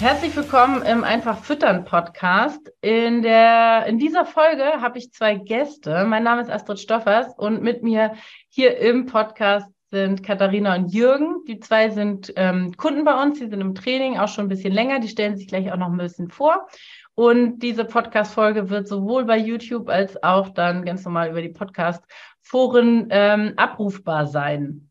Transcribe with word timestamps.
Herzlich 0.00 0.36
willkommen 0.36 0.82
im 0.82 1.02
Einfach 1.02 1.42
Füttern 1.42 1.84
Podcast. 1.84 2.70
In, 2.82 3.20
der, 3.20 3.84
in 3.86 3.98
dieser 3.98 4.24
Folge 4.24 4.80
habe 4.80 4.96
ich 4.96 5.12
zwei 5.12 5.34
Gäste. 5.34 6.04
Mein 6.04 6.22
Name 6.22 6.40
ist 6.40 6.50
Astrid 6.50 6.78
Stoffers 6.78 7.36
und 7.36 7.62
mit 7.62 7.82
mir 7.82 8.14
hier 8.48 8.78
im 8.78 9.06
Podcast 9.06 9.66
sind 9.90 10.22
Katharina 10.22 10.76
und 10.76 10.94
Jürgen. 10.94 11.44
Die 11.48 11.58
zwei 11.58 11.90
sind 11.90 12.32
ähm, 12.36 12.76
Kunden 12.76 13.04
bei 13.04 13.20
uns, 13.20 13.40
die 13.40 13.48
sind 13.48 13.60
im 13.60 13.74
Training 13.74 14.18
auch 14.18 14.28
schon 14.28 14.44
ein 14.44 14.48
bisschen 14.48 14.72
länger. 14.72 15.00
Die 15.00 15.08
stellen 15.08 15.36
sich 15.36 15.48
gleich 15.48 15.72
auch 15.72 15.76
noch 15.76 15.90
ein 15.90 15.98
bisschen 15.98 16.30
vor. 16.30 16.68
Und 17.16 17.58
diese 17.58 17.84
Podcast-Folge 17.84 18.70
wird 18.70 18.86
sowohl 18.86 19.24
bei 19.24 19.36
YouTube 19.36 19.88
als 19.88 20.22
auch 20.22 20.50
dann 20.50 20.84
ganz 20.84 21.04
normal 21.04 21.30
über 21.30 21.42
die 21.42 21.48
Podcast-Foren 21.48 23.08
ähm, 23.10 23.54
abrufbar 23.56 24.28
sein. 24.28 24.87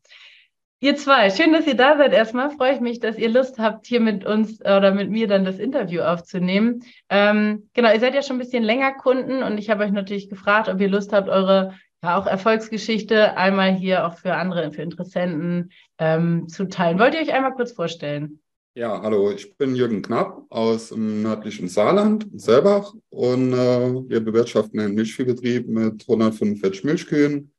Ihr 0.80 0.94
zwei, 0.94 1.30
schön, 1.30 1.52
dass 1.52 1.66
ihr 1.66 1.74
da 1.74 1.96
seid. 1.96 2.12
Erstmal 2.12 2.50
freue 2.50 2.74
ich 2.74 2.80
mich, 2.80 3.00
dass 3.00 3.18
ihr 3.18 3.28
Lust 3.28 3.58
habt, 3.58 3.86
hier 3.86 3.98
mit 3.98 4.24
uns 4.24 4.60
oder 4.60 4.94
mit 4.94 5.10
mir 5.10 5.26
dann 5.26 5.44
das 5.44 5.58
Interview 5.58 6.02
aufzunehmen. 6.02 6.84
Ähm, 7.08 7.68
genau, 7.74 7.92
ihr 7.92 7.98
seid 7.98 8.14
ja 8.14 8.22
schon 8.22 8.36
ein 8.36 8.40
bisschen 8.40 8.62
länger 8.62 8.92
Kunden 8.92 9.42
und 9.42 9.58
ich 9.58 9.70
habe 9.70 9.82
euch 9.82 9.90
natürlich 9.90 10.28
gefragt, 10.28 10.68
ob 10.68 10.80
ihr 10.80 10.88
Lust 10.88 11.12
habt, 11.12 11.28
eure 11.28 11.74
ja 12.02 12.16
auch 12.16 12.26
Erfolgsgeschichte 12.26 13.36
einmal 13.36 13.74
hier 13.74 14.06
auch 14.06 14.18
für 14.18 14.34
andere, 14.34 14.70
für 14.70 14.82
Interessenten 14.82 15.72
ähm, 15.98 16.46
zu 16.46 16.68
teilen. 16.68 17.00
Wollt 17.00 17.14
ihr 17.14 17.22
euch 17.22 17.32
einmal 17.32 17.54
kurz 17.54 17.72
vorstellen? 17.72 18.38
Ja, 18.74 19.02
hallo, 19.02 19.32
ich 19.32 19.56
bin 19.56 19.74
Jürgen 19.74 20.02
Knapp 20.02 20.44
aus 20.50 20.90
dem 20.90 21.22
nördlichen 21.22 21.66
Saarland, 21.66 22.28
Selbach, 22.34 22.94
und 23.08 23.52
äh, 23.52 24.08
wir 24.08 24.20
bewirtschaften 24.20 24.78
einen 24.78 24.94
Milchviehbetrieb 24.94 25.66
mit 25.66 26.02
145 26.02 26.84
Milchkühen, 26.84 27.50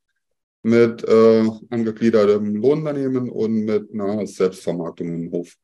mit 0.63 1.03
äh, 1.07 1.49
angegliedertem 1.69 2.55
Lohnunternehmen 2.55 3.29
und 3.29 3.65
mit 3.65 3.93
einer 3.93 4.25
Selbstvermarktung 4.25 5.07
im 5.07 5.31
Hof. 5.31 5.55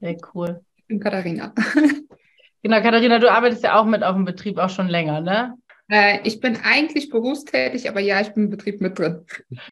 Sehr 0.00 0.16
cool. 0.34 0.60
Ich 0.76 0.86
bin 0.86 1.00
Katharina. 1.00 1.54
genau, 2.62 2.80
Katharina, 2.80 3.18
du 3.18 3.30
arbeitest 3.30 3.64
ja 3.64 3.78
auch 3.78 3.84
mit 3.84 4.02
auf 4.02 4.14
dem 4.14 4.24
Betrieb 4.24 4.58
auch 4.58 4.70
schon 4.70 4.88
länger, 4.88 5.20
ne? 5.20 5.54
Äh, 5.90 6.20
ich 6.24 6.40
bin 6.40 6.58
eigentlich 6.62 7.08
berufstätig, 7.08 7.88
aber 7.88 8.00
ja, 8.00 8.20
ich 8.20 8.28
bin 8.34 8.44
im 8.44 8.50
Betrieb 8.50 8.80
mit 8.80 8.98
drin. 8.98 9.24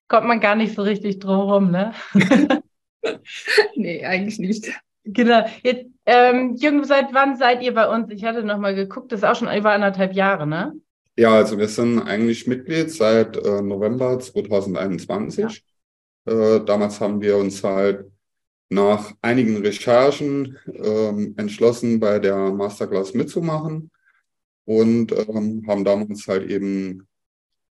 Kommt 0.08 0.26
man 0.26 0.41
gar 0.41 0.56
nicht 0.56 0.75
so 0.75 0.82
richtig 0.82 1.19
drum 1.19 1.41
rum, 1.41 1.70
ne? 1.70 1.92
nee, 3.76 4.04
eigentlich 4.04 4.38
nicht. 4.38 4.72
Genau. 5.04 5.44
Jetzt, 5.62 5.86
ähm, 6.06 6.54
Jürgen, 6.56 6.84
seit 6.84 7.12
wann 7.14 7.36
seid 7.36 7.62
ihr 7.62 7.75
bei 7.75 7.88
uns? 7.88 8.10
Ich 8.10 8.25
hatte 8.25 8.42
noch 8.42 8.58
mal 8.58 8.75
geguckt, 8.75 9.12
das 9.12 9.20
ist 9.20 9.25
auch 9.25 9.36
schon 9.36 9.54
über 9.56 9.72
anderthalb 9.72 10.14
Jahre, 10.14 10.47
ne? 10.47 10.75
Ja, 11.19 11.34
also 11.34 11.56
wir 11.59 11.69
sind 11.69 12.00
eigentlich 12.00 12.47
Mitglied 12.47 12.91
seit 12.91 13.38
äh, 13.38 13.62
November 13.62 14.21
2021. 14.21 15.65
Ja. 16.27 16.56
Äh, 16.56 16.65
damals 16.65 17.00
haben 17.00 17.22
wir 17.22 17.38
uns 17.38 17.65
halt 17.65 18.10
nach 18.69 19.15
einigen 19.22 19.56
Recherchen 19.59 20.59
ähm, 20.66 21.34
entschlossen, 21.38 22.00
bei 22.00 22.19
der 22.19 22.37
Masterclass 22.53 23.15
mitzumachen 23.15 23.91
und 24.66 25.12
ähm, 25.12 25.65
haben 25.66 25.84
damals 25.84 26.26
halt 26.26 26.50
eben 26.50 27.06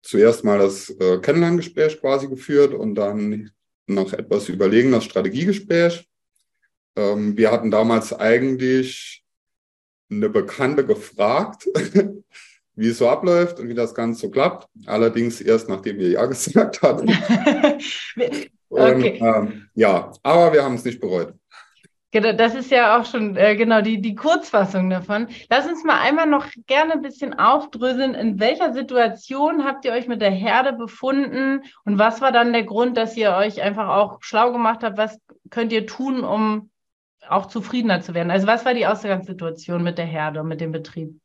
zuerst 0.03 0.45
mal 0.45 0.59
das 0.59 0.89
äh, 0.91 1.19
Kennenlerngespräch 1.19 2.01
quasi 2.01 2.29
geführt 2.29 2.73
und 2.73 2.95
dann 2.95 3.51
noch 3.87 4.15
etwas 4.15 4.49
überlegen, 4.49 4.93
das 4.93 5.05
Strategiegespräch. 5.05 6.09
Ähm, 6.97 7.37
wir 7.37 7.51
hatten 7.51 7.71
damals 7.71 8.13
eigentlich 8.15 9.23
eine 10.11 10.31
Bekannte 10.31 10.87
gefragt, 10.87 11.69
wie 12.77 12.89
es 12.89 12.99
so 12.99 13.09
abläuft 13.09 13.61
und 13.61 13.69
wie 13.69 13.75
das 13.75 13.95
Ganze 13.95 14.21
so 14.21 14.31
klappt. 14.31 14.69
Allerdings 14.87 15.41
erst 15.41 15.69
nachdem 15.69 15.99
wir 15.99 16.09
Ja 16.09 16.27
gesagt 16.27 16.83
hatten. 16.83 17.09
okay. 18.17 18.51
und, 18.69 19.05
ähm, 19.05 19.69
ja, 19.75 20.13
aber 20.23 20.53
wir 20.53 20.65
haben 20.65 20.75
es 20.75 20.85
nicht 20.85 21.01
bereut. 21.01 21.35
Genau, 22.15 22.33
das 22.33 22.55
ist 22.55 22.71
ja 22.71 22.97
auch 22.97 23.05
schon 23.05 23.37
äh, 23.37 23.57
genau 23.57 23.81
die, 23.81 24.01
die 24.01 24.15
Kurzfassung 24.15 24.89
davon. 24.89 25.27
Lass 25.51 25.67
uns 25.67 25.83
mal 25.83 26.01
einmal 26.01 26.27
noch 26.27 26.47
gerne 26.69 26.93
ein 26.93 27.03
bisschen 27.03 27.37
aufdröseln. 27.37 28.15
In 28.15 28.39
welcher 28.39 28.73
Situation 28.73 29.65
habt 29.65 29.85
ihr 29.85 29.91
euch 29.91 30.07
mit 30.07 30.23
der 30.23 30.31
Herde 30.31 30.75
befunden 30.75 31.63
und 31.85 31.99
was 31.99 32.21
war 32.21 32.31
dann 32.31 32.53
der 32.53 32.63
Grund, 32.63 32.97
dass 32.97 33.17
ihr 33.17 33.33
euch 33.33 33.61
einfach 33.63 33.89
auch 33.89 34.19
schlau 34.21 34.53
gemacht 34.53 34.85
habt? 34.85 34.97
Was 34.97 35.19
könnt 35.51 35.73
ihr 35.73 35.89
tun, 35.89 36.23
um 36.23 36.71
auch 37.29 37.47
zufriedener 37.47 38.01
zu 38.01 38.15
werden? 38.15 38.31
Also 38.31 38.47
was 38.47 38.65
war 38.65 38.75
die 38.75 38.87
Ausgangssituation 38.87 39.83
mit 39.83 39.99
der 39.99 40.07
Herde 40.07 40.41
und 40.41 40.47
mit 40.47 40.61
dem 40.61 40.71
Betrieb? 40.71 41.21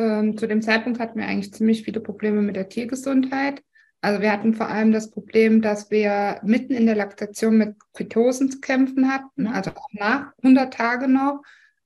Ähm, 0.00 0.38
zu 0.38 0.48
dem 0.48 0.62
Zeitpunkt 0.62 0.98
hatten 0.98 1.18
wir 1.18 1.26
eigentlich 1.26 1.52
ziemlich 1.52 1.82
viele 1.82 2.00
Probleme 2.00 2.40
mit 2.40 2.56
der 2.56 2.70
Tiergesundheit. 2.70 3.62
Also 4.00 4.22
wir 4.22 4.32
hatten 4.32 4.54
vor 4.54 4.68
allem 4.68 4.92
das 4.92 5.10
Problem, 5.10 5.60
dass 5.60 5.90
wir 5.90 6.40
mitten 6.42 6.72
in 6.72 6.86
der 6.86 6.94
Laktation 6.94 7.58
mit 7.58 7.76
Ketosen 7.92 8.50
zu 8.50 8.60
kämpfen 8.60 9.12
hatten, 9.12 9.46
also 9.46 9.72
auch 9.72 9.88
nach 9.92 10.32
100 10.38 10.72
Tagen 10.72 11.12
noch. 11.12 11.42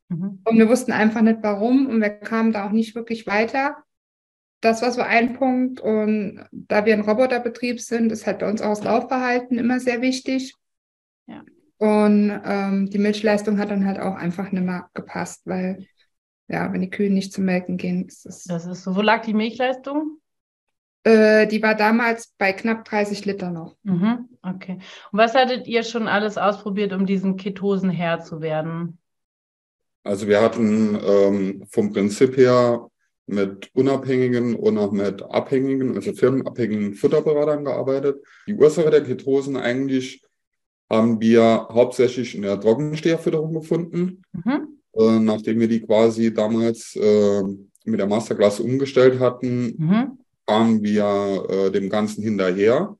Mhm. 0.08 0.38
Und 0.44 0.58
wir 0.58 0.68
wussten 0.68 0.92
einfach 0.92 1.22
nicht 1.22 1.38
warum 1.42 1.86
und 1.86 2.00
wir 2.00 2.10
kamen 2.10 2.52
da 2.52 2.66
auch 2.66 2.70
nicht 2.70 2.94
wirklich 2.94 3.26
weiter. 3.26 3.78
Das 4.60 4.80
war 4.80 4.92
so 4.92 5.02
ein 5.02 5.32
Punkt. 5.32 5.80
Und 5.80 6.46
da 6.52 6.86
wir 6.86 6.94
ein 6.94 7.00
Roboterbetrieb 7.00 7.80
sind, 7.80 8.12
ist 8.12 8.28
halt 8.28 8.38
bei 8.38 8.48
uns 8.48 8.62
auch 8.62 8.70
das 8.70 8.84
Laufverhalten 8.84 9.58
immer 9.58 9.80
sehr 9.80 10.00
wichtig. 10.00 10.54
Ja. 11.26 11.42
Und 11.78 12.40
ähm, 12.44 12.90
die 12.90 12.98
Milchleistung 12.98 13.58
hat 13.58 13.72
dann 13.72 13.86
halt 13.86 13.98
auch 13.98 14.14
einfach 14.14 14.52
nicht 14.52 14.64
mehr 14.64 14.88
gepasst, 14.94 15.42
weil 15.46 15.84
ja, 16.48 16.72
wenn 16.72 16.82
die 16.82 16.90
Kühe 16.90 17.10
nicht 17.10 17.32
zum 17.32 17.44
Melken 17.44 17.76
gehen, 17.76 18.06
ist 18.06 18.26
das. 18.26 18.44
Das 18.44 18.66
ist 18.66 18.84
so. 18.84 18.96
Wo 18.96 19.00
lag 19.00 19.24
die 19.24 19.34
Milchleistung? 19.34 20.18
Äh, 21.04 21.46
die 21.46 21.62
war 21.62 21.74
damals 21.74 22.32
bei 22.38 22.52
knapp 22.52 22.84
30 22.84 23.24
Liter 23.26 23.50
noch. 23.50 23.76
Mhm, 23.82 24.28
okay. 24.42 24.78
Und 25.12 25.18
was 25.18 25.34
hattet 25.34 25.66
ihr 25.66 25.82
schon 25.82 26.08
alles 26.08 26.38
ausprobiert, 26.38 26.92
um 26.92 27.06
diesen 27.06 27.36
Ketosen 27.36 27.90
Herr 27.90 28.20
zu 28.20 28.40
werden? 28.40 28.98
Also 30.02 30.26
wir 30.28 30.42
hatten 30.42 30.98
ähm, 31.02 31.64
vom 31.70 31.92
Prinzip 31.92 32.36
her 32.36 32.88
mit 33.26 33.70
unabhängigen 33.74 34.54
und 34.54 34.76
auch 34.76 34.92
mit 34.92 35.22
abhängigen, 35.22 35.94
also 35.94 36.12
firmenabhängigen 36.12 36.94
Futterberatern 36.94 37.64
gearbeitet. 37.64 38.22
Die 38.46 38.54
Ursache 38.54 38.90
der 38.90 39.02
Ketosen 39.02 39.56
eigentlich 39.56 40.22
haben 40.90 41.20
wir 41.20 41.68
hauptsächlich 41.70 42.34
in 42.34 42.42
der 42.42 42.60
Trockensteherfütterung 42.60 43.54
gefunden. 43.54 44.22
Mhm. 44.32 44.78
Äh, 44.96 45.18
nachdem 45.18 45.60
wir 45.60 45.68
die 45.68 45.80
quasi 45.80 46.32
damals 46.32 46.96
äh, 46.96 47.42
mit 47.84 48.00
der 48.00 48.06
Masterclass 48.06 48.60
umgestellt 48.60 49.20
hatten, 49.20 49.74
mhm 49.76 50.18
kamen 50.46 50.82
wir 50.82 51.46
äh, 51.48 51.70
dem 51.70 51.88
Ganzen 51.88 52.22
hinterher. 52.22 52.96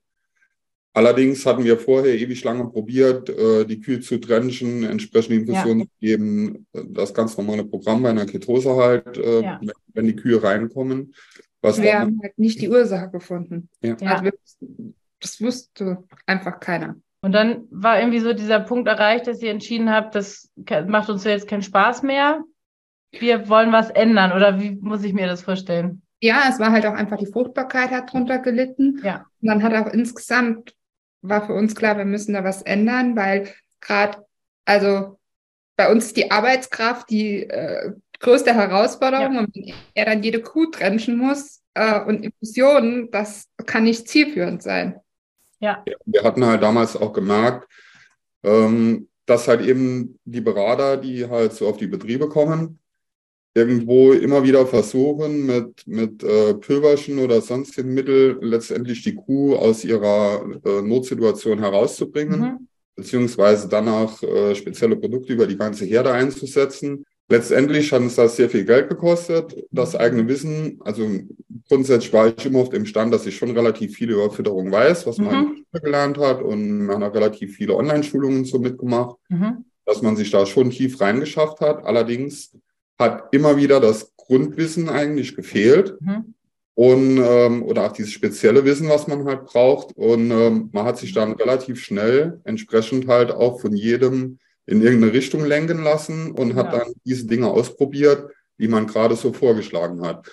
Allerdings 0.93 1.45
hatten 1.45 1.65
wir 1.65 1.77
vorher 1.77 2.15
ewig 2.15 2.45
lange 2.45 2.69
probiert, 2.69 3.29
äh, 3.29 3.65
die 3.65 3.81
Kühe 3.81 4.01
zu 4.01 4.19
trenchen, 4.19 4.85
entsprechende 4.85 5.41
Infusionen 5.41 5.81
ja. 5.81 5.85
zu 5.87 5.91
geben, 6.01 6.67
das 6.73 7.13
ganz 7.13 7.37
normale 7.37 7.65
Programm 7.65 8.03
bei 8.03 8.11
einer 8.11 8.27
Ketose 8.27 8.77
halt, 8.77 9.19
äh, 9.19 9.43
ja. 9.43 9.59
wenn, 9.61 9.73
wenn, 9.93 10.07
die 10.07 10.17
Kühe 10.17 10.41
reinkommen. 10.41 11.15
Was 11.61 11.83
wir 11.83 11.99
haben 11.99 12.21
halt 12.23 12.39
nicht 12.39 12.61
die 12.61 12.69
Ursache 12.69 13.11
gefunden. 13.11 13.69
Ja. 13.83 13.97
Also 13.97 14.31
das 15.21 15.41
wusste 15.41 16.05
einfach 16.27 16.61
keiner. 16.61 16.97
Und 17.25 17.33
dann 17.33 17.67
war 17.71 17.99
irgendwie 17.99 18.21
so 18.21 18.33
dieser 18.33 18.61
Punkt 18.61 18.89
erreicht, 18.89 19.27
dass 19.27 19.43
ihr 19.43 19.51
entschieden 19.51 19.91
habt, 19.91 20.15
das 20.15 20.51
macht 20.87 21.09
uns 21.09 21.25
jetzt 21.25 21.49
keinen 21.49 21.63
Spaß 21.63 22.03
mehr. 22.03 22.43
Wir 23.13 23.49
wollen 23.49 23.73
was 23.73 23.91
ändern. 23.91 24.33
Oder 24.33 24.61
wie 24.61 24.73
muss 24.73 25.05
ich 25.05 25.15
mir 25.15 25.27
das 25.27 25.43
vorstellen? 25.43 26.03
ja, 26.25 26.47
es 26.49 26.59
war 26.59 26.73
halt 26.73 26.87
auch 26.87 26.95
einfach 26.95 27.19
die 27.19 27.31
Fruchtbarkeit 27.31 27.91
hat 27.91 28.11
drunter 28.11 28.39
gelitten. 28.39 28.99
Ja. 29.05 29.27
Und 29.43 29.49
dann 29.49 29.63
hat 29.63 29.75
auch 29.75 29.93
insgesamt 29.93 30.75
war 31.21 31.47
für 31.47 31.55
uns 31.55 31.75
klar, 31.75 31.97
wir 31.97 32.05
müssen 32.05 32.35
da 32.35 32.45
was 32.45 32.63
ändern, 32.63 33.17
weil 33.17 33.49
gerade, 33.81 34.25
also 34.65 35.19
bei 35.77 35.91
uns 35.91 36.07
ist 36.07 36.17
die 36.17 36.31
Arbeitskraft 36.31 37.11
die 37.11 37.43
äh, 37.43 37.93
größte 38.21 38.55
Herausforderung. 38.55 39.35
Ja. 39.35 39.41
Und 39.41 39.55
wenn 39.55 39.75
er 39.95 40.05
dann 40.07 40.23
jede 40.23 40.41
Kuh 40.41 40.67
trenchen 40.67 41.17
muss 41.17 41.63
äh, 41.75 42.01
und 42.01 42.25
Infusionen, 42.25 43.11
das 43.11 43.49
kann 43.67 43.85
nicht 43.85 44.09
zielführend 44.09 44.63
sein. 44.63 45.01
Ja. 45.61 45.85
Wir 46.05 46.23
hatten 46.23 46.45
halt 46.45 46.63
damals 46.63 46.97
auch 46.97 47.13
gemerkt, 47.13 47.69
ähm, 48.43 49.09
dass 49.27 49.49
halt 49.49 49.63
eben 49.63 50.19
die 50.25 50.41
Berater, 50.41 50.97
die 50.97 51.29
halt 51.29 51.53
so 51.55 51.67
auf 51.67 51.77
die 51.77 51.87
Betriebe 51.87 52.29
kommen, 52.29 52.79
irgendwo 53.55 54.13
immer 54.13 54.43
wieder 54.43 54.67
versuchen, 54.67 55.47
mit, 55.47 55.87
mit 55.87 56.23
äh, 56.25 56.55
Pülverchen 56.55 57.21
oder 57.21 57.41
sonstigen 57.41 57.95
Mitteln 57.95 58.39
letztendlich 58.41 59.03
die 59.03 59.15
Kuh 59.15 59.55
aus 59.55 59.85
ihrer 59.85 60.45
äh, 60.65 60.83
Notsituation 60.83 61.61
herauszubringen, 61.61 62.41
mhm. 62.41 62.69
beziehungsweise 62.97 63.69
danach 63.69 64.21
äh, 64.23 64.55
spezielle 64.57 64.97
Produkte 64.97 65.33
über 65.33 65.47
die 65.47 65.57
ganze 65.57 65.85
Herde 65.85 66.13
einzusetzen. 66.13 67.05
Letztendlich 67.29 67.91
hat 67.93 68.03
uns 68.03 68.17
das 68.17 68.37
sehr 68.37 68.51
viel 68.51 68.65
Geld 68.65 68.91
gekostet, 68.91 69.65
das 69.71 69.97
eigene 69.97 70.29
Wissen. 70.29 70.79
Also 70.85 71.09
grundsätzlich 71.69 72.13
war 72.13 72.27
ich 72.27 72.45
immer 72.45 72.61
auf 72.61 72.69
dem 72.69 72.85
Stand, 72.85 73.15
dass 73.15 73.25
ich 73.25 73.37
schon 73.37 73.53
relativ 73.53 73.97
viel 73.97 74.11
über 74.11 74.31
Fütterung 74.31 74.71
weiß, 74.71 75.07
was 75.07 75.17
man 75.17 75.35
mhm. 75.35 75.65
gelernt 75.73 76.19
hat 76.19 76.43
und 76.43 76.85
man 76.85 77.03
hat 77.03 77.15
relativ 77.15 77.57
viele 77.57 77.77
Online-Schulungen 77.77 78.45
so 78.45 78.59
mitgemacht, 78.59 79.17
mhm. 79.31 79.65
dass 79.87 80.03
man 80.03 80.17
sich 80.17 80.31
da 80.31 80.45
schon 80.45 80.71
tief 80.71 81.01
reingeschafft 81.01 81.61
hat. 81.61 81.85
Allerdings 81.85 82.53
hat 82.99 83.29
immer 83.33 83.57
wieder 83.57 83.81
das 83.81 84.13
Grundwissen 84.17 84.91
eigentlich 84.91 85.35
gefehlt. 85.35 85.97
Mhm. 86.01 86.35
Und 86.77 87.19
ähm, 87.23 87.63
oder 87.63 87.87
auch 87.87 87.93
dieses 87.93 88.11
spezielle 88.11 88.65
Wissen, 88.65 88.89
was 88.89 89.07
man 89.07 89.25
halt 89.27 89.45
braucht. 89.45 89.97
Und 89.97 90.31
ähm, 90.33 90.71
man 90.73 90.85
hat 90.85 90.99
sich 90.99 91.13
dann 91.13 91.33
relativ 91.35 91.81
schnell 91.81 92.41
entsprechend 92.43 93.07
halt 93.07 93.31
auch 93.31 93.61
von 93.61 93.77
jedem 93.77 94.39
in 94.67 94.83
irgendeine 94.83 95.13
Richtung 95.13 95.45
lenken 95.45 95.83
lassen 95.83 96.33
und 96.33 96.55
hat 96.55 96.73
ja. 96.73 96.81
dann 96.81 96.93
diese 97.05 97.27
Dinge 97.27 97.49
ausprobiert, 97.49 98.31
die 98.59 98.69
man 98.69 98.87
gerade 98.87 99.17
so 99.17 99.33
vorgeschlagen 99.33 100.03
hat. 100.03 100.31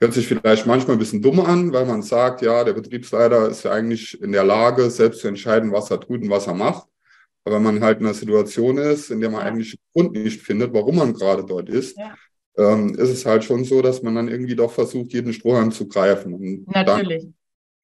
Hört 0.00 0.14
sich 0.14 0.26
vielleicht 0.26 0.66
manchmal 0.66 0.96
ein 0.96 0.98
bisschen 0.98 1.22
dumm 1.22 1.40
an, 1.40 1.72
weil 1.72 1.86
man 1.86 2.02
sagt, 2.02 2.42
ja, 2.42 2.64
der 2.64 2.72
Betriebsleiter 2.72 3.48
ist 3.48 3.64
ja 3.64 3.72
eigentlich 3.72 4.20
in 4.20 4.32
der 4.32 4.44
Lage, 4.44 4.90
selbst 4.90 5.20
zu 5.20 5.28
entscheiden, 5.28 5.72
was 5.72 5.90
er 5.90 6.00
tut 6.00 6.22
und 6.22 6.30
was 6.30 6.46
er 6.46 6.54
macht. 6.54 6.86
Aber 7.44 7.56
wenn 7.56 7.62
man 7.62 7.80
halt 7.82 8.00
in 8.00 8.06
einer 8.06 8.14
Situation 8.14 8.78
ist, 8.78 9.10
in 9.10 9.20
der 9.20 9.30
man 9.30 9.40
ja. 9.40 9.46
eigentlich 9.46 9.72
den 9.72 9.80
Grund 9.94 10.12
nicht 10.12 10.42
findet, 10.42 10.72
warum 10.72 10.96
man 10.96 11.14
gerade 11.14 11.44
dort 11.44 11.68
ist, 11.68 11.96
ja. 11.96 12.14
ähm, 12.56 12.94
ist 12.94 13.10
es 13.10 13.24
halt 13.24 13.44
schon 13.44 13.64
so, 13.64 13.80
dass 13.80 14.02
man 14.02 14.14
dann 14.14 14.28
irgendwie 14.28 14.56
doch 14.56 14.70
versucht, 14.70 15.12
jeden 15.12 15.32
Strohhalm 15.32 15.70
zu 15.70 15.88
greifen. 15.88 16.34
Und 16.34 16.68
natürlich. 16.68 17.22
Dann 17.22 17.34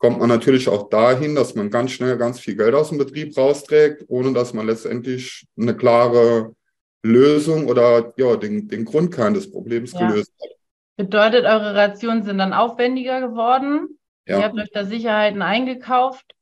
kommt 0.04 0.18
man 0.18 0.28
natürlich 0.28 0.68
auch 0.68 0.90
dahin, 0.90 1.34
dass 1.34 1.54
man 1.54 1.70
ganz 1.70 1.92
schnell 1.92 2.18
ganz 2.18 2.38
viel 2.38 2.56
Geld 2.56 2.74
aus 2.74 2.90
dem 2.90 2.98
Betrieb 2.98 3.34
rausträgt, 3.34 4.04
ohne 4.08 4.34
dass 4.34 4.52
man 4.52 4.66
letztendlich 4.66 5.46
eine 5.58 5.74
klare 5.74 6.54
Lösung 7.02 7.68
oder 7.68 8.12
ja, 8.18 8.36
den, 8.36 8.68
den 8.68 8.84
Grundkern 8.84 9.32
des 9.32 9.50
Problems 9.50 9.92
ja. 9.92 10.06
gelöst 10.06 10.30
hat. 10.42 10.50
Bedeutet, 10.98 11.46
eure 11.46 11.74
Rationen 11.74 12.22
sind 12.22 12.36
dann 12.36 12.52
aufwendiger 12.52 13.22
geworden? 13.22 13.98
Ja. 14.26 14.40
Ihr 14.40 14.44
habt 14.44 14.58
euch 14.58 14.70
da 14.74 14.84
Sicherheiten 14.84 15.40
eingekauft? 15.40 16.34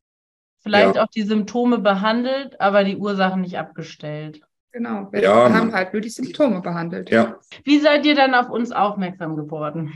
vielleicht 0.63 0.97
ja. 0.97 1.05
auch 1.05 1.09
die 1.09 1.23
Symptome 1.23 1.79
behandelt, 1.79 2.61
aber 2.61 2.85
die 2.85 2.97
Ursachen 2.97 3.43
nicht 3.43 3.59
abgestellt. 3.59 4.41
Genau, 4.73 5.09
wir 5.13 5.23
ja, 5.23 5.53
haben 5.53 5.73
halt 5.73 5.93
nur 5.93 6.01
die 6.01 6.09
Symptome 6.09 6.63
behandelt. 6.63 7.11
Ja. 7.11 7.39
Wie 7.65 7.79
seid 7.79 8.07
ihr 8.07 8.15
dann 8.15 8.35
auf 8.35 8.49
uns 8.49 8.73
aufmerksam 8.73 9.37
geworden? 9.37 9.93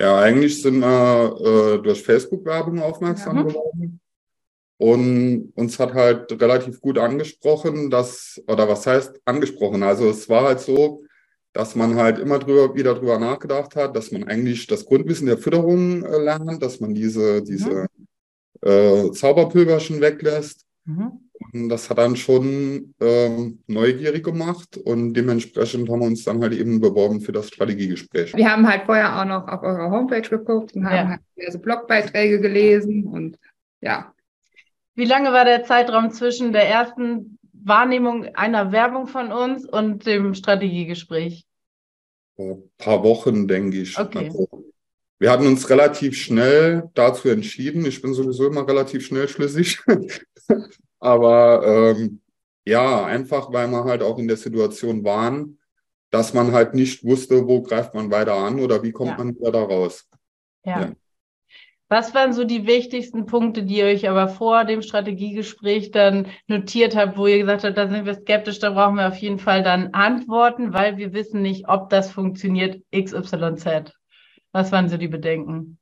Ja, 0.00 0.18
eigentlich 0.20 0.60
sind 0.62 0.80
wir 0.80 1.36
äh, 1.40 1.82
durch 1.82 2.02
Facebook-Werbung 2.02 2.80
aufmerksam 2.80 3.36
ja. 3.36 3.42
geworden. 3.44 4.00
Und 4.78 5.52
uns 5.54 5.78
hat 5.78 5.94
halt 5.94 6.32
relativ 6.40 6.80
gut 6.80 6.98
angesprochen, 6.98 7.88
dass, 7.88 8.42
oder 8.48 8.68
was 8.68 8.86
heißt 8.86 9.20
angesprochen? 9.24 9.82
Also 9.82 10.10
es 10.10 10.28
war 10.28 10.44
halt 10.44 10.60
so, 10.60 11.04
dass 11.52 11.76
man 11.76 11.94
halt 11.94 12.18
immer 12.18 12.38
drüber, 12.38 12.74
wieder 12.74 12.94
drüber 12.94 13.18
nachgedacht 13.18 13.76
hat, 13.76 13.94
dass 13.94 14.10
man 14.10 14.24
eigentlich 14.24 14.66
das 14.66 14.84
Grundwissen 14.84 15.26
der 15.26 15.38
Fütterung 15.38 16.04
äh, 16.04 16.18
lernt, 16.18 16.62
dass 16.62 16.80
man 16.80 16.94
diese, 16.94 17.42
diese 17.42 17.82
mhm 17.82 18.02
äh, 18.62 19.10
Zauberpülverchen 19.10 20.00
weglässt. 20.00 20.64
Mhm. 20.84 21.30
Das 21.54 21.90
hat 21.90 21.98
dann 21.98 22.16
schon 22.16 22.94
ähm, 22.98 23.62
neugierig 23.66 24.24
gemacht 24.24 24.78
und 24.78 25.12
dementsprechend 25.12 25.90
haben 25.90 26.00
wir 26.00 26.06
uns 26.06 26.24
dann 26.24 26.40
halt 26.40 26.54
eben 26.54 26.80
beworben 26.80 27.20
für 27.20 27.32
das 27.32 27.48
Strategiegespräch. 27.48 28.34
Wir 28.34 28.50
haben 28.50 28.66
halt 28.66 28.84
vorher 28.86 29.20
auch 29.20 29.26
noch 29.26 29.46
auf 29.46 29.62
eurer 29.62 29.90
Homepage 29.90 30.22
geguckt 30.22 30.74
und 30.74 30.86
haben 30.86 30.94
ja. 30.94 31.08
halt 31.08 31.20
diverse 31.36 31.58
Blogbeiträge 31.58 32.40
gelesen 32.40 33.04
und 33.04 33.38
ja. 33.82 34.14
Wie 34.94 35.04
lange 35.04 35.32
war 35.32 35.44
der 35.44 35.64
Zeitraum 35.64 36.10
zwischen 36.10 36.54
der 36.54 36.68
ersten 36.68 37.38
Wahrnehmung 37.52 38.34
einer 38.34 38.72
Werbung 38.72 39.06
von 39.06 39.30
uns 39.30 39.66
und 39.66 40.06
dem 40.06 40.32
Strategiegespräch? 40.32 41.44
Ein 42.38 42.62
paar 42.78 43.04
Wochen, 43.04 43.46
denke 43.46 43.82
ich. 43.82 43.98
Okay. 43.98 44.26
Also, 44.26 44.48
wir 45.18 45.30
hatten 45.30 45.46
uns 45.46 45.68
relativ 45.68 46.16
schnell 46.16 46.90
dazu 46.94 47.28
entschieden. 47.28 47.84
Ich 47.84 48.00
bin 48.00 48.14
sowieso 48.14 48.46
immer 48.46 48.66
relativ 48.66 49.06
schnell 49.06 49.28
schlüssig. 49.28 49.82
Aber 51.02 51.66
ähm, 51.66 52.20
ja, 52.64 53.04
einfach 53.04 53.52
weil 53.52 53.66
wir 53.68 53.84
halt 53.84 54.02
auch 54.02 54.18
in 54.18 54.28
der 54.28 54.36
Situation 54.36 55.02
waren, 55.02 55.58
dass 56.10 56.32
man 56.32 56.52
halt 56.52 56.74
nicht 56.74 57.04
wusste, 57.04 57.48
wo 57.48 57.60
greift 57.60 57.92
man 57.94 58.12
weiter 58.12 58.34
an 58.34 58.60
oder 58.60 58.84
wie 58.84 58.92
kommt 58.92 59.10
ja. 59.10 59.16
man 59.16 59.34
wieder 59.34 59.50
da 59.50 59.64
raus. 59.64 60.08
Ja. 60.64 60.80
ja. 60.80 60.92
Was 61.88 62.14
waren 62.14 62.32
so 62.32 62.44
die 62.44 62.66
wichtigsten 62.68 63.26
Punkte, 63.26 63.64
die 63.64 63.78
ihr 63.78 63.86
euch 63.86 64.08
aber 64.08 64.28
vor 64.28 64.64
dem 64.64 64.80
Strategiegespräch 64.80 65.90
dann 65.90 66.28
notiert 66.46 66.94
habt, 66.94 67.18
wo 67.18 67.26
ihr 67.26 67.38
gesagt 67.38 67.64
habt, 67.64 67.76
da 67.76 67.88
sind 67.88 68.06
wir 68.06 68.14
skeptisch, 68.14 68.60
da 68.60 68.70
brauchen 68.70 68.94
wir 68.94 69.08
auf 69.08 69.16
jeden 69.16 69.40
Fall 69.40 69.64
dann 69.64 69.88
Antworten, 69.92 70.72
weil 70.72 70.98
wir 70.98 71.12
wissen 71.12 71.42
nicht, 71.42 71.68
ob 71.68 71.90
das 71.90 72.12
funktioniert 72.12 72.80
XYZ? 72.94 73.92
Was 74.52 74.70
waren 74.70 74.88
so 74.88 74.96
die 74.96 75.08
Bedenken? 75.08 75.78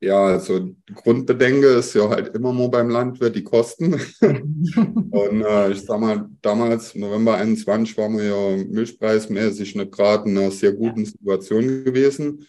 Ja, 0.00 0.26
also 0.26 0.74
Grundbedenke 0.94 1.68
ist 1.68 1.94
ja 1.94 2.08
halt 2.08 2.34
immer 2.34 2.52
nur 2.52 2.70
beim 2.70 2.90
Landwirt 2.90 3.34
die 3.34 3.44
Kosten. 3.44 3.94
und 4.20 5.42
äh, 5.42 5.70
ich 5.70 5.82
sag 5.82 6.00
mal, 6.00 6.28
damals, 6.42 6.94
November 6.94 7.36
21, 7.36 7.96
waren 7.96 8.18
wir 8.18 8.24
ja 8.24 8.64
milchpreismäßig 8.64 9.74
nicht 9.74 9.92
gerade 9.92 10.28
in 10.28 10.36
einer 10.36 10.50
sehr 10.50 10.72
guten 10.72 11.04
ja. 11.04 11.06
Situation 11.06 11.84
gewesen. 11.84 12.46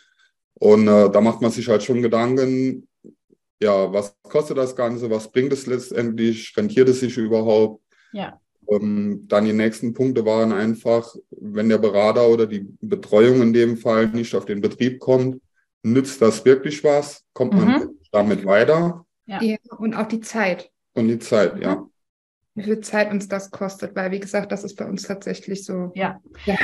Und 0.55 0.87
äh, 0.87 1.09
da 1.09 1.21
macht 1.21 1.41
man 1.41 1.51
sich 1.51 1.69
halt 1.69 1.83
schon 1.83 2.01
Gedanken, 2.01 2.87
ja, 3.61 3.91
was 3.93 4.15
kostet 4.23 4.57
das 4.57 4.75
Ganze, 4.75 5.09
was 5.09 5.31
bringt 5.31 5.53
es 5.53 5.67
letztendlich, 5.67 6.53
rentiert 6.57 6.89
es 6.89 6.99
sich 6.99 7.17
überhaupt? 7.17 7.81
Ja. 8.11 8.39
Ähm, 8.69 9.25
dann 9.27 9.45
die 9.45 9.53
nächsten 9.53 9.93
Punkte 9.93 10.25
waren 10.25 10.51
einfach, 10.51 11.15
wenn 11.31 11.69
der 11.69 11.77
Berater 11.77 12.27
oder 12.27 12.45
die 12.45 12.67
Betreuung 12.81 13.41
in 13.41 13.53
dem 13.53 13.77
Fall 13.77 14.07
nicht 14.07 14.35
auf 14.35 14.45
den 14.45 14.59
Betrieb 14.59 14.99
kommt, 14.99 15.41
nützt 15.83 16.21
das 16.21 16.45
wirklich 16.45 16.83
was? 16.83 17.23
Kommt 17.33 17.53
mhm. 17.53 17.65
man 17.65 17.89
damit 18.11 18.45
weiter? 18.45 19.05
Ja. 19.25 19.41
ja. 19.41 19.57
und 19.77 19.95
auch 19.95 20.07
die 20.07 20.21
Zeit. 20.21 20.71
Und 20.93 21.07
die 21.07 21.19
Zeit, 21.19 21.61
ja. 21.61 21.85
Wie 22.55 22.63
viel 22.63 22.79
Zeit 22.79 23.11
uns 23.11 23.27
das 23.27 23.51
kostet, 23.51 23.95
weil 23.95 24.11
wie 24.11 24.19
gesagt, 24.19 24.51
das 24.51 24.63
ist 24.63 24.75
bei 24.75 24.85
uns 24.85 25.03
tatsächlich 25.03 25.63
so. 25.63 25.91
Ja. 25.93 26.19
ja. 26.45 26.55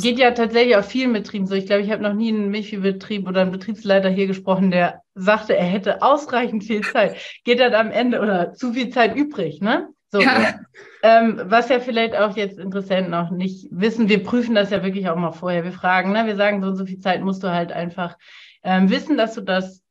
Geht 0.00 0.20
ja 0.20 0.30
tatsächlich 0.30 0.76
auf 0.76 0.86
vielen 0.86 1.12
Betrieben 1.12 1.48
so. 1.48 1.56
Ich 1.56 1.66
glaube, 1.66 1.82
ich 1.82 1.90
habe 1.90 2.02
noch 2.02 2.12
nie 2.12 2.28
einen 2.28 2.50
Milchviehbetrieb 2.50 3.26
oder 3.26 3.40
einen 3.40 3.50
Betriebsleiter 3.50 4.08
hier 4.08 4.28
gesprochen, 4.28 4.70
der 4.70 5.02
sagte, 5.16 5.56
er 5.56 5.64
hätte 5.64 6.02
ausreichend 6.02 6.62
viel 6.62 6.82
Zeit. 6.82 7.16
Geht 7.42 7.58
dann 7.58 7.74
am 7.74 7.90
Ende 7.90 8.20
oder 8.20 8.52
zu 8.52 8.72
viel 8.72 8.90
Zeit 8.90 9.16
übrig, 9.16 9.60
ne? 9.60 9.88
So, 10.12 10.20
ja. 10.20 10.60
ähm, 11.02 11.40
was 11.44 11.68
ja 11.68 11.80
vielleicht 11.80 12.16
auch 12.16 12.36
jetzt 12.36 12.58
Interessenten 12.58 13.10
noch 13.10 13.30
nicht 13.30 13.68
wissen, 13.70 14.08
wir 14.08 14.22
prüfen 14.22 14.54
das 14.54 14.70
ja 14.70 14.82
wirklich 14.82 15.08
auch 15.08 15.16
mal 15.16 15.32
vorher. 15.32 15.64
Wir 15.64 15.72
fragen, 15.72 16.12
ne? 16.12 16.26
wir 16.26 16.36
sagen, 16.36 16.62
so 16.62 16.68
und 16.68 16.76
so 16.76 16.86
viel 16.86 16.98
Zeit 16.98 17.22
musst 17.22 17.42
du 17.42 17.48
halt 17.48 17.72
einfach 17.72 18.16
ähm, 18.62 18.90
wissen, 18.90 19.16
dass 19.16 19.34
du 19.34 19.40
das 19.40 19.82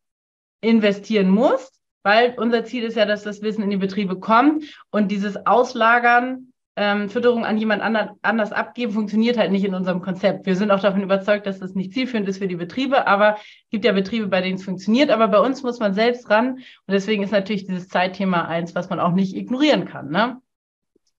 investieren 0.62 1.30
musst, 1.30 1.80
weil 2.04 2.36
unser 2.38 2.66
Ziel 2.66 2.84
ist 2.84 2.96
ja, 2.96 3.06
dass 3.06 3.24
das 3.24 3.42
Wissen 3.42 3.64
in 3.64 3.70
die 3.70 3.78
Betriebe 3.78 4.20
kommt 4.20 4.64
und 4.92 5.10
dieses 5.10 5.46
Auslagern, 5.46 6.54
ähm, 6.76 7.10
Fütterung 7.10 7.46
an 7.46 7.58
jemand 7.58 7.82
anders 8.22 8.54
abgeben, 8.54 8.94
funktioniert 8.94 9.38
halt 9.38 9.52
nicht 9.52 9.66
in 9.66 9.74
unserem 9.74 10.02
Konzept. 10.02 10.46
Wir 10.46 10.56
sind 10.56 10.72
auch 10.72 10.80
davon 10.80 11.04
überzeugt, 11.04 11.46
dass 11.46 11.60
das 11.60 11.76
nicht 11.76 11.94
zielführend 11.94 12.30
ist 12.30 12.38
für 12.38 12.48
die 12.48 12.56
Betriebe, 12.56 13.06
aber 13.06 13.36
es 13.36 13.70
gibt 13.70 13.84
ja 13.84 13.92
Betriebe, 13.92 14.28
bei 14.28 14.42
denen 14.42 14.56
es 14.56 14.64
funktioniert, 14.64 15.10
aber 15.10 15.28
bei 15.28 15.40
uns 15.40 15.62
muss 15.62 15.80
man 15.80 15.94
selbst 15.94 16.30
ran 16.30 16.54
und 16.56 16.64
deswegen 16.88 17.22
ist 17.22 17.32
natürlich 17.32 17.66
dieses 17.66 17.90
Zeitthema 17.90 18.46
eins, 18.46 18.76
was 18.76 18.90
man 18.90 19.02
auch 19.02 19.12
nicht 19.12 19.36
ignorieren 19.36 19.86
kann. 19.86 20.10
Ne? 20.10 20.42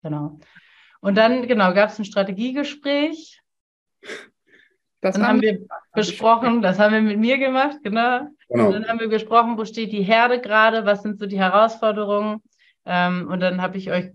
Genau. 0.03 0.39
Und 1.01 1.17
dann, 1.17 1.47
genau, 1.47 1.75
gab 1.75 1.91
es 1.91 1.99
ein 1.99 2.05
Strategiegespräch. 2.07 3.43
Das 5.01 5.15
dann 5.15 5.27
haben 5.27 5.41
wir 5.41 5.67
besprochen, 5.95 6.61
das 6.61 6.79
haben 6.79 6.93
wir 6.93 7.01
mit 7.01 7.19
mir 7.19 7.39
gemacht, 7.39 7.79
genau. 7.83 8.29
genau. 8.49 8.67
Und 8.67 8.73
dann 8.75 8.89
haben 8.89 9.01
wir 9.01 9.09
gesprochen, 9.09 9.57
wo 9.57 9.65
steht 9.65 9.93
die 9.93 10.03
Herde 10.03 10.41
gerade, 10.41 10.85
was 10.85 11.03
sind 11.03 11.19
so 11.19 11.27
die 11.27 11.39
Herausforderungen. 11.39 12.43
Ähm, 12.85 13.29
und 13.29 13.41
dann 13.41 13.63
habe 13.63 13.79
ich 13.79 13.91
euch, 13.91 14.11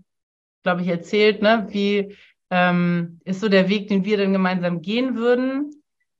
glaube 0.62 0.82
ich, 0.82 0.88
erzählt, 0.88 1.42
ne, 1.42 1.66
wie 1.70 2.16
ähm, 2.50 3.20
ist 3.24 3.40
so 3.40 3.48
der 3.48 3.68
Weg, 3.68 3.88
den 3.88 4.04
wir 4.04 4.16
dann 4.16 4.32
gemeinsam 4.32 4.80
gehen 4.80 5.16
würden. 5.16 5.72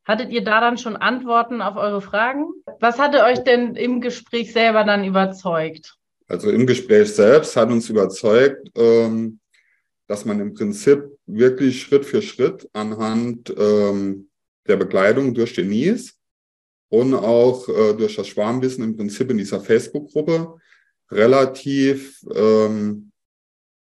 Hattet 0.05 0.31
ihr 0.31 0.43
da 0.43 0.61
dann 0.61 0.79
schon 0.79 0.97
Antworten 0.97 1.63
auf 1.63 1.77
eure 1.77 2.01
Fragen? 2.01 2.47
Was 2.81 2.99
hatte 2.99 3.25
euch 3.25 3.41
denn 3.41 3.75
im 3.75 4.01
Gespräch 4.01 4.53
selber 4.53 4.85
dann 4.85 5.05
überzeugt? 5.05 5.97
Also 6.29 6.51
im 6.51 6.67
Gespräch 6.67 7.15
selbst 7.15 7.57
hat 7.57 7.71
uns 7.71 7.89
überzeugt, 7.89 8.69
ähm, 8.77 9.39
dass 10.09 10.25
man 10.25 10.41
im 10.41 10.55
Prinzip 10.55 11.05
wirklich 11.27 11.83
Schritt 11.83 12.05
für 12.05 12.23
Schritt 12.23 12.69
anhand 12.73 13.55
ähm, 13.57 14.29
der 14.67 14.77
Begleitung 14.77 15.35
durch 15.35 15.55
Denise 15.55 16.13
und 16.89 17.15
auch 17.15 17.69
äh, 17.69 17.95
durch 17.95 18.17
das 18.17 18.29
Schwarmwissen 18.29 18.85
im 18.85 18.97
Prinzip 18.97 19.31
in 19.31 19.39
dieser 19.39 19.61
Facebook-Gruppe 19.61 20.57
relativ, 21.11 22.25
ähm, 22.35 23.13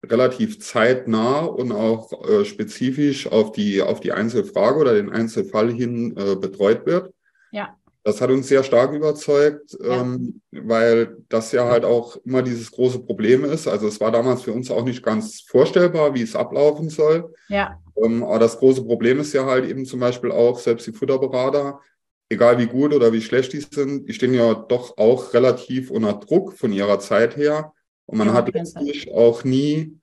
relativ 0.05 0.61
zeitnah 0.61 1.41
und 1.41 1.73
auch 1.73 2.29
äh, 2.29 2.45
spezifisch 2.45 3.27
auf 3.27 3.53
die, 3.53 3.83
auf 3.83 4.01
die 4.01 4.13
Einzelfrage 4.13 4.79
oder 4.79 4.95
den 4.95 5.11
Einzelfall 5.11 5.73
hin 5.73 6.17
äh, 6.17 6.37
betreut 6.37 6.87
wird. 6.87 7.13
Ja. 7.53 7.77
Das 8.03 8.21
hat 8.21 8.31
uns 8.31 8.49
sehr 8.49 8.63
stark 8.63 8.93
überzeugt, 8.93 9.77
ja. 9.79 10.01
ähm, 10.01 10.41
weil 10.51 11.19
das 11.29 11.53
ja 11.53 11.69
halt 11.69 11.85
auch 11.85 12.17
immer 12.25 12.43
dieses 12.43 12.71
große 12.71 13.01
Problem 13.01 13.45
ist. 13.45 13.69
Also 13.69 13.87
es 13.89 14.01
war 14.01 14.11
damals 14.11 14.43
für 14.43 14.53
uns 14.53 14.71
auch 14.71 14.85
nicht 14.85 15.03
ganz 15.03 15.43
vorstellbar, 15.43 16.15
wie 16.15 16.23
es 16.23 16.35
ablaufen 16.35 16.89
soll. 16.89 17.35
Ja. 17.49 17.79
Ähm, 18.03 18.25
aber 18.25 18.39
das 18.39 18.59
große 18.59 18.85
Problem 18.85 19.21
ist 19.21 19.35
ja 19.35 19.45
halt 19.45 19.69
eben 19.69 19.85
zum 19.85 20.01
Beispiel 20.01 20.33
auch, 20.33 20.59
selbst 20.59 20.87
die 20.87 20.93
Futterberater, 20.93 21.81
egal 22.31 22.59
wie 22.59 22.67
gut 22.67 22.95
oder 22.95 23.13
wie 23.13 23.21
schlecht 23.21 23.53
die 23.53 23.61
sind, 23.61 24.09
die 24.09 24.15
stehen 24.15 24.33
ja 24.33 24.55
doch 24.55 24.97
auch 24.97 25.35
relativ 25.35 25.91
unter 25.91 26.15
Druck 26.15 26.57
von 26.57 26.73
ihrer 26.73 27.01
Zeit 27.01 27.37
her. 27.37 27.73
Und 28.07 28.19
man 28.19 28.29
ja, 28.29 28.35
hat 28.35 28.53
letztlich 28.55 29.13
auch 29.13 29.45
nie 29.45 29.99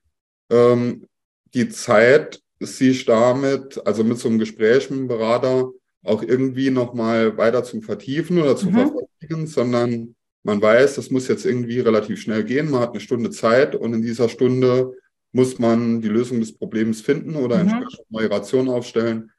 ähm, 0.52 1.08
die 1.54 1.70
Zeit, 1.70 2.42
sich 2.60 3.06
damit, 3.06 3.80
also 3.86 4.04
mit 4.04 4.18
so 4.18 4.30
einem 4.30 4.40
Gespräch 4.40 4.90
mit 4.90 5.00
dem 5.00 5.08
Berater, 5.08 5.70
auch 6.08 6.24
irgendwie 6.24 6.70
nochmal 6.70 7.38
weiter 7.38 7.64
zu 7.64 7.82
vertiefen 7.82 8.40
oder 8.40 8.56
zu 8.56 8.70
mhm. 8.70 8.74
verfolgen, 8.74 9.48
sondern 9.48 10.16
man 10.44 10.62
weiß, 10.62 10.96
das 10.96 11.12
muss 11.12 11.28
jetzt 11.28 11.46
irgendwie 11.46 11.80
relativ 11.80 12.22
schnell 12.22 12.44
gehen. 12.44 12.72
Man 12.72 12.82
hat 12.82 12.92
eine 12.92 13.00
Stunde 13.00 13.30
Zeit 13.32 13.76
und 13.76 13.94
in 13.94 14.02
dieser 14.02 14.30
Stunde 14.30 14.94
muss 15.34 15.60
man 15.60 16.02
die 16.02 16.08
Lösung 16.08 16.40
des 16.40 16.58
Problems 16.58 17.02
finden 17.02 17.36
oder 17.36 17.58
mhm. 17.58 17.70
entsprechend 17.70 18.12
neue 18.12 18.32
Rationen 18.32 18.70
aufstellen. 18.70 19.32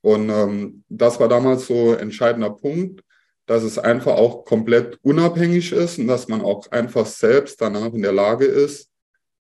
Und 0.00 0.30
ähm, 0.30 0.84
das 0.88 1.20
war 1.20 1.28
damals 1.28 1.66
so 1.66 1.92
ein 1.92 1.98
entscheidender 1.98 2.50
Punkt, 2.50 3.02
dass 3.46 3.62
es 3.62 3.78
einfach 3.78 4.16
auch 4.16 4.44
komplett 4.44 4.98
unabhängig 5.02 5.72
ist 5.72 5.98
und 5.98 6.08
dass 6.08 6.28
man 6.28 6.40
auch 6.40 6.70
einfach 6.70 7.06
selbst 7.06 7.60
danach 7.60 7.92
in 7.92 8.02
der 8.02 8.12
Lage 8.12 8.44
ist, 8.44 8.90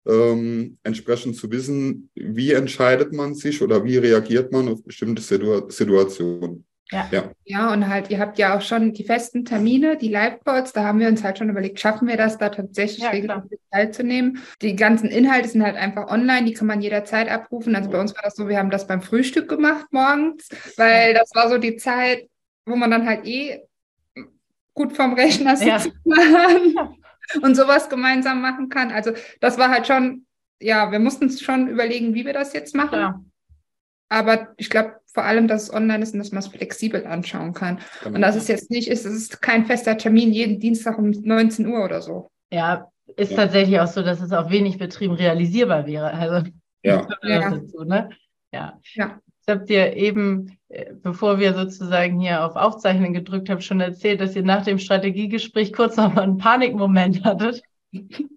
ähm, 0.07 0.77
entsprechend 0.83 1.35
zu 1.35 1.51
wissen, 1.51 2.09
wie 2.15 2.51
entscheidet 2.51 3.13
man 3.13 3.35
sich 3.35 3.61
oder 3.61 3.83
wie 3.83 3.97
reagiert 3.97 4.51
man 4.51 4.67
auf 4.69 4.83
bestimmte 4.83 5.21
Situ 5.21 5.69
Situationen. 5.69 6.65
Ja. 6.91 7.09
ja. 7.11 7.31
ja, 7.45 7.73
und 7.73 7.87
halt, 7.87 8.11
ihr 8.11 8.19
habt 8.19 8.37
ja 8.37 8.55
auch 8.55 8.61
schon 8.61 8.93
die 8.93 9.03
festen 9.03 9.43
Termine, 9.43 9.97
die 9.97 10.09
Live-Boards, 10.09 10.71
da 10.71 10.83
haben 10.83 10.99
wir 10.99 11.07
uns 11.07 11.23
halt 11.23 11.39
schon 11.39 11.49
überlegt, 11.49 11.79
schaffen 11.79 12.07
wir 12.07 12.15
das, 12.15 12.37
da 12.37 12.49
tatsächlich 12.49 13.03
ja, 13.03 13.09
regelmäßig 13.09 13.59
teilzunehmen. 13.71 14.43
Die 14.61 14.75
ganzen 14.75 15.09
Inhalte 15.09 15.49
sind 15.49 15.63
halt 15.63 15.77
einfach 15.77 16.11
online, 16.11 16.45
die 16.45 16.53
kann 16.53 16.67
man 16.67 16.81
jederzeit 16.81 17.27
abrufen. 17.27 17.75
Also 17.75 17.89
bei 17.89 17.99
uns 17.99 18.13
war 18.13 18.21
das 18.23 18.35
so, 18.35 18.47
wir 18.47 18.59
haben 18.59 18.69
das 18.69 18.85
beim 18.85 19.01
Frühstück 19.01 19.49
gemacht 19.49 19.87
morgens, 19.89 20.47
weil 20.77 21.15
das 21.15 21.31
war 21.33 21.49
so 21.49 21.57
die 21.57 21.77
Zeit, 21.77 22.29
wo 22.67 22.75
man 22.75 22.91
dann 22.91 23.07
halt 23.07 23.25
eh 23.25 23.61
gut 24.75 24.93
vom 24.93 25.13
Rechner 25.13 25.57
sitzen 25.57 25.93
ja. 26.05 26.93
Und 27.41 27.55
sowas 27.55 27.89
gemeinsam 27.89 28.41
machen 28.41 28.69
kann. 28.69 28.91
Also 28.91 29.11
das 29.41 29.57
war 29.57 29.69
halt 29.69 29.87
schon, 29.87 30.25
ja, 30.59 30.91
wir 30.91 30.99
mussten 30.99 31.25
uns 31.25 31.41
schon 31.41 31.67
überlegen, 31.67 32.13
wie 32.13 32.25
wir 32.25 32.33
das 32.33 32.53
jetzt 32.53 32.75
machen. 32.75 32.99
Ja. 32.99 33.21
Aber 34.09 34.53
ich 34.57 34.69
glaube 34.69 34.95
vor 35.13 35.23
allem, 35.23 35.47
dass 35.47 35.63
es 35.63 35.73
online 35.73 36.03
ist 36.03 36.13
und 36.13 36.19
dass 36.19 36.31
man 36.31 36.39
es 36.39 36.47
flexibel 36.47 37.05
anschauen 37.07 37.53
kann. 37.53 37.79
Genau. 38.03 38.15
Und 38.15 38.21
dass 38.21 38.35
es 38.35 38.47
jetzt 38.49 38.69
nicht 38.69 38.89
ist, 38.89 39.05
es 39.05 39.13
ist 39.13 39.41
kein 39.41 39.65
fester 39.65 39.97
Termin 39.97 40.31
jeden 40.33 40.59
Dienstag 40.59 40.97
um 40.97 41.09
19 41.09 41.65
Uhr 41.67 41.83
oder 41.83 42.01
so. 42.01 42.29
Ja, 42.51 42.91
ist 43.15 43.31
ja. 43.31 43.37
tatsächlich 43.37 43.79
auch 43.79 43.87
so, 43.87 44.03
dass 44.03 44.21
es 44.21 44.31
auf 44.33 44.49
wenig 44.49 44.77
Betrieben 44.77 45.13
realisierbar 45.13 45.87
wäre. 45.87 46.13
Also 46.13 46.49
ja. 46.83 47.07
ja. 47.23 47.49
Dazu, 47.49 47.83
ne? 47.83 48.09
ja. 48.51 48.79
ja. 48.93 49.19
Ich 49.47 49.53
habe 49.53 49.63
dir 49.63 49.95
eben, 49.95 50.57
äh, 50.69 50.93
bevor 51.03 51.37
wir 51.37 51.53
sozusagen 51.53 52.19
hier 52.19 52.43
auf 52.43 52.55
Aufzeichnen 52.55 53.13
gedrückt 53.13 53.47
haben, 53.49 53.61
schon 53.61 53.79
erzählt, 53.79 54.19
dass 54.19 54.35
ihr 54.35 54.41
nach 54.41 54.63
dem 54.63 54.79
Strategiegespräch 54.79 55.71
kurz 55.71 55.97
noch 55.97 56.15
mal 56.15 56.23
einen 56.23 56.37
Panikmoment 56.37 57.23
hattet. 57.23 57.61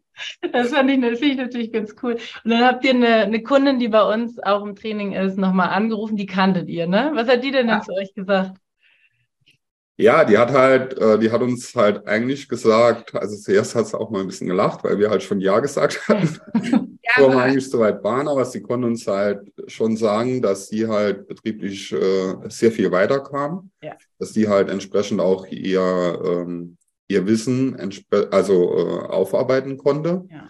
Das 0.53 0.71
fand 0.71 0.91
ich, 0.91 1.01
das 1.01 1.21
ich 1.21 1.37
natürlich 1.37 1.73
ganz 1.73 1.95
cool. 2.03 2.15
Und 2.43 2.51
dann 2.51 2.65
habt 2.65 2.85
ihr 2.85 2.91
eine, 2.91 3.19
eine 3.19 3.41
Kundin, 3.41 3.79
die 3.79 3.87
bei 3.87 4.03
uns 4.03 4.41
auch 4.41 4.65
im 4.65 4.75
Training 4.75 5.13
ist, 5.13 5.39
nochmal 5.39 5.69
angerufen, 5.69 6.17
die 6.17 6.27
kanntet 6.27 6.69
ihr, 6.69 6.89
ne? 6.89 7.13
Was 7.15 7.29
hat 7.29 7.45
die 7.45 7.53
denn 7.53 7.69
dann 7.69 7.85
zu 7.85 7.93
euch 7.93 8.13
gesagt? 8.15 8.59
Ja, 9.97 10.25
die 10.25 10.37
hat 10.37 10.51
halt, 10.51 10.99
äh, 10.99 11.21
die 11.21 11.31
hat 11.31 11.41
uns 11.41 11.73
halt 11.77 12.09
eigentlich 12.09 12.49
gesagt, 12.49 13.15
also 13.15 13.37
zuerst 13.37 13.77
hat 13.77 13.87
sie 13.87 13.97
auch 13.97 14.11
mal 14.11 14.23
ein 14.23 14.27
bisschen 14.27 14.49
gelacht, 14.49 14.83
weil 14.83 14.99
wir 14.99 15.09
halt 15.09 15.23
schon 15.23 15.41
Ja 15.41 15.61
gesagt 15.61 16.09
hatten, 16.09 16.98
bevor 17.17 17.33
wir 17.33 17.43
eigentlich 17.43 17.69
so 17.69 17.79
weit 17.81 18.03
waren, 18.05 18.29
aber 18.29 18.45
sie 18.45 18.63
konnte 18.63 18.87
uns 18.87 19.07
halt 19.07 19.53
schon 19.67 19.97
sagen, 19.97 20.43
dass 20.43 20.69
sie 20.69 20.87
halt 20.87 21.27
betrieblich 21.29 21.93
äh, 21.93 22.35
sehr 22.49 22.73
viel 22.73 22.91
weiterkam, 22.91 23.71
ja. 23.83 23.97
dass 24.19 24.33
die 24.33 24.49
halt 24.49 24.69
entsprechend 24.69 25.21
auch 25.21 25.47
ihr 25.47 26.21
ähm, 26.25 26.77
ihr 27.09 27.27
Wissen 27.27 27.77
also 28.31 28.77
äh, 28.77 29.07
aufarbeiten 29.07 29.79
konnte. 29.79 30.27
Ja. 30.31 30.49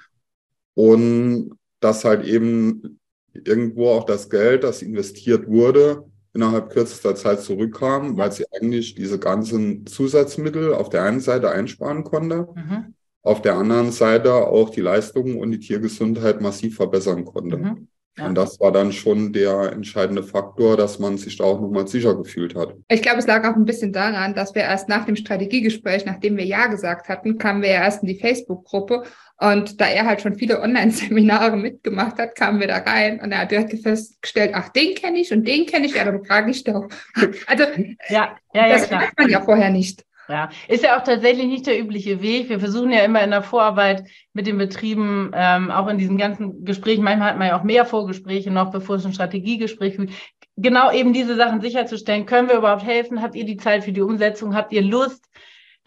Und 0.75 1.57
dass 1.81 2.05
halt 2.05 2.25
eben 2.25 3.01
irgendwo 3.33 3.91
auch 3.91 4.05
das 4.05 4.29
Geld, 4.29 4.65
das 4.65 4.83
investiert 4.83 5.49
wurde, 5.49 6.05
innerhalb 6.35 6.71
kürzester 6.71 7.15
Zeit 7.15 7.41
zurückkam, 7.41 8.17
weil 8.17 8.33
sie 8.33 8.45
eigentlich 8.53 8.95
diese 8.95 9.19
ganzen 9.19 9.87
Zusatzmittel 9.87 10.75
auf 10.75 10.89
der 10.89 11.05
einen 11.05 11.21
Seite 11.21 11.51
einsparen 11.51 12.05
konnte, 12.05 12.49
mhm. 12.55 12.95
Auf 13.23 13.43
der 13.43 13.55
anderen 13.55 13.93
Seite 13.93 14.33
auch 14.33 14.71
die 14.71 14.81
Leistungen 14.81 15.39
und 15.39 15.51
die 15.51 15.59
Tiergesundheit 15.59 16.41
massiv 16.41 16.77
verbessern 16.77 17.25
konnte. 17.25 17.57
Mhm. 17.57 17.89
Ja. 18.19 18.27
Und 18.27 18.35
das 18.35 18.59
war 18.59 18.73
dann 18.73 18.93
schon 18.93 19.33
der 19.33 19.73
entscheidende 19.73 20.25
Faktor, 20.25 20.77
dass 20.77 20.99
man 20.99 21.19
sich 21.19 21.37
da 21.37 21.45
auch 21.45 21.61
nochmal 21.61 21.87
sicher 21.87 22.17
gefühlt 22.17 22.57
hat. 22.57 22.75
Ich 22.89 23.01
glaube, 23.01 23.19
es 23.19 23.29
lag 23.29 23.45
auch 23.49 23.55
ein 23.55 23.65
bisschen 23.65 23.93
daran, 23.93 24.35
dass 24.35 24.55
wir 24.57 24.63
erst 24.63 24.89
nach 24.89 25.05
dem 25.05 25.15
Strategiegespräch, 25.15 26.05
nachdem 26.05 26.37
wir 26.37 26.45
Ja 26.45 26.67
gesagt 26.67 27.09
hatten, 27.09 27.39
kamen 27.39 27.63
wir 27.63 27.71
ja 27.71 27.85
erst 27.85 28.03
in 28.03 28.09
die 28.09 28.19
Facebook-Gruppe. 28.19 29.05
Und 29.41 29.81
da 29.81 29.87
er 29.87 30.05
halt 30.05 30.21
schon 30.21 30.35
viele 30.35 30.61
Online-Seminare 30.61 31.57
mitgemacht 31.57 32.19
hat, 32.19 32.35
kamen 32.35 32.59
wir 32.59 32.67
da 32.67 32.79
rein 32.79 33.21
und 33.21 33.31
er 33.31 33.43
hat 33.43 33.53
direkt 33.53 33.79
festgestellt, 33.81 34.51
ach, 34.53 34.69
den 34.71 34.97
kenne 34.97 35.19
ich 35.19 35.33
und 35.33 35.47
den 35.47 35.67
kenne 35.67 35.87
ich, 35.87 35.95
ja, 35.95 36.05
dann 36.05 36.25
frage 36.25 36.51
ich 36.51 36.65
doch. 36.65 36.89
Also, 37.47 37.65
ja, 38.09 38.37
ja, 38.53 38.67
ja, 38.67 38.69
das 38.69 38.91
weiß 38.91 39.11
man 39.17 39.31
ja 39.31 39.41
vorher 39.41 39.71
nicht. 39.71 40.05
Ja, 40.29 40.51
ist 40.69 40.85
ja 40.85 40.99
auch 40.99 41.05
tatsächlich 41.05 41.47
nicht 41.47 41.67
der 41.67 41.81
übliche 41.81 42.21
Weg. 42.21 42.51
Wir 42.51 42.61
versuchen 42.61 42.91
ja 42.91 43.01
immer 43.01 43.23
in 43.23 43.31
der 43.31 43.43
Vorarbeit 43.43 44.05
mit 44.35 44.47
den 44.47 44.59
Betrieben, 44.59 45.31
ähm, 45.35 45.71
auch 45.71 45.89
in 45.89 45.97
diesen 45.97 46.19
ganzen 46.19 46.67
Gesprächen, 46.67 47.03
manchmal 47.03 47.31
hat 47.31 47.39
man 47.39 47.49
ja 47.49 47.59
auch 47.59 47.65
mehr 47.65 47.87
Vorgespräche 47.87 48.51
noch, 48.51 48.71
bevor 48.71 48.97
es 48.97 49.07
ein 49.07 49.15
Strategiegespräch 49.15 49.97
gibt, 49.97 50.13
genau 50.57 50.93
eben 50.93 51.15
diese 51.15 51.35
Sachen 51.35 51.63
sicherzustellen. 51.63 52.27
Können 52.27 52.49
wir 52.49 52.57
überhaupt 52.57 52.85
helfen? 52.85 53.23
Habt 53.23 53.37
ihr 53.37 53.47
die 53.47 53.57
Zeit 53.57 53.85
für 53.85 53.93
die 53.93 54.03
Umsetzung? 54.03 54.55
Habt 54.55 54.73
ihr 54.73 54.83
Lust? 54.83 55.25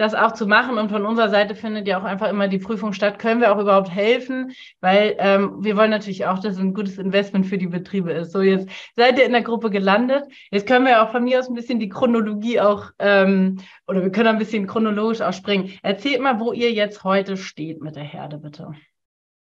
Das 0.01 0.13
auch 0.13 0.34
zu 0.34 0.48
machen. 0.48 0.77
Und 0.77 0.89
von 0.89 1.05
unserer 1.05 1.29
Seite 1.29 1.55
findet 1.55 1.88
ja 1.88 2.00
auch 2.00 2.03
einfach 2.03 2.29
immer 2.29 2.48
die 2.48 2.58
Prüfung 2.58 2.91
statt. 2.91 3.20
Können 3.20 3.39
wir 3.39 3.55
auch 3.55 3.60
überhaupt 3.60 3.89
helfen? 3.89 4.51
Weil 4.81 5.15
ähm, 5.20 5.63
wir 5.63 5.77
wollen 5.77 5.91
natürlich 5.91 6.25
auch, 6.25 6.39
dass 6.39 6.55
es 6.55 6.60
ein 6.60 6.74
gutes 6.74 6.98
Investment 6.98 7.46
für 7.46 7.58
die 7.58 7.67
Betriebe 7.67 8.12
ist. 8.12 8.31
So, 8.31 8.41
jetzt 8.41 8.67
seid 8.96 9.17
ihr 9.17 9.25
in 9.25 9.31
der 9.31 9.43
Gruppe 9.43 9.70
gelandet. 9.70 10.25
Jetzt 10.51 10.67
können 10.67 10.86
wir 10.86 11.03
auch 11.03 11.12
von 11.12 11.24
mir 11.24 11.39
aus 11.39 11.48
ein 11.48 11.53
bisschen 11.53 11.79
die 11.79 11.89
Chronologie 11.89 12.60
auch, 12.60 12.91
ähm, 13.00 13.60
oder 13.88 14.01
wir 14.01 14.12
können 14.12 14.27
ein 14.27 14.39
bisschen 14.39 14.67
chronologisch 14.67 15.22
auch 15.22 15.34
springen. 15.34 15.72
Erzählt 15.84 16.22
mal, 16.22 16.39
wo 16.39 16.51
ihr 16.51 16.72
jetzt 16.72 17.03
heute 17.03 17.38
steht 17.38 17.81
mit 17.81 17.96
der 17.96 18.03
Herde, 18.03 18.38
bitte. 18.38 18.74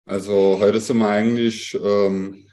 Also 0.06 0.58
heute 0.60 0.80
sind 0.80 1.00
wir 1.00 1.10
eigentlich 1.10 1.78
ähm, 1.84 2.48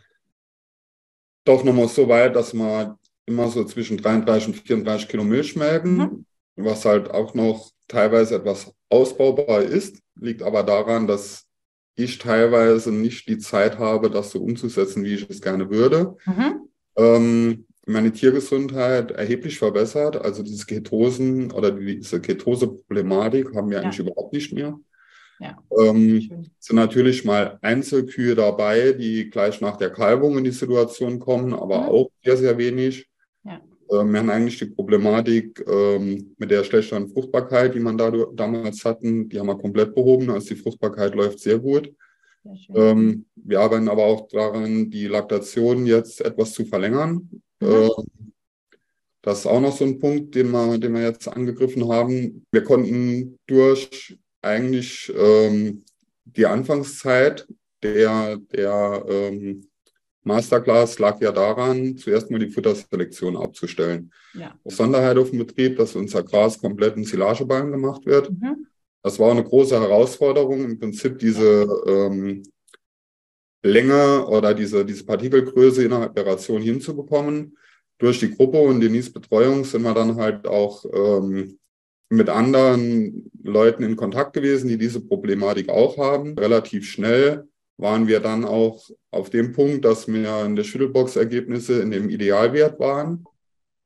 doch 1.44 1.62
nochmal 1.64 1.88
so 1.88 2.08
weit, 2.08 2.34
dass 2.34 2.52
wir 2.52 2.98
immer 3.26 3.48
so 3.48 3.64
zwischen 3.64 3.98
33 3.98 4.48
und 4.48 4.56
34 4.56 5.08
Kilo 5.08 5.22
Milch 5.22 5.54
melken. 5.54 5.96
Mhm 5.96 6.26
was 6.56 6.84
halt 6.84 7.10
auch 7.10 7.34
noch 7.34 7.71
teilweise 7.88 8.36
etwas 8.36 8.72
ausbaubar 8.88 9.62
ist, 9.62 10.00
liegt 10.20 10.42
aber 10.42 10.62
daran, 10.62 11.06
dass 11.06 11.46
ich 11.94 12.18
teilweise 12.18 12.92
nicht 12.92 13.28
die 13.28 13.38
Zeit 13.38 13.78
habe, 13.78 14.10
das 14.10 14.30
so 14.30 14.40
umzusetzen, 14.40 15.04
wie 15.04 15.14
ich 15.14 15.28
es 15.28 15.40
gerne 15.40 15.70
würde. 15.70 16.16
Mhm. 16.26 16.68
Ähm, 16.96 17.66
meine 17.86 18.12
Tiergesundheit 18.12 19.10
erheblich 19.10 19.58
verbessert. 19.58 20.16
Also 20.16 20.42
diese 20.42 20.66
Ketosen 20.66 21.50
oder 21.50 21.72
diese 21.72 22.20
Ketose-Problematik 22.20 23.54
haben 23.54 23.70
wir 23.70 23.78
ja. 23.78 23.82
eigentlich 23.82 23.98
überhaupt 23.98 24.32
nicht 24.32 24.52
mehr. 24.52 24.78
Ja. 25.40 25.58
Ähm, 25.76 26.46
sind 26.58 26.76
natürlich 26.76 27.24
mal 27.24 27.58
Einzelkühe 27.62 28.36
dabei, 28.36 28.92
die 28.92 29.28
gleich 29.28 29.60
nach 29.60 29.76
der 29.76 29.90
Kalbung 29.90 30.38
in 30.38 30.44
die 30.44 30.52
Situation 30.52 31.18
kommen, 31.18 31.52
aber 31.52 31.82
mhm. 31.82 31.88
auch 31.88 32.10
sehr, 32.24 32.36
sehr 32.36 32.58
wenig. 32.58 33.08
Ähm, 33.92 34.12
wir 34.12 34.20
haben 34.20 34.30
eigentlich 34.30 34.58
die 34.58 34.66
Problematik 34.66 35.64
ähm, 35.68 36.34
mit 36.38 36.50
der 36.50 36.64
schlechteren 36.64 37.08
Fruchtbarkeit, 37.08 37.74
die 37.74 37.80
man 37.80 37.98
da, 37.98 38.10
damals 38.32 38.84
hatten, 38.84 39.28
die 39.28 39.38
haben 39.38 39.46
wir 39.46 39.58
komplett 39.58 39.94
behoben. 39.94 40.30
Also 40.30 40.54
die 40.54 40.60
Fruchtbarkeit 40.60 41.14
läuft 41.14 41.40
sehr 41.40 41.58
gut. 41.58 41.92
Sehr 42.44 42.76
ähm, 42.76 43.26
wir 43.36 43.60
arbeiten 43.60 43.88
aber 43.88 44.04
auch 44.04 44.28
daran, 44.28 44.90
die 44.90 45.06
Laktation 45.06 45.86
jetzt 45.86 46.20
etwas 46.20 46.52
zu 46.52 46.64
verlängern. 46.64 47.28
Mhm. 47.60 47.68
Ähm, 47.68 48.32
das 49.22 49.40
ist 49.40 49.46
auch 49.46 49.60
noch 49.60 49.76
so 49.76 49.84
ein 49.84 50.00
Punkt, 50.00 50.34
den 50.34 50.50
wir, 50.50 50.78
den 50.78 50.94
wir 50.94 51.02
jetzt 51.02 51.28
angegriffen 51.28 51.88
haben. 51.88 52.44
Wir 52.50 52.64
konnten 52.64 53.38
durch 53.46 54.18
eigentlich 54.40 55.12
ähm, 55.16 55.84
die 56.24 56.46
Anfangszeit 56.46 57.46
der, 57.82 58.38
der 58.38 59.04
ähm, 59.08 59.68
Masterclass 60.24 60.98
lag 60.98 61.20
ja 61.20 61.32
daran, 61.32 61.96
zuerst 61.96 62.30
mal 62.30 62.38
die 62.38 62.50
Futterselektion 62.50 63.36
abzustellen. 63.36 64.12
Ja. 64.34 64.54
Besonderheit 64.62 65.16
auf 65.18 65.30
dem 65.30 65.40
Betrieb, 65.40 65.76
dass 65.76 65.96
unser 65.96 66.22
Gras 66.22 66.58
komplett 66.58 66.96
in 66.96 67.04
Silageballen 67.04 67.72
gemacht 67.72 68.06
wird. 68.06 68.30
Mhm. 68.30 68.66
Das 69.02 69.18
war 69.18 69.32
eine 69.32 69.42
große 69.42 69.80
Herausforderung, 69.80 70.64
im 70.64 70.78
Prinzip 70.78 71.18
diese 71.18 71.66
ähm, 71.86 72.44
Länge 73.64 74.26
oder 74.26 74.54
diese, 74.54 74.84
diese 74.84 75.04
Partikelgröße 75.04 75.84
innerhalb 75.84 76.14
der 76.14 76.26
Ration 76.26 76.62
hinzubekommen. 76.62 77.56
Durch 77.98 78.20
die 78.20 78.34
Gruppe 78.34 78.58
und 78.58 78.80
Denise 78.80 79.12
Betreuung 79.12 79.64
sind 79.64 79.82
wir 79.82 79.94
dann 79.94 80.16
halt 80.16 80.46
auch 80.46 80.84
ähm, 80.92 81.58
mit 82.08 82.28
anderen 82.28 83.30
Leuten 83.42 83.82
in 83.82 83.96
Kontakt 83.96 84.34
gewesen, 84.34 84.68
die 84.68 84.78
diese 84.78 85.00
Problematik 85.00 85.68
auch 85.68 85.96
haben. 85.98 86.38
Relativ 86.38 86.88
schnell 86.88 87.48
waren 87.82 88.06
wir 88.06 88.20
dann 88.20 88.44
auch 88.44 88.88
auf 89.10 89.28
dem 89.28 89.52
Punkt, 89.52 89.84
dass 89.84 90.08
wir 90.08 90.44
in 90.44 90.56
der 90.56 90.64
Schüttelbox-Ergebnisse 90.64 91.82
in 91.82 91.90
dem 91.90 92.08
Idealwert 92.08 92.78
waren. 92.78 93.26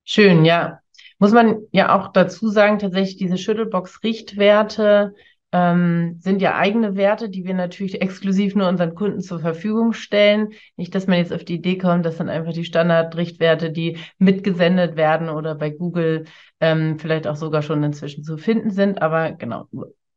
Schön, 0.04 0.44
ja. 0.44 0.80
Muss 1.18 1.32
man 1.32 1.62
ja 1.72 1.98
auch 1.98 2.12
dazu 2.12 2.48
sagen, 2.48 2.78
tatsächlich 2.78 3.16
diese 3.16 3.38
Schüttelbox-Richtwerte 3.38 5.14
ähm, 5.52 6.18
sind 6.20 6.42
ja 6.42 6.56
eigene 6.56 6.96
Werte, 6.96 7.30
die 7.30 7.44
wir 7.44 7.54
natürlich 7.54 8.00
exklusiv 8.02 8.54
nur 8.54 8.68
unseren 8.68 8.94
Kunden 8.94 9.20
zur 9.20 9.40
Verfügung 9.40 9.94
stellen. 9.94 10.50
Nicht, 10.76 10.94
dass 10.94 11.06
man 11.06 11.18
jetzt 11.18 11.32
auf 11.32 11.44
die 11.44 11.54
Idee 11.54 11.78
kommt, 11.78 12.04
das 12.04 12.18
sind 12.18 12.28
einfach 12.28 12.52
die 12.52 12.64
Standardrichtwerte, 12.64 13.70
die 13.70 13.98
mitgesendet 14.18 14.96
werden 14.96 15.30
oder 15.30 15.54
bei 15.54 15.70
Google 15.70 16.24
ähm, 16.60 16.98
vielleicht 16.98 17.26
auch 17.26 17.36
sogar 17.36 17.62
schon 17.62 17.82
inzwischen 17.82 18.24
zu 18.24 18.36
finden 18.36 18.70
sind. 18.70 19.00
Aber 19.00 19.32
genau, 19.32 19.68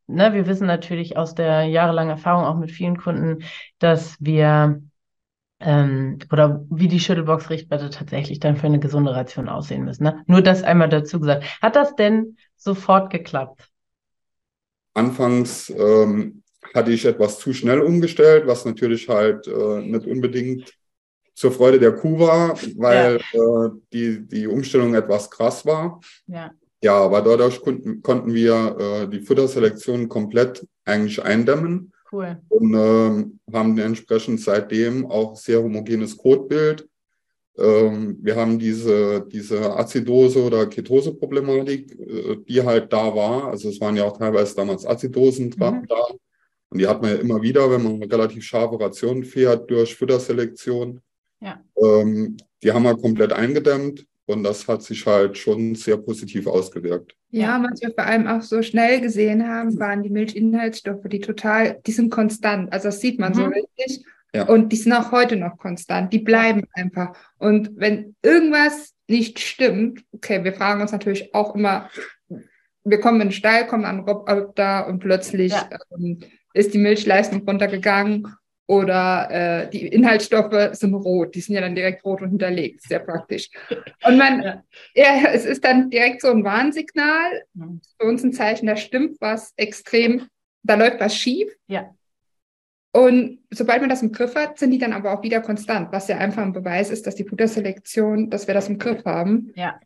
ne, 0.10 0.34
wir 0.34 0.48
wissen 0.48 0.68
natürlich 0.68 1.18
aus 1.18 1.36
der 1.36 1.64
jahrelangen 1.64 2.12
Erfahrung 2.12 2.46
auch 2.46 2.58
mit 2.58 2.72
vielen 2.72 2.98
Kunden, 2.98 3.44
dass 3.80 4.18
wir 4.20 4.82
ähm, 5.62 6.20
oder 6.32 6.66
wie 6.70 6.88
die 6.88 7.00
Schüttelbox-Richtwerte 7.00 7.90
tatsächlich 7.90 8.40
dann 8.40 8.58
für 8.58 8.68
eine 8.68 8.80
gesunde 8.80 9.14
Ration 9.16 9.50
aussehen 9.50 9.84
müssen. 9.84 10.04
Ne? 10.04 10.24
Nur 10.28 10.42
das 10.42 10.64
einmal 10.64 10.90
dazu 10.90 11.20
gesagt. 11.20 11.44
Hat 11.62 11.76
das 11.76 11.96
denn 11.96 12.38
sofort 12.56 13.12
geklappt? 13.12 13.68
Anfangs 14.94 15.70
ähm, 15.70 16.44
hatte 16.74 16.92
ich 16.92 17.06
etwas 17.06 17.40
zu 17.40 17.54
schnell 17.54 17.82
umgestellt, 17.82 18.48
was 18.48 18.66
natürlich 18.66 19.10
halt 19.10 19.48
äh, 19.48 19.82
nicht 19.82 20.06
unbedingt 20.06 20.74
zur 21.34 21.52
Freude 21.52 21.80
der 21.80 21.94
Kuh 21.94 22.20
war, 22.20 22.58
weil 22.76 23.20
ja. 23.34 23.66
äh, 23.66 23.70
die, 23.94 24.28
die 24.28 24.48
Umstellung 24.48 24.94
etwas 24.94 25.30
krass 25.30 25.66
war. 25.66 26.02
Ja. 26.28 26.52
Ja, 26.82 26.96
aber 26.96 27.22
dadurch 27.22 27.62
konnten, 27.62 28.02
konnten 28.02 28.34
wir 28.34 28.78
äh, 28.80 29.08
die 29.10 29.20
Futterselektion 29.20 30.08
komplett 30.08 30.66
eigentlich 30.86 31.22
eindämmen. 31.22 31.92
Cool. 32.12 32.42
Und 32.50 32.74
äh, 32.74 33.54
haben 33.54 33.78
entsprechend 33.78 34.42
seitdem 34.42 35.06
auch 35.06 35.36
sehr 35.36 35.62
homogenes 35.62 36.18
Kotbild. 36.18 36.88
Ähm, 37.58 38.18
wir 38.22 38.36
haben 38.38 38.58
diese, 38.58 39.26
diese 39.28 39.78
Azidose- 39.78 40.44
oder 40.44 40.66
Ketose-Problematik, 40.68 42.00
äh, 42.00 42.38
die 42.48 42.64
halt 42.64 42.94
da 42.94 43.14
war. 43.14 43.50
Also 43.50 43.70
es 43.70 43.82
waren 43.82 43.98
ja 43.98 44.06
auch 44.06 44.18
teilweise 44.18 44.56
damals 44.56 44.86
Azidosen 44.86 45.48
mhm. 45.48 45.86
da. 45.88 46.06
Und 46.70 46.80
die 46.80 46.88
hat 46.88 47.02
man 47.02 47.12
ja 47.12 47.18
immer 47.18 47.42
wieder, 47.42 47.70
wenn 47.70 47.84
man 47.84 48.04
relativ 48.04 48.44
scharfe 48.44 48.80
Rationen 48.80 49.24
fährt 49.24 49.70
durch 49.70 49.96
Futterselektion. 49.96 51.02
Ja. 51.42 51.62
Ähm, 51.76 52.38
die 52.64 52.72
haben 52.72 52.84
wir 52.84 52.96
komplett 52.96 53.34
eingedämmt. 53.34 54.06
Und 54.30 54.44
das 54.44 54.68
hat 54.68 54.84
sich 54.84 55.08
halt 55.08 55.40
schon 55.40 55.74
sehr 55.74 55.98
positiv 55.98 56.46
ausgewirkt. 56.46 57.16
Ja, 57.32 57.66
was 57.68 57.82
wir 57.82 57.92
vor 57.96 58.06
allem 58.06 58.28
auch 58.28 58.44
so 58.44 58.62
schnell 58.62 59.02
gesehen 59.02 59.48
haben, 59.48 59.80
waren 59.80 60.04
die 60.04 60.12
Milchinhaltsstoffe, 60.12 61.02
die 61.06 61.20
total, 61.20 61.82
die 61.88 61.92
sind 61.92 62.12
konstant. 62.12 62.72
Also 62.72 62.90
das 62.90 63.02
sieht 63.02 63.20
man 63.20 63.32
mhm. 63.32 63.36
so 63.36 63.46
richtig. 63.46 64.06
Ja. 64.32 64.44
Und 64.44 64.72
die 64.72 64.76
sind 64.76 64.94
auch 64.94 65.12
heute 65.12 65.36
noch 65.36 65.58
konstant. 65.58 66.14
Die 66.14 66.20
bleiben 66.20 66.66
einfach. 66.74 67.18
Und 67.40 67.72
wenn 67.74 68.16
irgendwas 68.22 68.94
nicht 69.08 69.40
stimmt, 69.40 70.04
okay, 70.12 70.44
wir 70.44 70.54
fragen 70.54 70.82
uns 70.82 70.92
natürlich 70.92 71.34
auch 71.34 71.56
immer, 71.56 71.90
wir 72.84 73.00
kommen 73.00 73.22
in 73.22 73.30
den 73.30 73.34
Stall, 73.34 73.66
kommen 73.66 73.86
an 73.86 74.02
Rob 74.02 74.56
da 74.56 74.82
und 74.82 75.00
plötzlich 75.00 75.54
ja. 75.54 75.68
ähm, 75.98 76.20
ist 76.54 76.76
die 76.76 76.78
Milchleistung 76.78 77.48
runtergegangen 77.48 78.28
oder 78.70 79.32
äh, 79.32 79.70
die 79.72 79.88
Inhaltsstoffe 79.88 80.76
sind 80.76 80.94
rot, 80.94 81.34
die 81.34 81.42
sind 81.42 81.56
ja 81.56 81.62
dann 81.62 81.74
direkt 81.74 82.06
rot 82.06 82.22
und 82.22 82.30
hinterlegt, 82.30 82.84
sehr 82.84 83.00
praktisch. 83.00 83.50
Und 84.06 84.16
man, 84.16 84.44
ja. 84.44 84.64
ja, 84.94 85.30
es 85.34 85.44
ist 85.44 85.66
dann 85.66 85.90
direkt 85.90 86.22
so 86.22 86.30
ein 86.30 86.44
Warnsignal, 86.44 87.46
mhm. 87.56 87.82
für 88.00 88.08
uns 88.08 88.24
ein 88.24 88.32
Zeichen, 88.32 88.68
da 88.68 88.76
stimmt 88.76 89.18
was 89.22 89.54
extrem, 89.58 90.28
da 90.62 90.76
läuft 90.76 91.00
was 91.00 91.16
schief. 91.16 91.52
Ja. 91.66 91.90
Und 92.92 93.40
sobald 93.50 93.82
man 93.82 93.90
das 93.90 94.04
im 94.04 94.12
Griff 94.12 94.36
hat, 94.36 94.60
sind 94.60 94.70
die 94.70 94.78
dann 94.78 94.94
aber 94.94 95.14
auch 95.14 95.24
wieder 95.24 95.42
konstant, 95.42 95.92
was 95.92 96.08
ja 96.08 96.20
einfach 96.20 96.44
ein 96.44 96.54
Beweis 96.54 96.92
ist, 96.92 97.08
dass 97.08 97.16
die 97.16 97.28
Futterselektion, 97.28 98.30
dass 98.30 98.46
wir 98.46 98.54
das 98.54 98.70
im 98.70 98.78
Griff 98.78 99.04
haben. 99.04 99.52
Ja. 99.56 99.80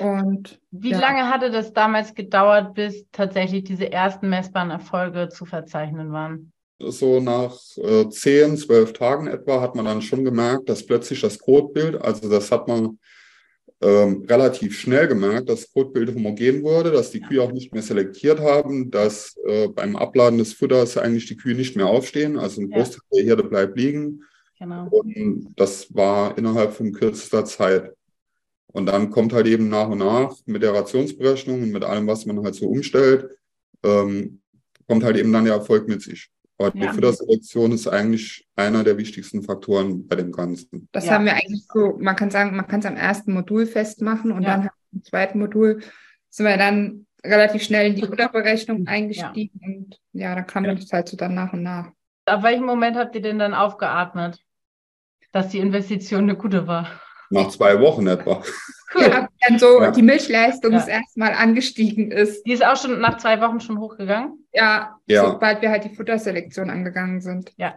Und 0.00 0.60
wie 0.72 0.90
ja. 0.90 0.98
lange 0.98 1.28
hatte 1.28 1.52
das 1.52 1.72
damals 1.72 2.14
gedauert, 2.16 2.74
bis 2.74 3.06
tatsächlich 3.12 3.62
diese 3.62 3.92
ersten 3.92 4.28
messbaren 4.28 4.70
Erfolge 4.72 5.28
zu 5.28 5.44
verzeichnen 5.44 6.10
waren? 6.10 6.52
So 6.80 7.20
nach 7.20 7.56
äh, 7.76 8.08
10, 8.08 8.56
12 8.56 8.92
Tagen 8.92 9.26
etwa 9.26 9.60
hat 9.60 9.74
man 9.74 9.84
dann 9.84 10.02
schon 10.02 10.24
gemerkt, 10.24 10.68
dass 10.68 10.84
plötzlich 10.84 11.20
das 11.20 11.38
Codebild, 11.38 12.00
also 12.00 12.28
das 12.28 12.50
hat 12.50 12.68
man 12.68 12.98
ähm, 13.82 14.24
relativ 14.28 14.78
schnell 14.78 15.08
gemerkt, 15.08 15.48
dass 15.48 15.62
das 15.62 15.72
Codebild 15.72 16.14
homogen 16.14 16.62
wurde, 16.62 16.90
dass 16.90 17.10
die 17.10 17.20
Kühe 17.20 17.42
auch 17.42 17.52
nicht 17.52 17.72
mehr 17.72 17.82
selektiert 17.82 18.40
haben, 18.40 18.90
dass 18.90 19.36
äh, 19.46 19.68
beim 19.68 19.96
Abladen 19.96 20.38
des 20.38 20.52
Futters 20.52 20.96
eigentlich 20.96 21.26
die 21.26 21.36
Kühe 21.36 21.54
nicht 21.54 21.76
mehr 21.76 21.86
aufstehen, 21.86 22.38
also 22.38 22.60
ein 22.60 22.70
Großteil 22.70 23.00
ja. 23.10 23.16
der 23.16 23.24
Herde 23.24 23.44
bleibt 23.44 23.78
liegen. 23.78 24.22
Genau. 24.58 24.88
Und 24.90 25.54
das 25.56 25.94
war 25.94 26.36
innerhalb 26.36 26.74
von 26.74 26.92
kürzester 26.92 27.46
Zeit. 27.46 27.92
Und 28.66 28.86
dann 28.86 29.10
kommt 29.10 29.32
halt 29.32 29.46
eben 29.46 29.68
nach 29.68 29.88
und 29.88 29.98
nach 29.98 30.36
mit 30.44 30.62
der 30.62 30.74
Rationsberechnung 30.74 31.62
und 31.62 31.70
mit 31.70 31.82
allem, 31.82 32.06
was 32.06 32.26
man 32.26 32.42
halt 32.44 32.54
so 32.54 32.68
umstellt, 32.68 33.30
ähm, 33.82 34.40
kommt 34.86 35.02
halt 35.02 35.16
eben 35.16 35.32
dann 35.32 35.46
der 35.46 35.54
Erfolg 35.54 35.88
mit 35.88 36.02
sich. 36.02 36.30
Aber 36.60 36.72
die 36.72 36.80
ja. 36.80 36.92
Futterselektion 36.92 37.72
ist 37.72 37.88
eigentlich 37.88 38.46
einer 38.54 38.84
der 38.84 38.98
wichtigsten 38.98 39.42
Faktoren 39.42 40.06
bei 40.06 40.16
dem 40.16 40.30
Ganzen. 40.30 40.90
Das 40.92 41.06
ja. 41.06 41.12
haben 41.12 41.24
wir 41.24 41.32
eigentlich 41.32 41.64
so, 41.72 41.96
man 41.98 42.16
kann 42.16 42.30
sagen, 42.30 42.54
man 42.54 42.66
kann 42.66 42.80
es 42.80 42.86
am 42.86 42.96
ersten 42.96 43.32
Modul 43.32 43.64
festmachen 43.64 44.30
und 44.30 44.42
ja. 44.42 44.58
dann 44.58 44.70
im 44.92 45.02
zweiten 45.02 45.38
Modul 45.38 45.80
sind 46.28 46.44
wir 46.44 46.58
dann 46.58 47.06
relativ 47.24 47.62
schnell 47.62 47.86
in 47.86 47.94
die 47.96 48.04
Futterberechnung 48.04 48.86
eingestiegen 48.86 49.58
und 49.64 50.00
ja, 50.12 50.34
dann 50.34 50.46
kam 50.46 50.64
das 50.64 50.92
halt 50.92 51.08
so 51.08 51.16
dann 51.16 51.34
nach 51.34 51.54
und 51.54 51.62
nach. 51.62 51.92
Ab 52.26 52.42
welchem 52.42 52.66
Moment 52.66 52.94
habt 52.98 53.14
ihr 53.14 53.22
denn 53.22 53.38
dann 53.38 53.54
aufgeatmet, 53.54 54.44
dass 55.32 55.48
die 55.48 55.60
Investition 55.60 56.24
eine 56.24 56.36
gute 56.36 56.66
war? 56.66 57.00
Nach 57.30 57.48
zwei 57.48 57.80
Wochen 57.80 58.06
etwa. 58.06 58.42
Cool. 58.92 59.02
Ja, 59.02 59.28
dann 59.46 59.58
so 59.58 59.80
ja. 59.80 59.92
die 59.92 60.02
Milchleistung 60.02 60.72
ja. 60.72 60.84
erstmal 60.84 61.32
angestiegen 61.32 62.10
ist. 62.10 62.42
Die 62.42 62.52
ist 62.52 62.64
auch 62.64 62.76
schon 62.76 63.00
nach 63.00 63.18
zwei 63.18 63.40
Wochen 63.40 63.60
schon 63.60 63.78
hochgegangen? 63.78 64.44
Ja, 64.52 64.98
ja. 65.06 65.30
sobald 65.30 65.62
wir 65.62 65.70
halt 65.70 65.84
die 65.84 65.94
Futterselektion 65.94 66.70
angegangen 66.70 67.20
sind. 67.20 67.52
Ja. 67.56 67.74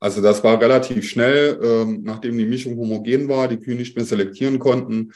Also 0.00 0.20
das 0.20 0.42
war 0.42 0.60
relativ 0.60 1.08
schnell, 1.08 1.58
ähm, 1.62 2.02
nachdem 2.02 2.36
die 2.36 2.44
Mischung 2.46 2.76
homogen 2.76 3.28
war, 3.28 3.46
die 3.48 3.58
Kühe 3.58 3.76
nicht 3.76 3.96
mehr 3.96 4.04
selektieren 4.04 4.58
konnten. 4.58 5.12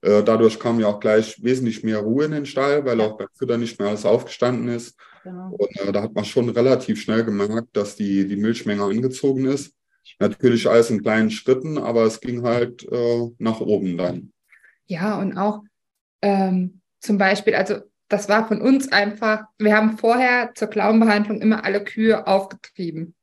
Äh, 0.00 0.22
dadurch 0.22 0.58
kam 0.58 0.80
ja 0.80 0.88
auch 0.88 1.00
gleich 1.00 1.42
wesentlich 1.42 1.84
mehr 1.84 1.98
Ruhe 1.98 2.24
in 2.24 2.32
den 2.32 2.46
Stall, 2.46 2.84
weil 2.84 2.98
ja. 2.98 3.06
auch 3.06 3.16
beim 3.16 3.28
Futter 3.34 3.58
nicht 3.58 3.78
mehr 3.78 3.88
alles 3.88 4.04
aufgestanden 4.04 4.68
ist. 4.68 4.98
Genau. 5.22 5.54
Und 5.56 5.80
äh, 5.80 5.92
da 5.92 6.02
hat 6.02 6.14
man 6.14 6.24
schon 6.24 6.48
relativ 6.48 7.00
schnell 7.00 7.24
gemerkt, 7.24 7.76
dass 7.76 7.96
die, 7.96 8.26
die 8.26 8.36
Milchmenge 8.36 8.82
angezogen 8.82 9.46
ist. 9.46 9.72
Natürlich 10.18 10.68
alles 10.68 10.90
in 10.90 11.02
kleinen 11.02 11.30
Schritten, 11.30 11.78
aber 11.78 12.02
es 12.02 12.20
ging 12.20 12.42
halt 12.42 12.86
äh, 12.90 13.30
nach 13.38 13.60
oben 13.60 13.96
dann. 13.96 14.32
Ja, 14.86 15.18
und 15.18 15.36
auch 15.36 15.62
ähm, 16.22 16.80
zum 17.00 17.18
Beispiel, 17.18 17.54
also 17.54 17.76
das 18.08 18.28
war 18.28 18.46
von 18.46 18.60
uns 18.60 18.92
einfach, 18.92 19.44
wir 19.58 19.76
haben 19.76 19.98
vorher 19.98 20.52
zur 20.54 20.68
Klauenbehandlung 20.68 21.40
immer 21.40 21.64
alle 21.64 21.82
Kühe 21.82 22.26
aufgetrieben. 22.26 23.14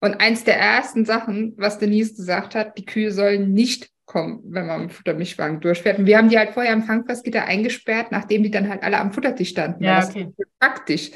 Und 0.00 0.20
eins 0.20 0.44
der 0.44 0.58
ersten 0.58 1.04
Sachen, 1.04 1.54
was 1.56 1.78
Denise 1.78 2.14
gesagt 2.14 2.54
hat, 2.54 2.76
die 2.76 2.84
Kühe 2.84 3.10
sollen 3.10 3.52
nicht 3.52 3.90
kommen, 4.04 4.40
wenn 4.44 4.66
man 4.66 4.82
im 4.82 4.90
Futtermischwagen 4.90 5.60
durchfährt. 5.60 5.98
Und 5.98 6.06
wir 6.06 6.18
haben 6.18 6.28
die 6.28 6.38
halt 6.38 6.50
vorher 6.50 6.74
am 6.74 6.82
Fangfressgitter 6.82 7.44
eingesperrt, 7.44 8.12
nachdem 8.12 8.42
die 8.42 8.50
dann 8.50 8.68
halt 8.68 8.82
alle 8.82 8.98
am 8.98 9.12
Futtertisch 9.12 9.50
standen. 9.50 9.82
Ja, 9.82 10.06
okay. 10.06 10.30
praktisch. 10.58 11.12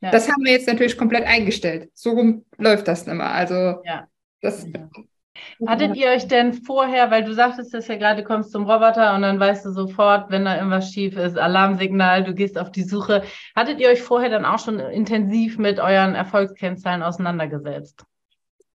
Ja. 0.00 0.10
Das 0.10 0.28
haben 0.28 0.44
wir 0.44 0.52
jetzt 0.52 0.66
natürlich 0.66 0.98
komplett 0.98 1.24
eingestellt. 1.24 1.90
So 1.94 2.10
rum 2.10 2.44
läuft 2.58 2.88
das 2.88 3.06
nicht 3.06 3.16
mehr. 3.16 3.32
Also 3.32 3.54
ja. 3.84 4.08
Das, 4.44 4.66
Hattet 5.66 5.96
ihr 5.96 6.08
euch 6.08 6.28
denn 6.28 6.52
vorher, 6.52 7.10
weil 7.10 7.24
du 7.24 7.34
sagtest 7.34 7.74
das 7.74 7.88
ja 7.88 7.96
gerade, 7.96 8.22
du 8.22 8.28
kommst 8.28 8.52
zum 8.52 8.64
Roboter 8.64 9.14
und 9.14 9.22
dann 9.22 9.40
weißt 9.40 9.64
du 9.64 9.72
sofort, 9.72 10.30
wenn 10.30 10.44
da 10.44 10.56
irgendwas 10.56 10.92
schief 10.92 11.16
ist, 11.16 11.38
Alarmsignal, 11.38 12.24
du 12.24 12.34
gehst 12.34 12.58
auf 12.58 12.70
die 12.70 12.82
Suche. 12.82 13.22
Hattet 13.56 13.80
ihr 13.80 13.88
euch 13.88 14.02
vorher 14.02 14.30
dann 14.30 14.44
auch 14.44 14.58
schon 14.58 14.78
intensiv 14.78 15.58
mit 15.58 15.80
euren 15.80 16.14
Erfolgskennzahlen 16.14 17.02
auseinandergesetzt? 17.02 18.04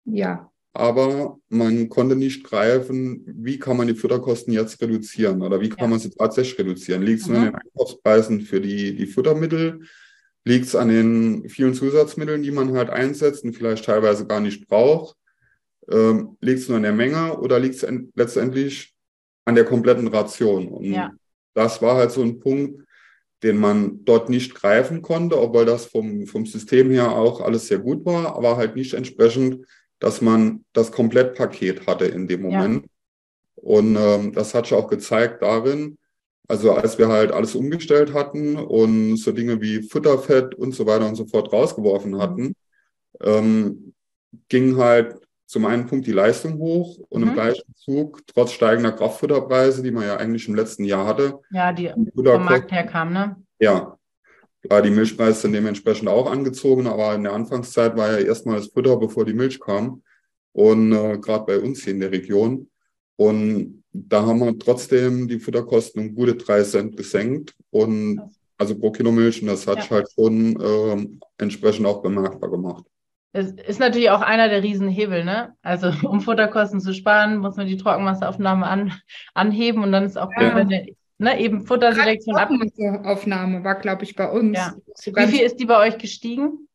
Ja. 0.04 0.50
Aber 0.72 1.38
man 1.48 1.88
konnte 1.88 2.14
nicht 2.14 2.44
greifen, 2.44 3.24
wie 3.26 3.59
kann 3.59 3.76
man 3.76 3.88
die 3.88 3.94
Futterkosten 3.94 4.52
jetzt 4.52 4.81
reduzieren 4.81 5.42
oder 5.42 5.61
wie 5.61 5.68
kann 5.68 5.85
ja. 5.85 5.88
man 5.88 5.98
sie 5.98 6.11
tatsächlich 6.11 6.59
reduzieren? 6.59 7.02
Liegt 7.02 7.22
es 7.22 7.28
mhm. 7.28 7.37
an 7.37 7.44
den 7.44 7.54
Einkaufspreisen 7.57 8.40
für 8.42 8.61
die, 8.61 8.94
die 8.94 9.07
Futtermittel? 9.07 9.83
Liegt 10.44 10.66
es 10.66 10.76
an 10.76 10.88
den 10.88 11.48
vielen 11.48 11.74
Zusatzmitteln, 11.74 12.42
die 12.42 12.52
man 12.52 12.72
halt 12.74 12.90
einsetzt 12.90 13.44
und 13.44 13.54
vielleicht 13.54 13.85
teilweise 13.85 14.26
gar 14.26 14.40
nicht 14.40 14.68
braucht? 14.68 15.17
Ähm, 15.90 16.37
liegt 16.40 16.61
es 16.61 16.68
nur 16.68 16.77
an 16.77 16.83
der 16.83 16.92
Menge 16.92 17.38
oder 17.38 17.59
liegt 17.59 17.77
es 17.77 17.87
letztendlich 18.14 18.94
an 19.44 19.55
der 19.55 19.64
kompletten 19.64 20.09
Ration? 20.09 20.68
Und 20.68 20.85
ja. 20.85 21.11
das 21.55 21.81
war 21.83 21.96
halt 21.96 22.11
so 22.11 22.22
ein 22.22 22.40
Punkt, 22.40 22.83
den 23.42 23.57
man 23.57 24.05
dort 24.05 24.29
nicht 24.29 24.55
greifen 24.55 25.01
konnte, 25.03 25.40
obwohl 25.40 25.64
das 25.64 25.87
vom, 25.87 26.27
vom 26.27 26.44
System 26.44 26.90
her 26.90 27.12
auch 27.12 27.40
alles 27.40 27.68
sehr 27.68 27.79
gut 27.79 28.05
war, 28.05 28.37
aber 28.37 28.57
halt 28.57 28.74
nicht 28.74 28.94
entsprechend, 28.94 29.64
dass 30.01 30.20
man 30.20 30.64
das 30.72 30.92
Komplettpaket 30.92 31.87
hatte 31.87 32.07
in 32.07 32.27
dem 32.27 32.42
Moment. 32.42 32.85
Ja. 32.85 32.90
Und 33.57 33.96
ähm, 33.96 34.33
das 34.33 34.55
hat 34.55 34.66
sich 34.66 34.74
auch 34.74 34.88
gezeigt 34.88 35.42
darin, 35.42 35.98
also 36.48 36.72
als 36.72 36.98
wir 36.98 37.09
halt 37.09 37.31
alles 37.31 37.55
umgestellt 37.55 38.14
hatten 38.14 38.57
und 38.57 39.16
so 39.16 39.33
Dinge 39.33 39.61
wie 39.61 39.83
Futterfett 39.83 40.55
und 40.55 40.72
so 40.74 40.87
weiter 40.87 41.07
und 41.07 41.14
so 41.14 41.27
fort 41.27 41.53
rausgeworfen 41.53 42.18
hatten, 42.18 42.55
ähm, 43.20 43.92
ging 44.48 44.77
halt 44.77 45.16
zum 45.48 45.64
einen 45.64 45.87
Punkt 45.87 46.06
die 46.06 46.12
Leistung 46.12 46.58
hoch 46.58 46.98
und 47.08 47.22
mhm. 47.22 47.28
im 47.28 47.34
gleichen 47.34 47.74
Zug, 47.74 48.20
trotz 48.26 48.52
steigender 48.52 48.92
Kraftfutterpreise, 48.92 49.82
die 49.82 49.90
man 49.90 50.04
ja 50.04 50.18
eigentlich 50.18 50.46
im 50.46 50.54
letzten 50.54 50.84
Jahr 50.84 51.06
hatte. 51.06 51.40
Ja, 51.50 51.72
die 51.72 51.90
vom 52.14 52.44
Markt 52.44 52.70
herkam, 52.70 53.14
ne? 53.14 53.37
Ja. 53.58 53.96
Klar, 54.61 54.82
die 54.82 54.90
Milchpreise 54.90 55.40
sind 55.40 55.54
dementsprechend 55.54 56.08
auch 56.08 56.30
angezogen, 56.30 56.87
aber 56.87 57.14
in 57.14 57.22
der 57.22 57.32
Anfangszeit 57.32 57.96
war 57.96 58.12
ja 58.12 58.26
erstmal 58.26 58.56
das 58.56 58.66
Futter, 58.66 58.96
bevor 58.98 59.24
die 59.24 59.32
Milch 59.32 59.58
kam. 59.58 60.02
Und 60.52 60.92
äh, 60.92 61.16
gerade 61.18 61.46
bei 61.46 61.58
uns 61.58 61.82
hier 61.82 61.94
in 61.94 62.00
der 62.00 62.12
Region. 62.12 62.68
Und 63.16 63.84
da 63.92 64.26
haben 64.26 64.40
wir 64.40 64.58
trotzdem 64.58 65.28
die 65.28 65.38
Futterkosten 65.38 66.02
um 66.02 66.14
gute 66.14 66.34
drei 66.34 66.62
Cent 66.62 66.94
gesenkt. 66.94 67.54
Und 67.70 68.20
also 68.58 68.78
pro 68.78 68.90
Kilo 68.90 69.12
Milch, 69.12 69.40
und 69.40 69.48
das 69.48 69.66
hat 69.66 69.78
ja. 69.78 69.90
halt 69.90 70.12
schon 70.12 70.61
äh, 70.61 71.06
entsprechend 71.38 71.87
auch 71.87 72.02
bemerkbar 72.02 72.50
gemacht. 72.50 72.84
Das 73.38 73.53
ist 73.53 73.79
natürlich 73.79 74.11
auch 74.11 74.20
einer 74.20 74.48
der 74.48 74.64
Riesenhebel, 74.64 75.24
ne? 75.24 75.55
Also 75.62 75.92
um 76.09 76.20
Futterkosten 76.20 76.81
zu 76.81 76.92
sparen, 76.92 77.38
muss 77.38 77.57
man 77.57 77.68
die 77.68 77.77
Trockenmasseraufnahme 77.77 78.66
an, 78.66 78.92
anheben 79.33 79.85
und 79.85 79.92
dann 79.92 80.05
ist 80.05 80.18
auch 80.18 80.31
ja. 80.37 80.48
gut, 80.48 80.68
wenn 80.68 80.96
ne, 81.18 81.40
eben 81.40 81.64
Futterselektion 81.64 82.35
ab. 82.35 82.51
Aufnahme 83.05 83.62
war, 83.62 83.77
glaube 83.77 84.03
ich, 84.03 84.16
bei 84.16 84.29
uns. 84.29 84.59
Ja. 84.59 84.74
Wie 85.05 85.27
viel 85.29 85.46
ist 85.46 85.61
die 85.61 85.66
bei 85.66 85.79
euch 85.87 85.98
gestiegen? 85.98 86.68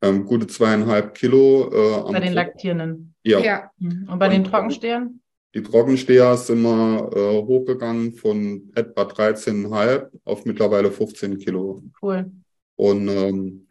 Ähm, 0.00 0.24
gute 0.26 0.46
zweieinhalb 0.46 1.14
Kilo. 1.14 2.06
Äh, 2.06 2.12
bei 2.12 2.20
den 2.20 2.34
Laktierenden. 2.34 3.14
Ja. 3.24 3.40
ja. 3.40 3.70
Mhm. 3.78 4.08
Und 4.08 4.18
bei 4.20 4.26
und 4.26 4.32
den 4.32 4.44
Trockenstehern? 4.44 5.20
Die 5.56 5.62
Trockensteher 5.62 6.36
sind 6.36 6.62
wir 6.62 7.10
äh, 7.16 7.42
hochgegangen 7.42 8.12
von 8.12 8.70
etwa 8.76 9.02
13,5 9.02 10.08
auf 10.24 10.44
mittlerweile 10.44 10.92
15 10.92 11.38
Kilo. 11.38 11.82
Cool. 12.00 12.30
Und 12.76 13.08
ähm, 13.08 13.63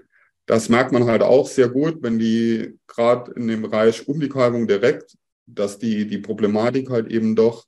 das 0.45 0.69
merkt 0.69 0.91
man 0.91 1.05
halt 1.05 1.21
auch 1.21 1.47
sehr 1.47 1.69
gut, 1.69 1.97
wenn 2.01 2.19
die 2.19 2.77
gerade 2.87 3.31
in 3.33 3.47
dem 3.47 3.61
Bereich 3.61 4.07
um 4.07 4.19
die 4.19 4.29
Kalbung 4.29 4.67
direkt, 4.67 5.15
dass 5.45 5.77
die, 5.77 6.07
die 6.07 6.17
Problematik 6.17 6.89
halt 6.89 7.11
eben 7.11 7.35
doch 7.35 7.65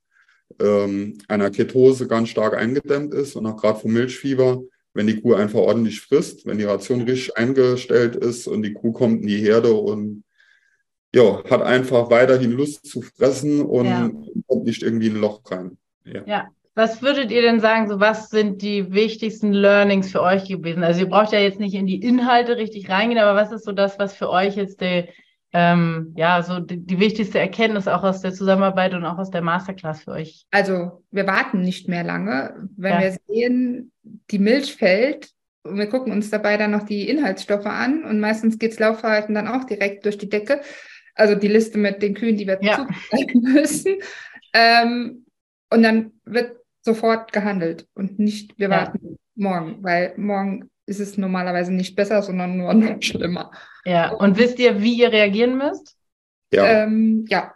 ähm, 0.59 1.17
einer 1.27 1.51
Ketose 1.51 2.07
ganz 2.07 2.29
stark 2.29 2.53
eingedämmt 2.55 3.13
ist 3.13 3.35
und 3.35 3.45
auch 3.45 3.57
gerade 3.57 3.79
vom 3.79 3.93
Milchfieber, 3.93 4.61
wenn 4.93 5.07
die 5.07 5.19
Kuh 5.21 5.33
einfach 5.33 5.59
ordentlich 5.59 6.01
frisst, 6.01 6.45
wenn 6.45 6.57
die 6.57 6.63
Ration 6.63 7.01
richtig 7.01 7.37
eingestellt 7.37 8.15
ist 8.15 8.47
und 8.47 8.61
die 8.61 8.73
Kuh 8.73 8.91
kommt 8.91 9.21
in 9.21 9.27
die 9.27 9.37
Herde 9.37 9.73
und 9.73 10.23
ja, 11.13 11.43
hat 11.45 11.61
einfach 11.61 12.09
weiterhin 12.09 12.51
Lust 12.51 12.85
zu 12.85 13.01
fressen 13.01 13.61
und 13.61 13.85
ja. 13.85 14.11
kommt 14.47 14.65
nicht 14.65 14.83
irgendwie 14.83 15.07
in 15.07 15.15
ein 15.15 15.21
Loch 15.21 15.41
rein. 15.49 15.77
Ja. 16.03 16.23
ja. 16.25 16.47
Was 16.75 17.01
würdet 17.01 17.31
ihr 17.31 17.41
denn 17.41 17.61
sagen, 17.61 17.87
so 17.87 18.01
was 18.01 18.29
sind 18.29 18.61
die 18.61 18.91
wichtigsten 18.91 19.53
Learnings 19.53 20.11
für 20.11 20.21
euch 20.21 20.45
gewesen? 20.45 20.83
Also 20.83 20.99
ihr 20.99 21.09
braucht 21.09 21.31
ja 21.31 21.39
jetzt 21.39 21.59
nicht 21.59 21.73
in 21.73 21.87
die 21.87 22.01
Inhalte 22.01 22.57
richtig 22.57 22.89
reingehen, 22.89 23.17
aber 23.17 23.39
was 23.39 23.53
ist 23.53 23.63
so 23.63 23.71
das, 23.71 23.97
was 23.97 24.13
für 24.13 24.29
euch 24.29 24.57
jetzt 24.57 24.81
der, 24.81 25.07
ähm, 25.53 26.13
ja, 26.17 26.43
so 26.43 26.59
die, 26.59 26.85
die, 26.85 26.99
wichtigste 26.99 27.39
Erkenntnis 27.39 27.87
auch 27.87 28.03
aus 28.03 28.19
der 28.19 28.33
Zusammenarbeit 28.33 28.93
und 28.93 29.05
auch 29.05 29.17
aus 29.17 29.31
der 29.31 29.41
Masterclass 29.41 30.03
für 30.03 30.11
euch? 30.11 30.45
Also 30.51 31.01
wir 31.11 31.25
warten 31.25 31.61
nicht 31.61 31.87
mehr 31.87 32.03
lange. 32.03 32.67
Wenn 32.75 32.93
ja. 32.93 33.01
wir 33.01 33.17
sehen, 33.25 33.93
die 34.03 34.39
Milch 34.39 34.75
fällt 34.75 35.29
und 35.63 35.77
wir 35.77 35.87
gucken 35.87 36.11
uns 36.11 36.29
dabei 36.29 36.57
dann 36.57 36.71
noch 36.71 36.83
die 36.83 37.07
Inhaltsstoffe 37.09 37.65
an 37.65 38.03
und 38.03 38.19
meistens 38.19 38.59
geht 38.59 38.73
das 38.73 38.79
Laufverhalten 38.79 39.33
dann 39.33 39.47
auch 39.47 39.63
direkt 39.63 40.03
durch 40.03 40.17
die 40.17 40.29
Decke. 40.29 40.59
Also 41.13 41.35
die 41.35 41.47
Liste 41.47 41.77
mit 41.77 42.01
den 42.01 42.15
Kühen, 42.15 42.35
die 42.35 42.47
wir 42.47 42.59
ja. 42.61 42.85
müssen. 43.33 43.95
Ähm, 44.51 45.25
und 45.69 45.81
dann 45.83 46.11
wird 46.25 46.57
sofort 46.85 47.33
gehandelt 47.33 47.87
und 47.95 48.19
nicht, 48.19 48.57
wir 48.57 48.69
ja. 48.69 48.77
warten 48.77 49.17
morgen, 49.35 49.83
weil 49.83 50.13
morgen 50.17 50.69
ist 50.85 50.99
es 50.99 51.17
normalerweise 51.17 51.73
nicht 51.73 51.95
besser, 51.95 52.21
sondern 52.21 52.57
nur 52.57 52.73
noch 52.73 52.97
schlimmer. 53.01 53.51
Ja, 53.85 54.13
und 54.13 54.37
wisst 54.37 54.59
ihr, 54.59 54.81
wie 54.81 54.99
ihr 54.99 55.11
reagieren 55.11 55.57
müsst? 55.57 55.97
Ja. 56.53 56.83
Ähm, 56.83 57.25
ja. 57.27 57.53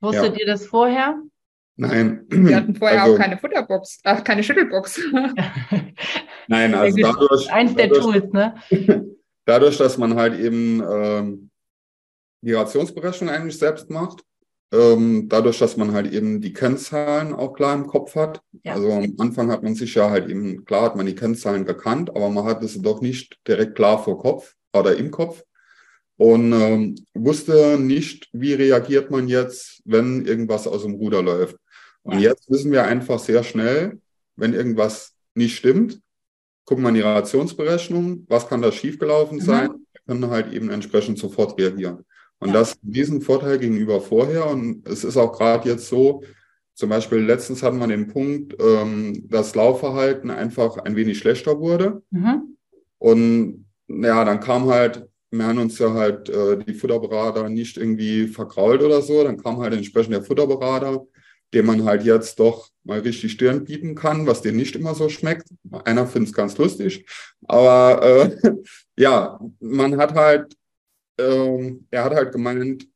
Wusstet 0.00 0.34
ja. 0.34 0.40
ihr 0.40 0.46
das 0.46 0.66
vorher? 0.66 1.22
Nein. 1.76 2.26
Wir 2.28 2.56
hatten 2.56 2.74
vorher 2.78 3.02
also, 3.02 3.14
auch 3.14 3.18
keine 3.18 3.38
Futterbox, 3.38 4.00
ach, 4.04 4.22
keine 4.22 4.42
Schüttelbox. 4.42 5.00
Nein, 6.48 6.74
also 6.74 6.96
dadurch. 7.00 7.50
Eins 7.50 7.74
der 7.74 7.88
dadurch, 7.88 8.04
Tools, 8.04 8.32
ne? 8.32 8.54
Dadurch, 9.46 9.76
dass 9.76 9.98
man 9.98 10.14
halt 10.14 10.38
eben 10.40 10.82
ähm, 10.82 11.50
die 12.40 12.54
Rationsberechnung 12.54 13.28
eigentlich 13.28 13.58
selbst 13.58 13.90
macht, 13.90 14.22
dadurch, 15.28 15.58
dass 15.58 15.76
man 15.76 15.92
halt 15.92 16.12
eben 16.12 16.40
die 16.40 16.52
Kennzahlen 16.52 17.32
auch 17.32 17.52
klar 17.54 17.74
im 17.74 17.86
Kopf 17.86 18.14
hat. 18.14 18.40
Ja. 18.62 18.74
Also 18.74 18.90
am 18.92 19.14
Anfang 19.18 19.50
hat 19.50 19.62
man 19.62 19.74
sich 19.74 19.94
ja 19.94 20.10
halt 20.10 20.28
eben, 20.28 20.64
klar 20.64 20.82
hat 20.82 20.96
man 20.96 21.06
die 21.06 21.14
Kennzahlen 21.14 21.64
gekannt, 21.64 22.10
aber 22.10 22.30
man 22.30 22.44
hat 22.44 22.62
es 22.62 22.80
doch 22.80 23.00
nicht 23.00 23.38
direkt 23.46 23.74
klar 23.74 24.02
vor 24.02 24.18
Kopf 24.18 24.54
oder 24.72 24.96
im 24.96 25.10
Kopf 25.10 25.44
und 26.16 26.52
ähm, 26.52 26.94
wusste 27.14 27.78
nicht, 27.78 28.28
wie 28.32 28.54
reagiert 28.54 29.10
man 29.10 29.28
jetzt, 29.28 29.82
wenn 29.84 30.24
irgendwas 30.24 30.66
aus 30.66 30.82
dem 30.82 30.94
Ruder 30.94 31.22
läuft. 31.22 31.56
Und 32.02 32.20
ja. 32.20 32.30
jetzt 32.30 32.50
wissen 32.50 32.70
wir 32.70 32.84
einfach 32.84 33.18
sehr 33.18 33.42
schnell, 33.42 34.00
wenn 34.36 34.54
irgendwas 34.54 35.14
nicht 35.34 35.56
stimmt, 35.56 36.00
gucken 36.64 36.84
wir 36.84 36.90
in 36.90 36.94
die 36.94 37.00
Rationsberechnung, 37.00 38.26
was 38.28 38.48
kann 38.48 38.62
da 38.62 38.70
schiefgelaufen 38.70 39.38
mhm. 39.38 39.42
sein, 39.42 39.70
wir 39.70 40.00
können 40.06 40.30
halt 40.30 40.52
eben 40.52 40.70
entsprechend 40.70 41.18
sofort 41.18 41.58
reagieren. 41.58 42.04
Und 42.40 42.48
ja. 42.48 42.54
das 42.54 42.76
diesen 42.82 43.20
Vorteil 43.20 43.58
gegenüber 43.58 44.00
vorher. 44.00 44.46
Und 44.48 44.86
es 44.88 45.04
ist 45.04 45.16
auch 45.16 45.32
gerade 45.32 45.68
jetzt 45.68 45.88
so, 45.88 46.22
zum 46.74 46.88
Beispiel 46.88 47.18
letztens 47.18 47.62
hatten 47.62 47.78
wir 47.78 47.86
den 47.86 48.08
Punkt, 48.08 48.56
ähm, 48.60 49.28
das 49.28 49.54
Laufverhalten 49.54 50.30
einfach 50.30 50.78
ein 50.78 50.96
wenig 50.96 51.18
schlechter 51.18 51.60
wurde. 51.60 52.02
Mhm. 52.10 52.56
Und 52.98 53.66
ja, 53.86 54.24
dann 54.24 54.40
kam 54.40 54.66
halt, 54.66 55.06
wir 55.30 55.46
haben 55.46 55.58
uns 55.58 55.78
ja 55.78 55.92
halt 55.92 56.28
äh, 56.28 56.58
die 56.58 56.74
Futterberater 56.74 57.48
nicht 57.48 57.76
irgendwie 57.76 58.26
verkrault 58.26 58.82
oder 58.82 59.02
so. 59.02 59.22
Dann 59.22 59.40
kam 59.40 59.58
halt 59.58 59.74
entsprechend 59.74 60.14
der 60.14 60.24
Futterberater, 60.24 61.06
dem 61.52 61.66
man 61.66 61.84
halt 61.84 62.02
jetzt 62.02 62.40
doch 62.40 62.70
mal 62.82 63.00
richtig 63.00 63.32
Stirn 63.32 63.64
bieten 63.64 63.94
kann, 63.94 64.26
was 64.26 64.42
dir 64.42 64.52
nicht 64.52 64.74
immer 64.74 64.94
so 64.94 65.08
schmeckt. 65.08 65.48
Einer 65.84 66.06
findet 66.06 66.30
es 66.30 66.34
ganz 66.34 66.58
lustig. 66.58 67.06
Aber 67.46 68.02
äh, 68.02 68.52
ja, 68.98 69.38
man 69.60 69.96
hat 69.96 70.14
halt 70.14 70.56
ähm, 71.18 71.86
er 71.90 72.04
hat 72.04 72.14
halt 72.14 72.32
gemeint, 72.32 72.86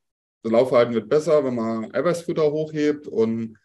das 0.43 0.53
Laufverhalten 0.53 0.95
wird 0.95 1.09
besser, 1.09 1.45
wenn 1.45 1.55
man 1.55 1.95
Eiweißfutter 1.95 2.51
hochhebt. 2.51 3.07
Und 3.07 3.59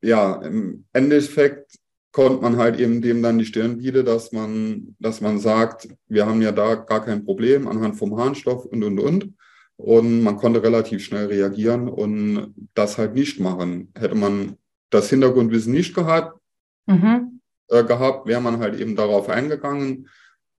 ja, 0.00 0.34
im 0.42 0.84
Endeffekt 0.92 1.76
konnte 2.12 2.42
man 2.42 2.56
halt 2.56 2.78
eben 2.78 3.00
dem 3.00 3.22
dann 3.22 3.38
die 3.38 3.46
Stirn 3.46 3.78
bieten, 3.78 4.04
dass 4.04 4.32
man, 4.32 4.94
dass 4.98 5.20
man 5.20 5.38
sagt, 5.38 5.88
wir 6.08 6.26
haben 6.26 6.42
ja 6.42 6.52
da 6.52 6.74
gar 6.74 7.04
kein 7.04 7.24
Problem 7.24 7.66
anhand 7.66 7.96
vom 7.96 8.16
Harnstoff 8.18 8.66
und, 8.66 8.82
und, 8.84 8.98
und. 9.00 9.34
Und 9.76 10.22
man 10.22 10.36
konnte 10.36 10.62
relativ 10.62 11.02
schnell 11.02 11.26
reagieren 11.26 11.88
und 11.88 12.54
das 12.74 12.98
halt 12.98 13.14
nicht 13.14 13.40
machen. 13.40 13.92
Hätte 13.98 14.14
man 14.14 14.56
das 14.90 15.08
Hintergrundwissen 15.10 15.72
nicht 15.72 15.94
gehabt, 15.94 16.38
mhm. 16.86 17.40
äh, 17.68 17.82
gehabt, 17.82 18.26
wäre 18.26 18.40
man 18.40 18.58
halt 18.58 18.78
eben 18.78 18.94
darauf 18.94 19.28
eingegangen 19.28 20.08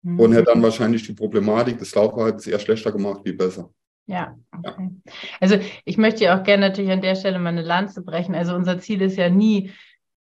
mhm. 0.03 0.19
und 0.19 0.33
hätte 0.33 0.51
dann 0.53 0.61
wahrscheinlich 0.61 1.05
die 1.05 1.13
Problematik 1.13 1.79
des 1.79 1.93
Laufverhaltens 1.95 2.47
eher 2.47 2.59
schlechter 2.59 2.91
gemacht 2.91 3.21
wie 3.23 3.33
besser. 3.33 3.69
Ja, 4.05 4.35
okay. 4.51 4.89
Ja. 5.05 5.13
Also 5.39 5.57
ich 5.85 5.97
möchte 5.97 6.25
ja 6.25 6.37
auch 6.37 6.43
gerne 6.43 6.69
natürlich 6.69 6.91
an 6.91 7.01
der 7.01 7.15
Stelle 7.15 7.39
meine 7.39 7.61
Lanze 7.61 8.03
brechen. 8.03 8.35
Also 8.35 8.53
unser 8.53 8.79
Ziel 8.79 9.01
ist 9.01 9.17
ja 9.17 9.29
nie, 9.29 9.71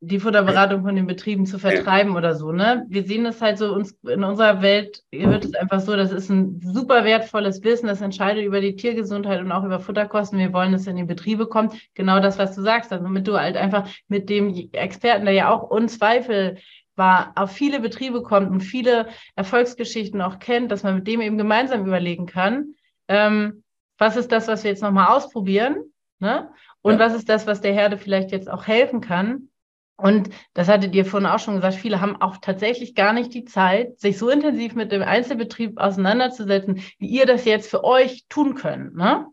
die 0.07 0.21
Futterberatung 0.21 0.83
von 0.83 0.97
den 0.97 1.07
Betrieben 1.07 1.47
zu 1.47 1.59
vertreiben 1.59 2.17
oder 2.17 2.35
so, 2.35 2.53
ne? 2.53 2.85
Wir 2.89 3.05
sehen 3.05 3.25
es 3.27 3.41
halt 3.41 3.59
so, 3.59 3.73
uns 3.73 3.99
in 4.03 4.23
unserer 4.23 4.61
Welt 4.61 5.03
wird 5.11 5.45
es 5.45 5.55
einfach 5.55 5.81
so, 5.81 5.97
das 5.97 6.13
ist 6.13 6.29
ein 6.29 6.61
super 6.61 7.05
wertvolles 7.05 7.63
Wissen, 7.63 7.87
das 7.87 8.01
entscheidet 8.01 8.45
über 8.45 8.61
die 8.61 8.77
Tiergesundheit 8.77 9.41
und 9.41 9.51
auch 9.51 9.65
über 9.65 9.81
Futterkosten. 9.81 10.39
Wir 10.39 10.53
wollen, 10.53 10.73
dass 10.73 10.83
es 10.83 10.87
in 10.87 10.97
die 10.97 11.05
Betriebe 11.05 11.47
kommt. 11.47 11.75
Genau 11.95 12.21
das, 12.21 12.39
was 12.39 12.55
du 12.55 12.63
sagst, 12.63 12.93
also 12.93 13.05
damit 13.05 13.27
du 13.27 13.39
halt 13.39 13.57
einfach 13.57 13.89
mit 14.09 14.29
dem 14.29 14.55
Experten, 14.73 15.25
der 15.25 15.35
ja 15.35 15.51
auch 15.51 15.71
unzweifel 15.71 16.59
war, 16.97 17.33
auf 17.37 17.51
viele 17.53 17.81
Betriebe 17.81 18.23
kommt 18.23 18.51
und 18.51 18.61
viele 18.61 19.09
Erfolgsgeschichten 19.37 20.21
auch 20.21 20.39
kennt, 20.39 20.71
dass 20.71 20.83
man 20.83 20.97
mit 20.97 21.07
dem 21.07 21.21
eben 21.21 21.39
gemeinsam 21.39 21.87
überlegen 21.87 22.27
kann, 22.27 22.75
ähm, 23.09 23.65
was 23.99 24.17
ist 24.17 24.33
das, 24.33 24.49
was 24.49 24.65
wir 24.65 24.71
jetzt 24.71 24.83
nochmal 24.83 25.09
ausprobieren, 25.09 25.77
ne? 26.19 26.51
Und 26.83 26.95
ja. 26.95 26.99
was 26.99 27.15
ist 27.15 27.29
das, 27.29 27.47
was 27.47 27.63
der 27.63 27.73
Herde 27.73 27.97
vielleicht 27.97 28.31
jetzt 28.31 28.51
auch 28.51 28.67
helfen 28.67 29.01
kann? 29.01 29.49
Und 29.97 30.31
das 30.55 30.69
hattet 30.69 30.95
ihr 30.95 31.07
vorhin 31.07 31.29
auch 31.29 31.39
schon 31.39 31.55
gesagt, 31.55 31.77
viele 31.77 32.01
haben 32.01 32.21
auch 32.21 32.39
tatsächlich 32.39 32.95
gar 32.95 33.13
nicht 33.13 33.33
die 33.33 33.45
Zeit, 33.45 33.99
sich 34.01 34.19
so 34.19 34.29
intensiv 34.29 34.75
mit 34.75 34.91
dem 34.91 35.03
Einzelbetrieb 35.03 35.79
auseinanderzusetzen, 35.79 36.83
wie 36.99 37.07
ihr 37.07 37.27
das 37.27 37.45
jetzt 37.45 37.71
für 37.71 37.85
euch 37.85 38.27
tun 38.29 38.55
könnt. 38.55 38.97
Ne? 38.97 39.27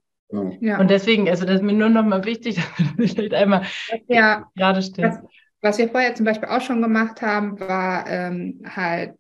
Ja. 0.62 0.80
Und 0.80 0.90
deswegen, 0.90 1.28
also 1.28 1.46
das 1.46 1.56
ist 1.56 1.64
mir 1.64 1.74
nur 1.74 1.90
noch 1.90 2.06
mal 2.06 2.24
wichtig, 2.26 2.56
dass 2.78 2.78
wir 2.78 3.06
das 3.06 3.12
vielleicht 3.14 3.34
einmal 3.34 3.64
ja, 4.08 4.50
gerade 4.56 4.82
stellen. 4.82 5.20
Was, 5.24 5.32
was, 5.62 5.78
wir 5.78 5.90
vorher 5.90 6.16
zum 6.16 6.26
Beispiel 6.26 6.50
auch 6.50 6.62
schon 6.62 6.82
gemacht 6.82 7.22
haben, 7.22 7.60
war 7.60 8.08
ähm, 8.08 8.62
halt 8.66 9.16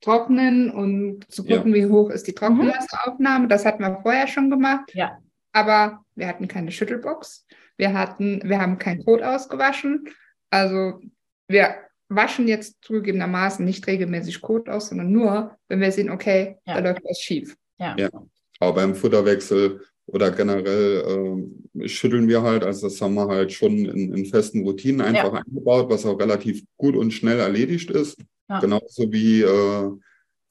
trocknen 0.00 0.70
und 0.70 1.30
zu 1.30 1.44
gucken, 1.44 1.74
ja. 1.74 1.82
wie 1.82 1.86
hoch 1.86 2.10
ist 2.10 2.26
die 2.26 2.32
Trockenwasseraufnahme. 2.32 3.48
Das 3.48 3.64
hatten 3.64 3.82
wir 3.82 4.00
vorher 4.02 4.26
schon 4.26 4.50
gemacht. 4.50 4.92
Ja. 4.94 5.18
Aber 5.52 6.04
wir 6.14 6.28
hatten 6.28 6.48
keine 6.48 6.72
Schüttelbox. 6.72 7.46
Wir 7.76 7.92
hatten, 7.92 8.40
wir 8.44 8.60
haben 8.60 8.78
kein 8.78 9.04
Kot 9.04 9.22
ausgewaschen. 9.22 10.08
Also 10.50 11.00
wir 11.46 11.76
waschen 12.08 12.48
jetzt 12.48 12.78
zugegebenermaßen 12.82 13.64
nicht 13.64 13.86
regelmäßig 13.86 14.40
Kot 14.40 14.68
aus, 14.68 14.88
sondern 14.88 15.12
nur, 15.12 15.56
wenn 15.68 15.80
wir 15.80 15.92
sehen, 15.92 16.10
okay, 16.10 16.56
ja. 16.64 16.74
da 16.74 16.90
läuft 16.90 17.04
was 17.04 17.20
schief. 17.20 17.56
Ja. 17.78 17.94
ja. 17.96 18.08
Aber 18.60 18.74
beim 18.74 18.94
Futterwechsel 18.94 19.84
oder 20.08 20.30
generell 20.30 21.44
äh, 21.76 21.88
schütteln 21.88 22.28
wir 22.28 22.42
halt, 22.42 22.64
also 22.64 22.88
das 22.88 23.00
haben 23.00 23.14
wir 23.14 23.28
halt 23.28 23.52
schon 23.52 23.84
in, 23.84 24.14
in 24.14 24.24
festen 24.24 24.62
Routinen 24.62 25.02
einfach 25.02 25.34
ja. 25.34 25.42
eingebaut, 25.46 25.90
was 25.90 26.06
auch 26.06 26.18
relativ 26.18 26.64
gut 26.78 26.96
und 26.96 27.12
schnell 27.12 27.38
erledigt 27.38 27.90
ist. 27.90 28.18
Ja. 28.48 28.58
Genauso 28.60 29.12
wie 29.12 29.42
äh, 29.42 29.90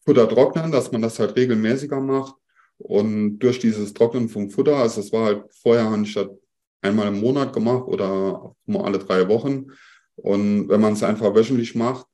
Futter 0.06 0.30
trocknen, 0.30 0.72
dass 0.72 0.92
man 0.92 1.02
das 1.02 1.18
halt 1.18 1.36
regelmäßiger 1.36 2.00
macht. 2.00 2.36
Und 2.78 3.40
durch 3.40 3.58
dieses 3.58 3.94
Trocknen 3.96 4.30
vom 4.30 4.52
Futter, 4.52 4.76
also 4.76 5.02
es 5.02 5.12
war 5.12 5.26
halt 5.26 5.44
vorher 5.50 5.88
anstatt 5.88 6.30
einmal 6.82 7.08
im 7.08 7.20
Monat 7.20 7.52
gemacht 7.52 7.88
oder 7.88 8.56
mal 8.68 8.84
alle 8.84 9.00
drei 9.00 9.28
Wochen. 9.28 9.72
Und 10.16 10.70
wenn 10.70 10.82
man 10.82 10.94
es 10.94 11.02
einfach 11.02 11.34
wöchentlich 11.34 11.74
macht, 11.74 12.06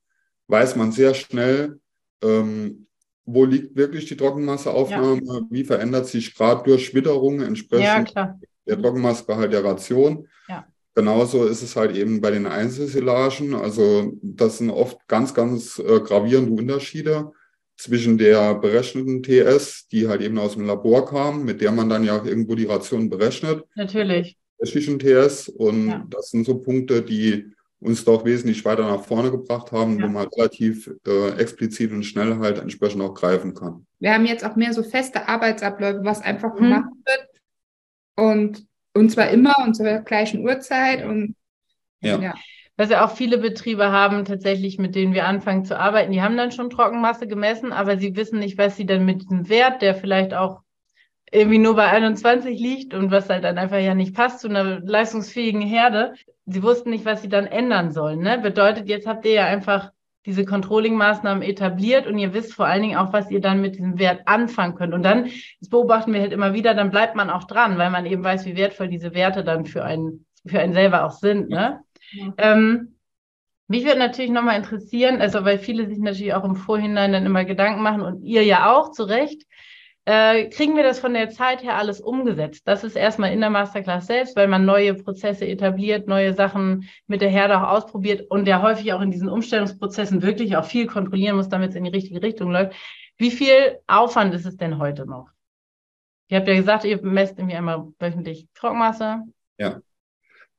weiß 0.48 0.78
man 0.78 0.94
sehr 0.94 1.14
schnell, 1.14 1.80
ähm, 2.24 2.88
wo 3.26 3.46
liegt 3.46 3.76
wirklich 3.76 4.06
die 4.06 4.18
Trockenmasseaufnahme, 4.18 5.22
ja. 5.24 5.42
wie 5.50 5.64
verändert 5.64 6.08
sich 6.08 6.36
gerade 6.36 6.64
durch 6.64 6.94
Witterung 6.94 7.42
entsprechend 7.42 8.14
ja, 8.16 8.38
der 8.68 8.82
Trockenmassegehalt 8.82 9.54
der 9.54 9.64
Ration. 9.64 10.28
Ja. 10.48 10.68
Genauso 10.96 11.46
ist 11.46 11.64
es 11.64 11.76
halt 11.76 11.96
eben 11.96 12.22
bei 12.22 12.32
den 12.32 12.46
Einzelsilagen. 12.46 13.56
Also 13.56 14.14
das 14.22 14.58
sind 14.58 14.70
oft 14.70 14.98
ganz, 15.08 15.34
ganz 15.34 15.80
äh, 15.80 16.00
gravierende 16.02 16.52
Unterschiede 16.52 17.32
zwischen 17.78 18.18
der 18.18 18.56
berechneten 18.56 19.24
TS, 19.24 19.88
die 19.88 20.08
halt 20.08 20.22
eben 20.22 20.38
aus 20.38 20.54
dem 20.54 20.66
Labor 20.66 21.06
kam, 21.06 21.46
mit 21.46 21.62
der 21.62 21.72
man 21.72 21.90
dann 21.90 22.04
ja 22.04 22.20
auch 22.20 22.26
irgendwo 22.26 22.56
die 22.56 22.66
Ration 22.66 23.10
berechnet. 23.10 23.64
Natürlich. 23.76 24.38
Zwischen 24.64 25.00
TS. 25.00 25.50
Und 25.50 26.06
das 26.10 26.30
sind 26.30 26.46
so 26.46 26.60
Punkte, 26.60 27.02
die 27.02 27.53
uns 27.84 28.06
doch 28.06 28.24
wesentlich 28.26 28.64
weiter 28.64 28.84
nach 28.84 29.04
vorne 29.04 29.30
gebracht 29.30 29.72
haben, 29.72 30.00
ja. 30.00 30.06
wo 30.06 30.10
man 30.10 30.28
relativ 30.28 30.90
äh, 31.06 31.32
explizit 31.40 31.92
und 31.92 32.04
schnell 32.04 32.38
halt 32.40 32.60
entsprechend 32.60 33.02
auch 33.02 33.14
greifen 33.14 33.54
kann. 33.54 33.86
Wir 34.00 34.14
haben 34.14 34.26
jetzt 34.26 34.46
auch 34.46 34.56
mehr 34.56 34.74
so 34.74 34.84
feste 34.84 35.28
Arbeitsabläufe, 35.28 36.00
was 36.04 36.22
einfach 36.22 36.54
mhm. 36.54 36.58
gemacht 36.58 36.90
wird. 37.06 37.28
Und, 38.16 38.66
und 38.94 39.10
zwar 39.10 39.30
immer 39.30 39.56
und 39.64 39.76
zur 39.76 40.00
gleichen 40.00 40.46
Uhrzeit. 40.46 41.06
Und 41.06 41.36
ja. 42.02 42.20
ja. 42.20 42.34
Was 42.76 42.90
ja 42.90 43.06
auch 43.06 43.16
viele 43.16 43.38
Betriebe 43.38 43.92
haben, 43.92 44.26
tatsächlich, 44.26 44.80
mit 44.80 44.96
denen 44.96 45.14
wir 45.14 45.28
anfangen 45.28 45.64
zu 45.64 45.78
arbeiten, 45.78 46.12
die 46.12 46.24
haben 46.24 46.38
dann 46.38 46.52
schon 46.52 46.72
Trockenmasse 46.72 47.28
gemessen, 47.28 47.72
aber 47.72 48.00
sie 48.00 48.16
wissen 48.16 48.40
nicht, 48.40 48.58
was 48.58 48.76
sie 48.76 48.88
dann 48.88 49.06
mit 49.06 49.22
diesem 49.22 49.48
Wert, 49.48 49.84
der 49.84 49.94
vielleicht 49.94 50.34
auch 50.34 50.62
irgendwie 51.34 51.58
nur 51.58 51.76
bei 51.76 51.88
21 51.88 52.60
liegt 52.60 52.94
und 52.94 53.10
was 53.10 53.28
halt 53.28 53.44
dann 53.44 53.58
einfach 53.58 53.80
ja 53.80 53.96
nicht 53.96 54.16
passt 54.16 54.40
zu 54.40 54.48
einer 54.48 54.80
leistungsfähigen 54.82 55.62
Herde. 55.62 56.14
Sie 56.46 56.62
wussten 56.62 56.92
nicht, 56.92 57.06
was 57.06 57.24
sie 57.24 57.30
dann 57.30 57.48
ändern 57.48 57.92
sollen. 57.92 58.20
Ne? 58.20 58.38
Bedeutet, 58.38 58.88
jetzt 58.88 59.08
habt 59.08 59.26
ihr 59.26 59.34
ja 59.34 59.46
einfach 59.46 59.92
diese 60.26 60.46
Controlling-Maßnahmen 60.46 61.42
etabliert 61.42 62.08
und 62.08 62.18
ihr 62.18 62.34
wisst 62.34 62.54
vor 62.54 62.68
allen 62.68 62.84
Dingen 62.84 62.98
auch, 62.98 63.12
was 63.12 63.32
ihr 63.32 63.42
dann 63.42 63.62
mit 63.62 63.76
diesem 63.76 64.00
Wert 64.00 64.22
anfangen 64.26 64.76
könnt. 64.76 64.94
Und 64.94 65.04
dann, 65.04 65.26
das 65.60 65.70
beobachten 65.70 66.14
wir 66.14 66.22
halt 66.22 66.32
immer 66.32 66.54
wieder, 66.54 66.76
dann 66.76 66.92
bleibt 66.92 67.16
man 67.16 67.30
auch 67.30 67.46
dran, 67.46 67.78
weil 67.78 67.90
man 67.90 68.06
eben 68.06 68.24
weiß, 68.24 68.46
wie 68.46 68.56
wertvoll 68.56 68.88
diese 68.88 69.14
Werte 69.14 69.44
dann 69.44 69.66
für 69.66 69.84
einen, 69.84 70.26
für 70.46 70.60
einen 70.60 70.74
selber 70.74 71.04
auch 71.04 71.12
sind. 71.12 71.50
Ne? 71.50 71.82
Ja. 72.12 72.34
Ähm, 72.38 72.96
mich 73.68 73.86
würde 73.86 74.00
natürlich 74.00 74.32
nochmal 74.32 74.58
interessieren, 74.58 75.20
also 75.20 75.44
weil 75.46 75.58
viele 75.58 75.88
sich 75.88 75.98
natürlich 75.98 76.36
auch 76.36 76.44
im 76.44 76.56
Vorhinein 76.56 77.12
dann 77.12 77.26
immer 77.26 77.44
Gedanken 77.44 77.82
machen 77.82 78.02
und 78.02 78.24
ihr 78.24 78.44
ja 78.44 78.72
auch 78.72 78.92
zu 78.92 79.04
Recht, 79.04 79.44
äh, 80.06 80.50
kriegen 80.50 80.76
wir 80.76 80.84
das 80.84 81.00
von 81.00 81.14
der 81.14 81.30
Zeit 81.30 81.64
her 81.64 81.78
alles 81.78 82.02
umgesetzt? 82.02 82.64
Das 82.66 82.84
ist 82.84 82.96
erstmal 82.96 83.32
in 83.32 83.40
der 83.40 83.50
Masterclass 83.50 84.08
selbst, 84.08 84.36
weil 84.36 84.48
man 84.48 84.66
neue 84.66 84.94
Prozesse 84.96 85.46
etabliert, 85.46 86.08
neue 86.08 86.34
Sachen 86.34 86.90
mit 87.08 87.22
der 87.22 87.30
Herde 87.30 87.58
auch 87.58 87.70
ausprobiert 87.70 88.30
und 88.30 88.48
ja 88.48 88.62
häufig 88.62 88.92
auch 88.94 89.02
in 89.02 89.12
diesen 89.12 89.30
Umstellungsprozessen 89.30 90.22
wirklich 90.22 90.58
auch 90.58 90.66
viel 90.66 90.88
kontrollieren 90.88 91.38
muss, 91.38 91.50
damit 91.50 91.70
es 91.70 91.76
in 91.76 91.86
die 91.86 91.92
richtige 91.92 92.22
Richtung 92.22 92.52
läuft. 92.52 92.76
Wie 93.18 93.32
viel 93.32 93.80
Aufwand 93.88 94.34
ist 94.34 94.46
es 94.46 94.58
denn 94.58 94.78
heute 94.78 95.06
noch? 95.06 95.30
Ihr 96.28 96.38
habt 96.38 96.48
ja 96.48 96.56
gesagt, 96.56 96.84
ihr 96.84 97.02
messt 97.02 97.38
irgendwie 97.38 97.56
einmal 97.56 97.88
wöchentlich 98.00 98.48
Trockenmasse. 98.56 99.22
Ja, 99.58 99.82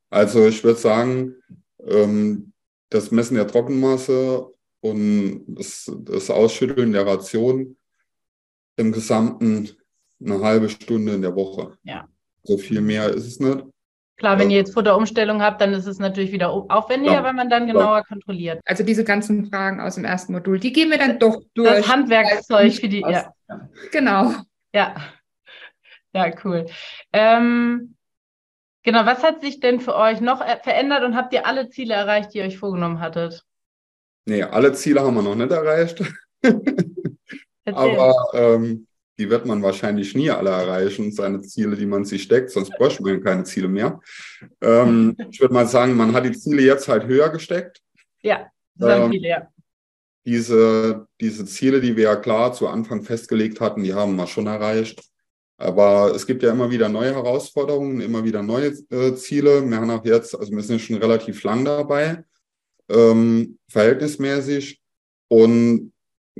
also 0.09 0.47
ich 0.47 0.63
würde 0.63 0.79
sagen, 0.79 1.35
ähm, 1.85 2.53
das 2.89 3.11
Messen 3.11 3.35
der 3.35 3.47
Trockenmasse 3.47 4.47
und 4.79 5.43
das, 5.47 5.91
das 5.99 6.29
Ausschütteln 6.29 6.93
der 6.93 7.05
Ration 7.05 7.75
im 8.77 8.91
Gesamten 8.91 9.69
eine 10.23 10.41
halbe 10.41 10.69
Stunde 10.69 11.13
in 11.13 11.21
der 11.21 11.35
Woche. 11.35 11.77
Ja. 11.83 12.07
So 12.43 12.57
viel 12.57 12.81
mehr 12.81 13.09
ist 13.09 13.25
es 13.25 13.39
nicht. 13.39 13.63
Klar, 14.17 14.39
wenn 14.39 14.49
ihr 14.49 14.57
jetzt 14.57 14.73
Futterumstellung 14.73 15.41
habt, 15.41 15.59
dann 15.59 15.73
ist 15.73 15.87
es 15.87 15.99
natürlich 15.99 16.31
wieder 16.31 16.49
aufwendiger, 16.49 17.15
ja. 17.15 17.23
weil 17.23 17.33
man 17.33 17.49
dann 17.49 17.67
genauer 17.67 17.97
ja. 17.97 18.03
kontrolliert. 18.03 18.61
Also 18.63 18.83
diese 18.83 19.03
ganzen 19.03 19.49
Fragen 19.49 19.81
aus 19.81 19.95
dem 19.95 20.05
ersten 20.05 20.31
Modul, 20.31 20.57
die 20.57 20.71
gehen 20.71 20.89
wir 20.89 20.97
dann 20.97 21.19
doch 21.19 21.41
durch. 21.53 21.69
Das 21.69 21.89
Handwerkszeug 21.89 22.73
für 22.73 22.87
die, 22.87 23.01
ja. 23.01 23.33
Genau. 23.91 24.33
Ja. 24.73 24.95
Ja, 26.13 26.31
cool. 26.45 26.65
Ähm, 27.11 27.95
genau, 28.83 29.05
was 29.05 29.21
hat 29.21 29.41
sich 29.41 29.59
denn 29.59 29.81
für 29.81 29.95
euch 29.97 30.21
noch 30.21 30.37
verändert 30.63 31.03
und 31.03 31.17
habt 31.17 31.33
ihr 31.33 31.45
alle 31.45 31.67
Ziele 31.69 31.93
erreicht, 31.93 32.33
die 32.33 32.37
ihr 32.37 32.45
euch 32.45 32.57
vorgenommen 32.57 33.01
hattet? 33.01 33.43
Nee, 34.25 34.43
alle 34.43 34.71
Ziele 34.71 35.01
haben 35.01 35.15
wir 35.15 35.23
noch 35.23 35.35
nicht 35.35 35.51
erreicht. 35.51 36.01
Aber 37.65 38.15
ähm, 38.33 38.87
die 39.17 39.29
wird 39.29 39.45
man 39.45 39.61
wahrscheinlich 39.61 40.13
nie 40.15 40.29
alle 40.29 40.49
erreichen, 40.49 41.11
seine 41.11 41.41
Ziele, 41.41 41.75
die 41.75 41.85
man 41.85 42.05
sich 42.05 42.23
steckt, 42.23 42.51
sonst 42.51 42.71
bräuchte 42.71 43.01
man 43.03 43.23
keine 43.23 43.43
Ziele 43.43 43.67
mehr. 43.67 43.99
Ähm, 44.61 45.15
ich 45.31 45.39
würde 45.39 45.53
mal 45.53 45.67
sagen, 45.67 45.95
man 45.95 46.13
hat 46.13 46.25
die 46.25 46.37
Ziele 46.37 46.61
jetzt 46.61 46.87
halt 46.87 47.05
höher 47.05 47.29
gesteckt. 47.29 47.81
Ja, 48.21 48.47
sagen 48.75 49.05
ähm, 49.05 49.11
viele, 49.11 49.27
ja. 49.27 49.49
Diese, 50.25 51.07
diese 51.21 51.45
Ziele, 51.45 51.81
die 51.81 51.95
wir 51.95 52.05
ja 52.05 52.15
klar 52.15 52.51
zu 52.51 52.67
Anfang 52.67 53.03
festgelegt 53.03 53.61
hatten, 53.61 53.83
die 53.83 53.93
haben 53.93 54.15
wir 54.15 54.27
schon 54.27 54.47
erreicht. 54.47 55.03
Aber 55.57 56.13
es 56.13 56.25
gibt 56.25 56.43
ja 56.43 56.51
immer 56.51 56.69
wieder 56.69 56.89
neue 56.89 57.13
Herausforderungen, 57.13 58.01
immer 58.01 58.23
wieder 58.23 58.43
neue 58.43 58.73
äh, 58.89 59.15
Ziele. 59.15 59.63
Wir 59.69 59.77
haben 59.77 59.89
auch 59.91 60.03
jetzt, 60.03 60.37
also 60.37 60.51
wir 60.51 60.63
sind 60.63 60.81
schon 60.81 60.97
relativ 60.97 61.43
lang 61.43 61.63
dabei, 61.63 62.23
ähm, 62.89 63.57
verhältnismäßig. 63.69 64.81
Und 65.27 65.93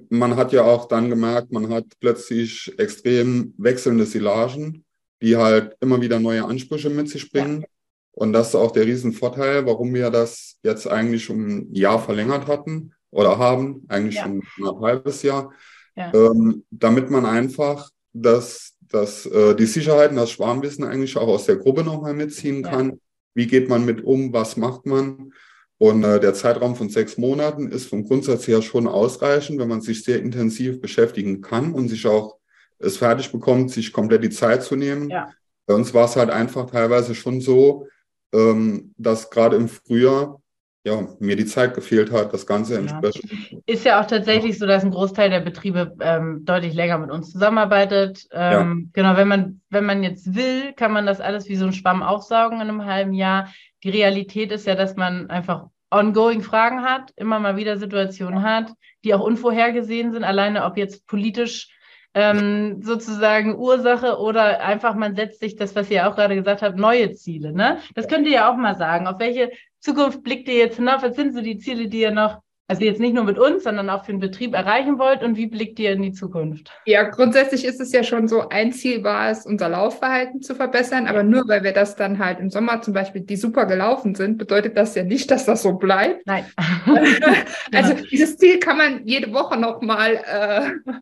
man 0.09 0.35
hat 0.35 0.51
ja 0.51 0.63
auch 0.63 0.87
dann 0.87 1.09
gemerkt, 1.09 1.51
man 1.51 1.69
hat 1.69 1.85
plötzlich 1.99 2.73
extrem 2.77 3.53
wechselnde 3.57 4.05
Silagen, 4.05 4.83
die 5.21 5.37
halt 5.37 5.75
immer 5.79 6.01
wieder 6.01 6.19
neue 6.19 6.45
Ansprüche 6.45 6.89
mit 6.89 7.09
sich 7.09 7.31
bringen. 7.31 7.61
Ja. 7.61 7.67
Und 8.11 8.33
das 8.33 8.49
ist 8.49 8.55
auch 8.55 8.71
der 8.71 8.85
Riesenvorteil, 8.85 9.65
warum 9.65 9.93
wir 9.93 10.09
das 10.09 10.57
jetzt 10.63 10.87
eigentlich 10.87 11.29
um 11.29 11.47
ein 11.47 11.73
Jahr 11.73 11.99
verlängert 11.99 12.47
hatten 12.47 12.93
oder 13.11 13.37
haben, 13.37 13.85
eigentlich 13.87 14.15
ja. 14.15 14.23
schon 14.23 14.41
ein 14.59 14.81
halbes 14.81 15.21
Jahr, 15.23 15.51
ja. 15.95 16.13
ähm, 16.13 16.63
damit 16.69 17.09
man 17.09 17.25
einfach 17.25 17.89
das, 18.13 18.73
das, 18.81 19.25
äh, 19.25 19.55
die 19.55 19.65
Sicherheiten, 19.65 20.15
das 20.15 20.31
Schwarmwissen 20.31 20.85
eigentlich 20.85 21.17
auch 21.17 21.27
aus 21.27 21.45
der 21.45 21.57
Gruppe 21.57 21.83
nochmal 21.83 22.13
mitziehen 22.13 22.63
kann. 22.63 22.99
Wie 23.33 23.47
geht 23.47 23.67
man 23.67 23.83
mit 23.83 24.03
um? 24.03 24.31
Was 24.31 24.55
macht 24.55 24.85
man? 24.85 25.33
Und 25.77 26.03
äh, 26.03 26.19
der 26.19 26.33
Zeitraum 26.33 26.75
von 26.75 26.89
sechs 26.89 27.17
Monaten 27.17 27.69
ist 27.69 27.87
vom 27.87 28.05
Grundsatz 28.05 28.47
her 28.47 28.61
schon 28.61 28.87
ausreichend, 28.87 29.59
wenn 29.59 29.67
man 29.67 29.81
sich 29.81 30.03
sehr 30.03 30.19
intensiv 30.19 30.79
beschäftigen 30.79 31.41
kann 31.41 31.73
und 31.73 31.89
sich 31.89 32.07
auch 32.07 32.37
es 32.79 32.97
fertig 32.97 33.31
bekommt, 33.31 33.71
sich 33.71 33.91
komplett 33.91 34.23
die 34.23 34.29
Zeit 34.29 34.63
zu 34.63 34.75
nehmen. 34.75 35.09
Ja. 35.09 35.31
Bei 35.65 35.73
uns 35.73 35.93
war 35.93 36.05
es 36.05 36.15
halt 36.15 36.29
einfach 36.29 36.69
teilweise 36.69 37.15
schon 37.15 37.41
so, 37.41 37.87
ähm, 38.33 38.93
dass 38.97 39.29
gerade 39.29 39.55
im 39.55 39.67
Frühjahr 39.67 40.41
ja, 40.85 41.07
mir 41.19 41.35
die 41.35 41.45
Zeit 41.45 41.73
gefehlt 41.73 42.11
hat, 42.11 42.33
das 42.33 42.45
Ganze 42.45 42.77
entsprechend. 42.77 43.54
Ist 43.67 43.83
ja 43.83 43.99
auch 43.99 44.05
tatsächlich 44.05 44.59
so, 44.59 44.67
dass 44.67 44.83
ein 44.83 44.91
Großteil 44.91 45.31
der 45.31 45.39
Betriebe 45.39 45.95
ähm, 45.99 46.45
deutlich 46.45 46.75
länger 46.75 46.99
mit 46.99 47.09
uns 47.09 47.31
zusammenarbeitet. 47.31 48.27
Ähm, 48.31 48.91
ja. 48.93 49.01
Genau, 49.01 49.17
wenn 49.17 49.27
man, 49.27 49.61
wenn 49.69 49.85
man 49.85 50.03
jetzt 50.03 50.35
will, 50.35 50.73
kann 50.73 50.91
man 50.91 51.07
das 51.07 51.19
alles 51.19 51.49
wie 51.49 51.55
so 51.55 51.65
ein 51.65 51.73
Schwamm 51.73 52.03
aufsaugen 52.03 52.61
in 52.61 52.69
einem 52.69 52.85
halben 52.85 53.13
Jahr. 53.13 53.51
Die 53.83 53.89
Realität 53.89 54.51
ist 54.51 54.67
ja, 54.67 54.75
dass 54.75 54.95
man 54.95 55.31
einfach 55.31 55.65
ongoing 55.89 56.41
Fragen 56.41 56.83
hat, 56.83 57.11
immer 57.15 57.39
mal 57.39 57.55
wieder 57.55 57.77
Situationen 57.77 58.43
hat, 58.43 58.71
die 59.03 59.15
auch 59.15 59.21
unvorhergesehen 59.21 60.11
sind, 60.11 60.23
alleine 60.23 60.65
ob 60.65 60.77
jetzt 60.77 61.07
politisch 61.07 61.69
ähm, 62.13 62.81
sozusagen 62.81 63.57
Ursache 63.57 64.17
oder 64.19 64.61
einfach 64.61 64.95
man 64.95 65.15
setzt 65.15 65.39
sich 65.39 65.55
das, 65.55 65.75
was 65.75 65.89
ihr 65.89 66.07
auch 66.07 66.15
gerade 66.15 66.35
gesagt 66.35 66.61
habt, 66.61 66.77
neue 66.77 67.11
Ziele. 67.13 67.51
Ne? 67.51 67.79
Das 67.93 68.07
könnt 68.07 68.27
ihr 68.27 68.33
ja 68.33 68.51
auch 68.51 68.57
mal 68.57 68.75
sagen. 68.75 69.07
Auf 69.07 69.19
welche 69.19 69.51
Zukunft 69.79 70.23
blickt 70.23 70.47
ihr 70.47 70.55
jetzt 70.55 70.77
hinauf? 70.77 71.03
Was 71.03 71.15
sind 71.15 71.33
so 71.33 71.41
die 71.41 71.57
Ziele, 71.57 71.87
die 71.87 72.01
ihr 72.01 72.11
noch 72.11 72.41
Also 72.67 72.83
jetzt 72.83 72.99
nicht 72.99 73.13
nur 73.13 73.25
mit 73.25 73.37
uns, 73.37 73.63
sondern 73.63 73.91
auch 73.91 74.05
für 74.05 74.11
den 74.11 74.19
Betrieb 74.19 74.55
erreichen 74.55 74.97
wollt 74.97 75.21
und 75.21 75.37
wie 75.37 75.45
blickt 75.45 75.77
ihr 75.77 75.91
in 75.91 76.01
die 76.01 76.13
Zukunft? 76.13 76.71
Ja, 76.85 77.03
grundsätzlich 77.03 77.63
ist 77.63 77.79
es 77.79 77.91
ja 77.91 78.03
schon 78.03 78.27
so, 78.27 78.49
ein 78.49 78.73
Ziel 78.73 79.03
war 79.03 79.29
es, 79.29 79.45
unser 79.45 79.69
Laufverhalten 79.69 80.41
zu 80.41 80.55
verbessern, 80.55 81.05
aber 81.05 81.21
nur 81.21 81.47
weil 81.47 81.63
wir 81.63 81.73
das 81.73 81.95
dann 81.95 82.17
halt 82.17 82.39
im 82.39 82.49
Sommer 82.49 82.81
zum 82.81 82.95
Beispiel, 82.95 83.21
die 83.21 83.35
super 83.35 83.67
gelaufen 83.67 84.15
sind, 84.15 84.39
bedeutet 84.39 84.75
das 84.77 84.95
ja 84.95 85.03
nicht, 85.03 85.29
dass 85.29 85.45
das 85.45 85.61
so 85.61 85.73
bleibt. 85.73 86.25
Nein. 86.25 86.45
also 87.73 87.93
dieses 88.09 88.37
Ziel 88.37 88.59
kann 88.59 88.77
man 88.77 89.05
jede 89.05 89.31
Woche 89.31 89.57
nochmal 89.59 90.15
äh, 90.25 90.93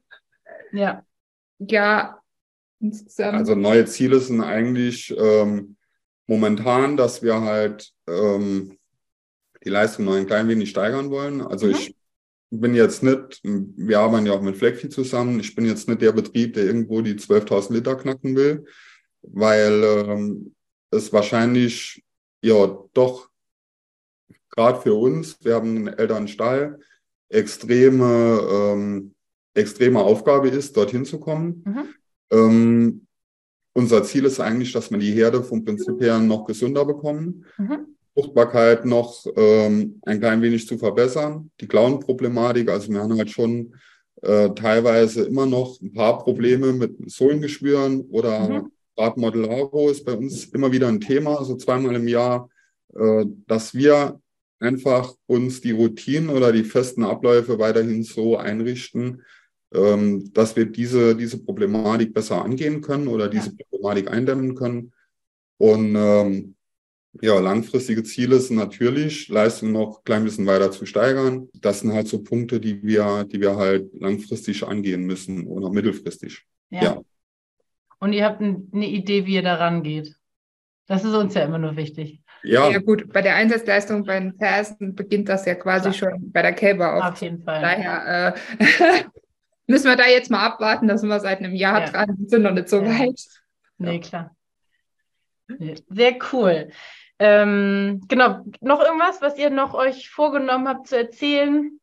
ja. 0.74 1.06
ja 1.60 2.20
also 3.18 3.56
neue 3.56 3.86
Ziele 3.86 4.20
sind 4.20 4.42
eigentlich 4.42 5.16
ähm, 5.18 5.78
momentan, 6.28 6.98
dass 6.98 7.24
wir 7.24 7.42
halt 7.42 7.94
ähm, 8.08 8.78
die 9.64 9.70
Leistung 9.70 10.06
noch 10.06 10.14
ein 10.14 10.28
klein 10.28 10.48
wenig 10.48 10.70
steigern 10.70 11.10
wollen. 11.10 11.42
Also 11.42 11.68
mhm. 11.68 11.74
ich 11.74 11.96
bin 12.50 12.76
jetzt 12.76 13.02
nicht, 13.04 13.42
wir 13.44 14.00
arbeiten 14.00 14.26
ja 14.26 14.34
auch 14.34 14.42
mit 14.42 14.58
Flexi 14.58 14.90
zusammen, 14.90 15.40
ich 15.40 15.56
bin 15.56 15.66
jetzt 15.66 15.88
nicht 15.88 16.02
der 16.02 16.12
Betrieb, 16.12 16.54
der 16.54 16.66
irgendwo 16.66 17.02
die 17.02 17.16
12.000 17.16 17.74
Liter 17.74 17.96
knacken 17.96 18.36
will, 18.36 18.66
weil 19.22 19.84
ähm, 19.84 20.54
es 20.92 21.12
wahrscheinlich 21.12 22.04
ja 22.42 22.78
doch 22.94 23.30
gerade 24.50 24.82
für 24.82 24.94
uns, 24.94 25.44
wir 25.44 25.56
haben 25.56 25.76
einen 25.76 25.88
Elternstall, 25.88 26.80
extreme, 27.30 28.40
ähm, 28.52 29.16
extreme 29.56 30.00
Aufgabe 30.00 30.50
ist, 30.50 30.78
dorthin 30.78 31.06
zu 31.06 31.20
kommen. 31.20 31.64
Mhm. 31.66 31.86
Ähm, 32.32 33.08
unser 33.74 34.04
Ziel 34.04 34.26
ist 34.26 34.40
eigentlich, 34.40 34.72
dass 34.72 34.92
wir 34.92 35.00
die 35.00 35.14
Herde 35.14 35.44
vom 35.44 35.66
Prinzip 35.66 36.00
her 36.00 36.20
noch 36.20 36.46
gesünder 36.46 36.86
bekommen. 36.86 37.46
Mhm. 37.58 37.96
Fruchtbarkeit 38.14 38.86
noch 38.86 39.26
ähm, 39.36 40.00
ein 40.04 40.20
klein 40.20 40.42
wenig 40.42 40.68
zu 40.68 40.78
verbessern. 40.78 41.52
Die 41.60 41.68
Klauenproblematik, 41.68 42.70
also 42.70 42.92
wir 42.92 43.02
haben 43.02 43.18
halt 43.18 43.32
schon 43.32 43.74
äh, 44.22 44.50
teilweise 44.52 45.24
immer 45.26 45.46
noch 45.46 45.82
ein 45.82 45.94
paar 45.94 46.20
Probleme 46.20 46.74
mit 46.74 47.12
Sohlengeschwüren 47.12 48.02
oder 48.10 48.48
mhm. 48.48 48.72
Radmodellaro 48.98 49.90
ist 49.90 50.06
bei 50.06 50.14
uns 50.14 50.46
immer 50.46 50.72
wieder 50.72 50.88
ein 50.88 51.02
Thema, 51.02 51.44
so 51.44 51.56
zweimal 51.56 51.96
im 51.96 52.08
Jahr, 52.08 52.50
äh, 52.96 53.26
dass 53.48 53.74
wir 53.74 54.20
einfach 54.60 55.14
uns 55.26 55.62
die 55.62 55.72
Routinen 55.72 56.30
oder 56.30 56.52
die 56.52 56.64
festen 56.64 57.04
Abläufe 57.04 57.60
weiterhin 57.60 58.04
so 58.04 58.38
einrichten, 58.38 59.24
ähm, 59.74 60.32
dass 60.34 60.56
wir 60.56 60.66
diese, 60.66 61.16
diese 61.16 61.44
Problematik 61.44 62.14
besser 62.14 62.44
angehen 62.44 62.82
können 62.82 63.08
oder 63.08 63.28
diese 63.28 63.50
ja. 63.50 63.56
Problematik 63.58 64.10
eindämmen 64.10 64.56
können. 64.56 64.94
Und 65.58 65.96
ähm, 65.98 66.56
ja, 67.22 67.40
langfristige 67.40 68.04
Ziele 68.04 68.40
sind 68.40 68.58
natürlich, 68.58 69.28
Leistung 69.28 69.72
noch 69.72 70.00
ein 70.00 70.04
klein 70.04 70.24
bisschen 70.24 70.48
weiter 70.48 70.72
zu 70.72 70.86
steigern. 70.86 71.48
Das 71.54 71.82
sind 71.82 71.94
halt 71.94 72.08
so 72.08 72.24
Punkte, 72.24 72.60
die 72.60 72.82
wir, 72.84 73.26
die 73.26 73.40
wir 73.40 73.56
halt 73.56 73.94
langfristig 73.94 74.66
angehen 74.66 75.06
müssen 75.06 75.48
oder 75.48 75.70
mittelfristig. 75.70 76.44
Ja. 76.70 76.84
ja. 76.84 77.02
Und 78.00 78.14
ihr 78.14 78.26
habt 78.26 78.42
eine 78.42 78.88
Idee, 78.88 79.26
wie 79.26 79.36
ihr 79.36 79.44
da 79.44 79.56
rangeht. 79.56 80.16
Das 80.88 81.06
ist 81.06 81.14
uns 81.14 81.34
ja 81.36 81.44
immer 81.44 81.60
nur 81.60 81.76
wichtig. 81.78 82.22
Ja. 82.44 82.70
ja, 82.70 82.80
gut, 82.80 83.14
bei 83.14 83.22
der 83.22 83.36
Einsatzleistung 83.36 84.04
bei 84.04 84.20
den 84.20 84.34
Fersen 84.38 84.96
beginnt 84.96 85.30
das 85.30 85.46
ja 85.46 85.56
quasi 85.56 85.92
Klar. 85.92 86.12
schon 86.12 86.32
bei 86.32 86.42
der 86.42 86.52
Kälber 86.52 86.96
auf. 86.96 87.14
Auf 87.14 87.22
jeden 87.22 87.42
Fall. 87.42 87.62
Daher 87.62 88.36
äh, 88.60 89.04
müssen 89.68 89.86
wir 89.86 89.96
da 89.96 90.08
jetzt 90.08 90.30
mal 90.30 90.46
abwarten, 90.46 90.90
da 90.90 90.98
sind 90.98 91.08
wir 91.08 91.22
seit 91.22 91.40
einem 91.40 91.56
Jahr 91.56 91.82
ja. 91.82 91.90
dran, 91.90 92.18
sind 92.28 92.42
noch 92.42 92.52
nicht 92.52 92.68
so 92.68 92.82
ja. 92.82 93.00
weit. 93.00 93.22
Nee, 93.78 94.02
klar. 94.02 94.36
Sehr 95.90 96.18
cool. 96.34 96.70
Ähm, 97.26 98.02
genau, 98.10 98.44
noch 98.60 98.82
irgendwas, 98.82 99.22
was 99.22 99.38
ihr 99.38 99.50
noch 99.50 99.74
euch 99.74 100.10
vorgenommen 100.10 100.68
habt 100.68 100.88
zu 100.88 100.98
erzählen? 100.98 101.80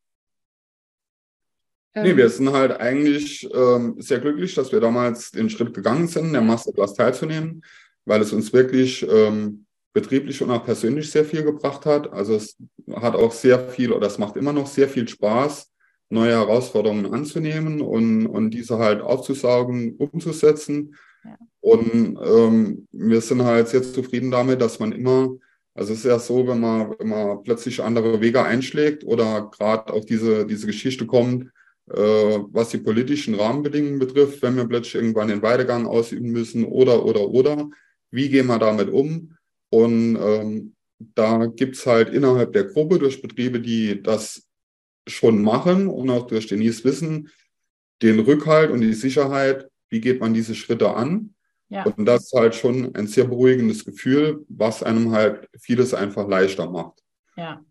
Nee, 1.94 2.14
wir 2.14 2.28
sind 2.28 2.52
halt 2.52 2.78
eigentlich 2.78 3.48
ähm, 3.54 3.94
sehr 3.98 4.18
glücklich, 4.18 4.54
dass 4.54 4.70
wir 4.70 4.80
damals 4.80 5.30
den 5.30 5.48
Schritt 5.48 5.72
gegangen 5.72 6.08
sind, 6.08 6.34
der 6.34 6.42
Masterclass 6.42 6.92
teilzunehmen, 6.92 7.62
weil 8.04 8.20
es 8.20 8.34
uns 8.34 8.52
wirklich 8.52 9.02
ähm, 9.10 9.64
betrieblich 9.94 10.42
und 10.42 10.50
auch 10.50 10.62
persönlich 10.62 11.10
sehr 11.10 11.24
viel 11.24 11.42
gebracht 11.42 11.86
hat. 11.86 12.12
Also 12.12 12.34
es 12.34 12.58
hat 12.96 13.14
auch 13.14 13.32
sehr 13.32 13.58
viel 13.70 13.92
oder 13.92 14.08
es 14.08 14.18
macht 14.18 14.36
immer 14.36 14.52
noch 14.52 14.66
sehr 14.66 14.90
viel 14.90 15.08
Spaß, 15.08 15.72
neue 16.10 16.32
Herausforderungen 16.32 17.14
anzunehmen 17.14 17.80
und, 17.80 18.26
und 18.26 18.50
diese 18.50 18.76
halt 18.76 19.00
aufzusaugen, 19.00 19.96
umzusetzen. 19.96 20.94
Ja. 21.24 21.38
Und 21.60 22.18
ähm, 22.22 22.88
wir 22.90 23.20
sind 23.20 23.42
halt 23.42 23.68
sehr 23.68 23.82
zufrieden 23.82 24.30
damit, 24.30 24.60
dass 24.60 24.78
man 24.78 24.92
immer, 24.92 25.36
also 25.74 25.92
es 25.92 26.00
ist 26.00 26.04
ja 26.06 26.18
so, 26.18 26.46
wenn 26.46 26.60
man, 26.60 26.94
wenn 26.98 27.08
man 27.08 27.42
plötzlich 27.42 27.82
andere 27.82 28.20
Wege 28.20 28.42
einschlägt 28.42 29.04
oder 29.04 29.50
gerade 29.50 29.92
auch 29.92 30.04
diese, 30.04 30.46
diese 30.46 30.66
Geschichte 30.66 31.06
kommt, 31.06 31.50
äh, 31.90 31.98
was 31.98 32.70
die 32.70 32.78
politischen 32.78 33.34
Rahmenbedingungen 33.34 33.98
betrifft, 33.98 34.42
wenn 34.42 34.56
wir 34.56 34.64
plötzlich 34.64 34.94
irgendwann 34.96 35.28
den 35.28 35.42
Weidegang 35.42 35.86
ausüben 35.86 36.30
müssen 36.30 36.64
oder, 36.64 37.04
oder, 37.04 37.28
oder, 37.28 37.68
wie 38.10 38.28
gehen 38.28 38.46
wir 38.46 38.58
damit 38.58 38.88
um? 38.88 39.36
Und 39.68 40.16
ähm, 40.20 40.74
da 40.98 41.46
gibt's 41.46 41.86
halt 41.86 42.08
innerhalb 42.10 42.52
der 42.52 42.64
Gruppe 42.64 42.98
durch 42.98 43.22
Betriebe, 43.22 43.60
die 43.60 44.02
das 44.02 44.46
schon 45.06 45.42
machen 45.42 45.88
und 45.88 46.10
auch 46.10 46.26
durch 46.26 46.46
Denise 46.46 46.84
wissen, 46.84 47.28
den 48.02 48.20
Rückhalt 48.20 48.70
und 48.70 48.80
die 48.80 48.94
Sicherheit, 48.94 49.68
wie 49.90 50.00
geht 50.00 50.20
man 50.20 50.34
diese 50.34 50.54
Schritte 50.54 50.94
an 50.94 51.34
ja. 51.70 51.84
Und 51.84 52.04
das 52.04 52.24
ist 52.24 52.32
halt 52.34 52.54
schon 52.54 52.94
ein 52.96 53.06
sehr 53.06 53.24
beruhigendes 53.24 53.84
Gefühl, 53.84 54.44
was 54.48 54.82
einem 54.82 55.12
halt 55.12 55.48
vieles 55.58 55.94
einfach 55.94 56.28
leichter 56.28 56.68
macht. 56.68 57.00
Ja. 57.36 57.64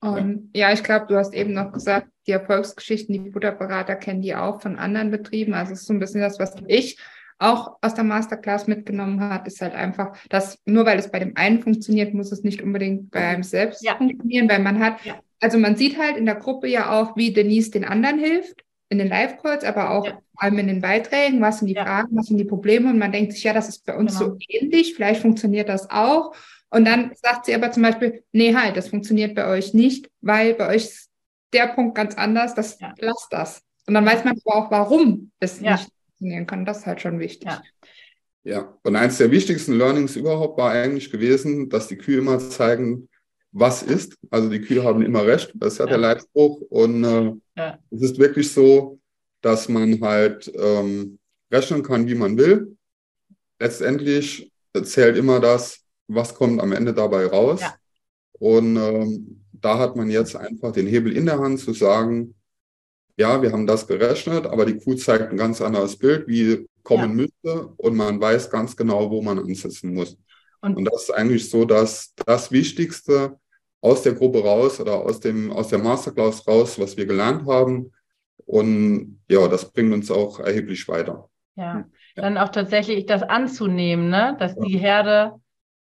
Und 0.00 0.50
ja, 0.54 0.72
ich 0.72 0.84
glaube, 0.84 1.06
du 1.08 1.16
hast 1.16 1.34
eben 1.34 1.54
noch 1.54 1.72
gesagt, 1.72 2.08
die 2.26 2.32
Erfolgsgeschichten, 2.32 3.12
die 3.14 3.30
Butterberater 3.30 3.96
kennen 3.96 4.20
die 4.20 4.34
auch 4.34 4.60
von 4.60 4.76
anderen 4.76 5.10
Betrieben. 5.10 5.54
Also 5.54 5.72
es 5.72 5.80
ist 5.80 5.86
so 5.86 5.94
ein 5.94 5.98
bisschen 5.98 6.20
das, 6.20 6.38
was 6.38 6.54
ich 6.66 6.98
auch 7.38 7.78
aus 7.80 7.94
der 7.94 8.04
Masterclass 8.04 8.66
mitgenommen 8.66 9.20
habe, 9.20 9.48
ist 9.48 9.60
halt 9.60 9.74
einfach, 9.74 10.16
dass 10.28 10.60
nur 10.66 10.84
weil 10.84 10.98
es 10.98 11.10
bei 11.10 11.18
dem 11.18 11.36
einen 11.36 11.62
funktioniert, 11.62 12.14
muss 12.14 12.32
es 12.32 12.44
nicht 12.44 12.62
unbedingt 12.62 13.10
bei 13.10 13.20
einem 13.20 13.42
selbst 13.42 13.82
ja. 13.82 13.96
funktionieren, 13.96 14.48
weil 14.48 14.60
man 14.60 14.80
hat, 14.80 15.02
ja. 15.04 15.18
also 15.40 15.58
man 15.58 15.76
sieht 15.76 15.98
halt 15.98 16.18
in 16.18 16.26
der 16.26 16.36
Gruppe 16.36 16.68
ja 16.68 16.92
auch, 16.92 17.16
wie 17.16 17.32
Denise 17.32 17.70
den 17.70 17.84
anderen 17.84 18.18
hilft 18.18 18.65
in 18.88 18.98
den 18.98 19.08
Live-Calls, 19.08 19.64
aber 19.64 19.90
auch 19.90 20.06
ja. 20.06 20.12
vor 20.12 20.42
allem 20.42 20.58
in 20.58 20.68
den 20.68 20.80
Beiträgen, 20.80 21.40
was 21.40 21.58
sind 21.58 21.68
die 21.68 21.74
ja. 21.74 21.84
Fragen, 21.84 22.16
was 22.16 22.26
sind 22.26 22.38
die 22.38 22.44
Probleme 22.44 22.90
und 22.90 22.98
man 22.98 23.12
denkt 23.12 23.32
sich, 23.32 23.44
ja, 23.44 23.52
das 23.52 23.68
ist 23.68 23.84
bei 23.84 23.96
uns 23.96 24.18
genau. 24.18 24.32
so 24.32 24.38
ähnlich, 24.48 24.94
vielleicht 24.94 25.22
funktioniert 25.22 25.68
das 25.68 25.90
auch. 25.90 26.34
Und 26.70 26.84
dann 26.84 27.12
sagt 27.14 27.46
sie 27.46 27.54
aber 27.54 27.70
zum 27.70 27.82
Beispiel, 27.82 28.22
nee, 28.32 28.54
halt, 28.54 28.76
das 28.76 28.88
funktioniert 28.88 29.34
bei 29.34 29.46
euch 29.46 29.74
nicht, 29.74 30.10
weil 30.20 30.54
bei 30.54 30.68
euch 30.68 30.84
ist 30.84 31.10
der 31.52 31.68
Punkt 31.68 31.94
ganz 31.94 32.16
anders, 32.16 32.54
das 32.54 32.78
ja. 32.80 32.92
lasst 32.98 33.28
das. 33.30 33.62
Und 33.86 33.94
dann 33.94 34.04
weiß 34.04 34.24
man 34.24 34.38
aber 34.44 34.56
auch, 34.56 34.70
warum 34.70 35.30
es 35.38 35.60
ja. 35.60 35.72
nicht 35.72 35.90
funktionieren 36.04 36.46
kann. 36.46 36.64
Das 36.64 36.78
ist 36.78 36.86
halt 36.86 37.00
schon 37.00 37.20
wichtig. 37.20 37.48
Ja. 37.48 37.62
ja, 38.44 38.78
und 38.82 38.96
eins 38.96 39.18
der 39.18 39.30
wichtigsten 39.30 39.78
Learnings 39.78 40.16
überhaupt 40.16 40.58
war 40.58 40.72
eigentlich 40.72 41.10
gewesen, 41.10 41.68
dass 41.68 41.88
die 41.88 41.96
Kühe 41.96 42.18
immer 42.18 42.38
zeigen, 42.38 43.08
was 43.52 43.82
ist. 43.82 44.16
Also 44.30 44.50
die 44.50 44.60
Kühe 44.60 44.84
haben 44.84 45.02
immer 45.02 45.24
recht, 45.24 45.52
das 45.54 45.74
ist 45.74 45.78
ja, 45.78 45.84
ja. 45.84 45.90
der 45.90 45.98
Leitspruch. 45.98 46.60
Und 46.68 47.04
äh, 47.04 47.32
ja. 47.56 47.78
es 47.90 48.02
ist 48.02 48.18
wirklich 48.18 48.52
so, 48.52 48.98
dass 49.40 49.68
man 49.68 50.00
halt 50.00 50.50
ähm, 50.54 51.18
rechnen 51.50 51.82
kann, 51.82 52.06
wie 52.06 52.14
man 52.14 52.36
will. 52.36 52.76
Letztendlich 53.58 54.50
zählt 54.84 55.16
immer 55.16 55.40
das, 55.40 55.80
was 56.08 56.34
kommt 56.34 56.60
am 56.60 56.72
Ende 56.72 56.92
dabei 56.92 57.26
raus. 57.26 57.60
Ja. 57.60 57.74
Und 58.38 58.76
ähm, 58.76 59.44
da 59.52 59.78
hat 59.78 59.96
man 59.96 60.10
jetzt 60.10 60.36
einfach 60.36 60.72
den 60.72 60.86
Hebel 60.86 61.16
in 61.16 61.26
der 61.26 61.38
Hand 61.38 61.60
zu 61.60 61.72
sagen, 61.72 62.34
ja, 63.16 63.40
wir 63.40 63.50
haben 63.52 63.66
das 63.66 63.86
gerechnet, 63.86 64.46
aber 64.46 64.66
die 64.66 64.76
Kuh 64.76 64.94
zeigt 64.94 65.30
ein 65.30 65.38
ganz 65.38 65.62
anderes 65.62 65.96
Bild, 65.96 66.28
wie 66.28 66.68
kommen 66.82 67.18
ja. 67.18 67.26
müsste 67.26 67.66
und 67.78 67.96
man 67.96 68.20
weiß 68.20 68.50
ganz 68.50 68.76
genau, 68.76 69.10
wo 69.10 69.22
man 69.22 69.38
ansetzen 69.38 69.94
muss. 69.94 70.18
Und, 70.60 70.76
und 70.76 70.84
das 70.84 71.04
ist 71.04 71.10
eigentlich 71.10 71.48
so, 71.48 71.64
dass 71.64 72.12
das 72.26 72.52
Wichtigste, 72.52 73.38
aus 73.80 74.02
der 74.02 74.14
Gruppe 74.14 74.42
raus 74.42 74.80
oder 74.80 74.94
aus, 74.94 75.20
dem, 75.20 75.52
aus 75.52 75.68
der 75.68 75.78
Masterclass 75.78 76.46
raus, 76.46 76.78
was 76.78 76.96
wir 76.96 77.06
gelernt 77.06 77.46
haben. 77.46 77.92
Und 78.44 79.20
ja, 79.28 79.48
das 79.48 79.70
bringt 79.72 79.92
uns 79.92 80.10
auch 80.10 80.40
erheblich 80.40 80.86
weiter. 80.88 81.28
Ja, 81.56 81.64
ja. 81.64 81.86
dann 82.16 82.38
auch 82.38 82.50
tatsächlich 82.50 83.06
das 83.06 83.22
anzunehmen, 83.22 84.08
ne? 84.10 84.36
dass 84.38 84.54
ja. 84.56 84.64
die 84.64 84.78
Herde 84.78 85.34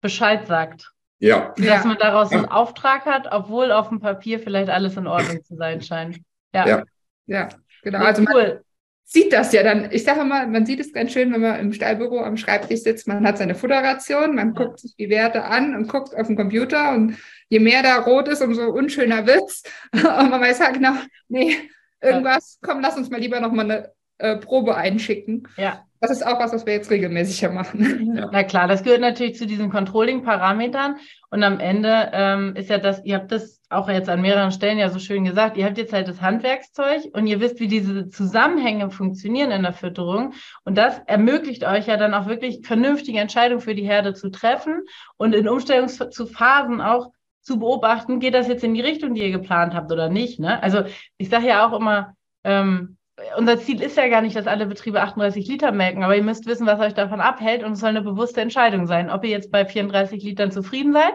Bescheid 0.01 0.47
sagt. 0.47 0.93
Ja. 1.19 1.55
Dass 1.57 1.67
ja. 1.67 1.85
man 1.85 1.99
daraus 1.99 2.31
einen 2.33 2.47
Auftrag 2.47 3.07
hat, 3.07 3.29
obwohl 3.31 3.73
auf 3.73 3.89
dem 3.89 4.01
Papier 4.01 4.39
vielleicht 4.39 4.69
alles 4.69 4.97
in 4.97 5.07
Ordnung 5.07 5.43
zu 5.43 5.57
sein 5.57 5.81
scheint. 5.81 6.19
Ja. 6.55 6.67
Ja, 6.67 6.83
ja 7.27 7.49
genau. 7.83 7.99
also 7.99 8.23
man 8.23 8.61
sieht 9.09 9.33
das 9.33 9.53
ja 9.53 9.63
dann. 9.63 9.89
Ich 9.93 10.03
sage 10.03 10.25
mal, 10.25 10.49
man 10.49 10.67
sieht 10.67 10.81
es 10.81 10.93
ganz 10.93 11.13
schön, 11.13 11.33
wenn 11.33 11.41
man 11.41 11.61
im 11.61 11.73
Stallbüro 11.73 12.21
am 12.21 12.37
Schreibtisch 12.37 12.81
sitzt. 12.81 13.07
Man 13.07 13.25
hat 13.27 13.39
seine 13.39 13.55
Futterration, 13.55 14.35
man 14.35 14.53
guckt 14.53 14.81
sich 14.81 14.97
die 14.97 15.09
Werte 15.09 15.45
an 15.45 15.77
und 15.77 15.89
guckt 15.89 16.15
auf 16.15 16.27
dem 16.27 16.37
Computer 16.37 16.93
und 16.93 17.17
je 17.49 17.61
mehr 17.61 17.85
da 17.85 18.01
rot 18.01 18.27
ist, 18.27 18.43
umso 18.43 18.65
unschöner 18.65 19.27
wird's. 19.27 19.63
Und 19.93 20.31
man 20.31 20.41
weiß 20.41 20.61
halt 20.61 20.75
genau, 20.75 20.95
nee, 21.29 21.57
irgendwas, 22.03 22.59
komm, 22.61 22.81
lass 22.81 22.97
uns 22.97 23.09
mal 23.09 23.21
lieber 23.21 23.39
nochmal 23.39 23.71
eine 23.71 23.93
äh, 24.19 24.37
Probe 24.39 24.77
einschicken. 24.77 25.47
Ja. 25.57 25.85
das 26.01 26.11
ist 26.11 26.27
auch 26.27 26.41
was, 26.41 26.53
was 26.53 26.67
wir 26.67 26.73
jetzt 26.73 26.91
regelmäßiger 26.91 27.51
machen. 27.51 28.17
Ja. 28.17 28.29
Na 28.33 28.43
klar, 28.43 28.67
das 28.67 28.83
gehört 28.83 29.01
natürlich 29.01 29.39
zu 29.39 29.47
diesen 29.47 29.71
Controlling-Parametern. 29.71 30.97
Und 31.31 31.45
am 31.45 31.61
Ende 31.61 32.11
ähm, 32.13 32.57
ist 32.57 32.71
ja 32.71 32.79
das, 32.79 33.05
ihr 33.05 33.17
habt 33.17 33.31
das 33.31 33.56
auch 33.69 33.89
jetzt 33.89 34.09
an 34.09 34.21
mehreren 34.21 34.53
Stellen 34.53 34.79
ja 34.79 34.89
so 34.91 34.99
schön 34.99 35.25
gesagt, 35.25 35.57
ihr 35.57 35.65
habt 35.65 35.79
jetzt 35.79 35.93
halt 35.93 36.07
das 36.07 36.21
Handwerkszeug 36.21 37.03
und 37.13 37.27
ihr 37.27 37.41
wisst, 37.41 37.59
wie 37.59 37.67
diese 37.67 38.09
Zusammenhänge 38.09 38.91
funktionieren 38.91 39.51
in 39.51 39.63
der 39.63 39.73
Fütterung. 39.73 40.35
Und 40.65 40.79
das 40.79 41.01
ermöglicht 41.07 41.65
euch 41.65 41.87
ja 41.87 41.97
dann 41.97 42.15
auch 42.15 42.27
wirklich 42.27 42.65
vernünftige 42.65 43.19
Entscheidungen 43.19 43.61
für 43.61 43.75
die 43.75 43.87
Herde 43.87 44.15
zu 44.15 44.31
treffen 44.31 44.83
und 45.17 45.35
in 45.35 45.49
Umstellungsphasen 45.49 46.81
auch 46.81 47.11
zu 47.43 47.59
beobachten, 47.59 48.21
geht 48.21 48.35
das 48.35 48.49
jetzt 48.49 48.65
in 48.65 48.75
die 48.75 48.81
Richtung, 48.81 49.15
die 49.15 49.23
ihr 49.23 49.31
geplant 49.31 49.75
habt 49.75 49.91
oder 49.91 50.09
nicht. 50.09 50.39
Ne? 50.39 50.63
Also 50.63 50.85
ich 51.17 51.29
sage 51.29 51.49
ja 51.49 51.67
auch 51.67 51.79
immer, 51.79 52.15
ähm, 52.45 52.97
unser 53.37 53.59
Ziel 53.59 53.81
ist 53.81 53.97
ja 53.97 54.09
gar 54.09 54.21
nicht, 54.21 54.37
dass 54.37 54.47
alle 54.47 54.67
Betriebe 54.67 55.01
38 55.01 55.47
Liter 55.49 55.73
melken, 55.73 56.05
aber 56.05 56.17
ihr 56.17 56.23
müsst 56.23 56.47
wissen, 56.47 56.67
was 56.67 56.81
euch 56.81 56.93
davon 56.95 57.21
abhält 57.21 57.65
und 57.65 57.73
es 57.73 57.81
soll 57.81 57.91
eine 57.91 58.03
bewusste 58.03 58.43
Entscheidung 58.43 58.87
sein, 58.87 59.11
ob 59.11 59.25
ihr 59.25 59.31
jetzt 59.31 59.51
bei 59.51 59.65
34 59.65 60.23
Litern 60.23 60.51
zufrieden 60.51 60.93
seid 60.93 61.15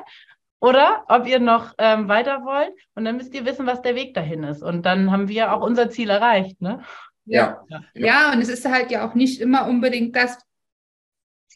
oder 0.61 1.03
ob 1.09 1.27
ihr 1.27 1.39
noch 1.39 1.73
ähm, 1.79 2.07
weiter 2.07 2.45
wollt 2.45 2.73
und 2.95 3.03
dann 3.03 3.17
müsst 3.17 3.33
ihr 3.33 3.45
wissen, 3.45 3.65
was 3.65 3.81
der 3.81 3.95
Weg 3.95 4.13
dahin 4.13 4.43
ist 4.43 4.61
und 4.61 4.85
dann 4.85 5.11
haben 5.11 5.27
wir 5.27 5.51
auch 5.51 5.61
unser 5.61 5.89
Ziel 5.89 6.09
erreicht, 6.09 6.61
ne? 6.61 6.83
Ja. 7.25 7.63
Ja, 7.67 7.81
ja 7.93 8.31
und 8.31 8.41
es 8.41 8.49
ist 8.49 8.65
halt 8.65 8.91
ja 8.91 9.07
auch 9.07 9.15
nicht 9.15 9.41
immer 9.41 9.67
unbedingt 9.67 10.15
das, 10.15 10.37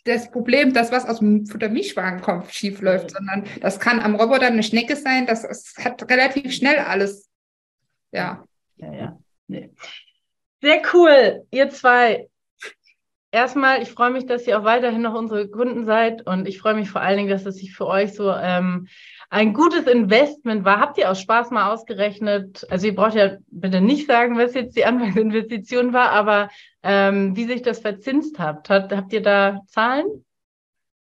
das 0.05 0.29
Problem, 0.31 0.73
das, 0.73 0.91
was 0.91 1.05
aus 1.07 1.19
dem 1.19 1.45
Futtermischwagen 1.45 2.21
kommt, 2.21 2.51
schief 2.51 2.81
läuft, 2.81 3.11
ja. 3.11 3.17
sondern 3.17 3.45
das 3.61 3.79
kann 3.79 3.99
am 3.99 4.15
Roboter 4.15 4.47
eine 4.47 4.63
Schnecke 4.63 4.95
sein, 4.95 5.25
das, 5.27 5.43
das 5.43 5.73
hat 5.83 6.09
relativ 6.09 6.51
schnell 6.53 6.79
alles. 6.79 7.29
Ja. 8.11 8.43
Ja, 8.77 8.93
ja. 8.93 9.19
Nee. 9.47 9.69
Sehr 10.61 10.81
cool, 10.93 11.45
ihr 11.51 11.69
zwei. 11.69 12.27
Erstmal, 13.35 13.81
ich 13.81 13.91
freue 13.91 14.11
mich, 14.11 14.25
dass 14.25 14.47
ihr 14.47 14.57
auch 14.57 14.63
weiterhin 14.63 15.01
noch 15.01 15.13
unsere 15.13 15.49
Kunden 15.49 15.83
seid 15.83 16.25
und 16.25 16.47
ich 16.47 16.57
freue 16.57 16.73
mich 16.73 16.89
vor 16.89 17.01
allen 17.01 17.17
Dingen, 17.17 17.29
dass 17.29 17.45
es 17.45 17.57
sich 17.57 17.75
für 17.75 17.85
euch 17.85 18.13
so 18.13 18.31
ähm, 18.31 18.87
ein 19.29 19.53
gutes 19.53 19.87
Investment 19.87 20.63
war. 20.63 20.79
Habt 20.79 20.97
ihr 20.97 21.11
aus 21.11 21.19
Spaß 21.19 21.51
mal 21.51 21.69
ausgerechnet? 21.69 22.65
Also 22.69 22.87
ihr 22.87 22.95
braucht 22.95 23.15
ja 23.15 23.35
bitte 23.47 23.81
nicht 23.81 24.07
sagen, 24.07 24.37
was 24.37 24.53
jetzt 24.53 24.77
die 24.77 24.85
Anfangsinvestition 24.85 25.91
war, 25.91 26.11
aber 26.11 26.47
ähm, 26.81 27.35
wie 27.35 27.43
sich 27.43 27.61
das 27.61 27.79
verzinst 27.79 28.39
habt. 28.39 28.69
Hat, 28.69 28.95
habt 28.95 29.11
ihr 29.11 29.21
da 29.21 29.59
Zahlen? 29.67 30.23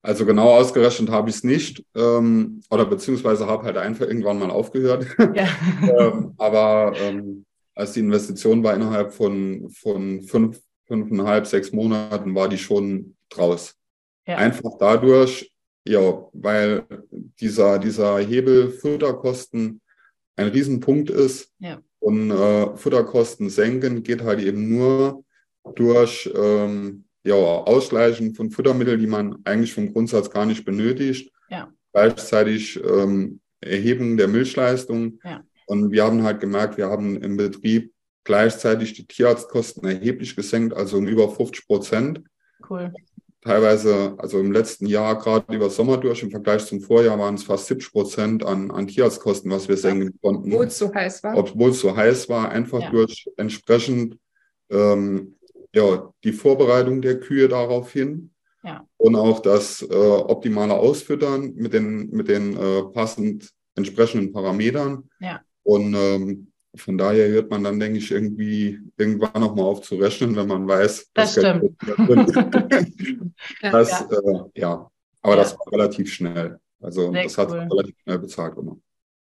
Also 0.02 0.26
genau 0.26 0.50
ausgerechnet 0.52 1.10
habe 1.10 1.30
ich 1.30 1.36
es 1.36 1.44
nicht 1.44 1.84
ähm, 1.94 2.62
oder 2.72 2.86
beziehungsweise 2.86 3.48
habe 3.48 3.66
halt 3.66 3.76
einfach 3.76 4.08
irgendwann 4.08 4.40
mal 4.40 4.50
aufgehört. 4.50 5.08
Ja. 5.36 5.48
ähm, 5.82 6.36
aber 6.38 6.94
ähm, 7.02 7.44
als 7.76 7.92
die 7.92 8.00
Investition 8.00 8.64
war 8.64 8.76
innerhalb 8.76 9.12
von, 9.12 9.70
von 9.72 10.22
fünf, 10.22 10.62
fünfeinhalb, 10.94 11.48
sechs 11.48 11.72
Monaten, 11.72 12.36
war 12.36 12.48
die 12.48 12.58
schon 12.58 13.16
draus. 13.30 13.76
Ja. 14.28 14.38
Einfach 14.38 14.72
dadurch, 14.80 15.52
ja, 15.88 16.28
weil 16.34 16.86
dieser, 17.40 17.80
dieser 17.80 18.20
Hebel 18.20 18.70
Futterkosten 18.70 19.82
ein 20.36 20.48
Riesenpunkt 20.48 21.10
ist. 21.10 21.52
Ja. 21.60 21.82
Und 22.00 22.32
äh, 22.32 22.76
Futterkosten 22.78 23.50
senken 23.50 24.04
geht 24.04 24.24
halt 24.24 24.42
eben 24.42 24.70
nur 24.70 25.24
durch 25.76 26.32
ähm, 26.36 27.06
ja, 27.24 27.36
Ausgleichen 27.36 28.36
von 28.36 28.52
Futtermitteln, 28.52 29.00
die 29.00 29.08
man 29.08 29.38
eigentlich 29.46 29.74
vom 29.74 29.92
Grundsatz 29.92 30.30
gar 30.30 30.46
nicht 30.46 30.66
benötigt. 30.66 31.32
Ja. 31.50 31.72
Gleichzeitig 31.92 32.80
ähm, 32.84 33.40
Erheben 33.62 34.18
der 34.18 34.28
Milchleistung. 34.28 35.20
Ja. 35.24 35.44
Und 35.66 35.92
wir 35.92 36.04
haben 36.04 36.24
halt 36.24 36.40
gemerkt, 36.40 36.78
wir 36.78 36.90
haben 36.90 37.18
im 37.22 37.38
Betrieb 37.38 37.93
gleichzeitig 38.24 38.94
die 38.94 39.06
Tierarztkosten 39.06 39.88
erheblich 39.88 40.36
gesenkt, 40.36 40.74
also 40.76 40.98
um 40.98 41.08
über 41.08 41.30
50 41.30 41.68
Prozent. 41.68 42.24
Cool. 42.70 42.94
Teilweise, 43.42 44.16
also 44.20 44.40
im 44.40 44.54
letzten 44.54 44.86
Jahr, 44.86 45.18
gerade 45.18 45.54
über 45.54 45.70
Sommer 45.70 45.98
durch, 45.98 46.24
im 46.24 46.32
Vergleich 46.32 46.66
zum 46.66 46.80
Vorjahr 46.80 47.20
waren 47.20 47.36
es 47.36 47.44
fast 47.44 47.68
70 47.68 47.92
Prozent 47.92 48.46
an, 48.46 48.72
an 48.72 48.88
Tierarztkosten, 48.88 49.52
was 49.52 49.68
wir 49.68 49.76
senken 49.76 50.18
konnten. 50.22 50.54
Obwohl 50.54 50.68
es 50.68 50.78
so 50.78 50.94
heiß 50.94 51.24
war. 51.24 51.38
Obwohl 51.38 51.72
es 51.72 51.82
so 51.82 51.96
heiß 51.96 52.30
war, 52.30 52.50
einfach 52.50 52.80
ja. 52.80 52.90
durch 52.90 53.30
entsprechend 53.36 54.18
ähm, 54.70 55.36
ja, 55.76 56.14
die 56.24 56.32
Vorbereitung 56.32 57.02
der 57.02 57.20
Kühe 57.20 57.50
darauf 57.50 57.92
hin. 57.92 58.32
Ja. 58.64 58.88
Und 58.96 59.16
auch 59.18 59.42
das 59.42 59.82
äh, 59.82 59.94
optimale 59.94 60.76
Ausfüttern 60.76 61.54
mit 61.56 61.74
den, 61.74 62.12
mit 62.12 62.30
den 62.30 62.56
äh, 62.56 62.84
passend 62.94 63.52
entsprechenden 63.76 64.32
Parametern. 64.32 65.10
Ja. 65.20 65.42
Und 65.64 65.94
ähm, 65.96 66.53
von 66.76 66.98
daher 66.98 67.28
hört 67.30 67.52
man 67.52 67.64
dann, 67.64 67.80
denke 67.80 68.00
ich, 68.00 68.12
irgendwie 68.12 68.80
irgendwann 68.98 69.42
noch 69.42 69.56
mal 69.56 69.64
auf 69.64 69.82
zu 69.82 69.96
rechnen, 69.96 70.36
wenn 70.36 70.48
man 70.48 70.68
weiß, 70.68 71.12
das 71.14 71.34
stimmt. 71.34 71.76
das, 73.62 73.90
ja. 73.92 74.08
Äh, 74.10 74.60
ja. 74.60 74.92
aber 75.22 75.36
ja. 75.36 75.40
das 75.40 75.58
war 75.58 75.72
relativ 75.72 76.12
schnell. 76.12 76.60
Also 76.82 77.12
Sehr 77.12 77.24
das 77.24 77.38
cool. 77.38 77.62
hat 77.62 77.72
relativ 77.72 77.96
schnell 78.04 78.20
bezahlt 78.20 78.56
gemacht. 78.56 78.80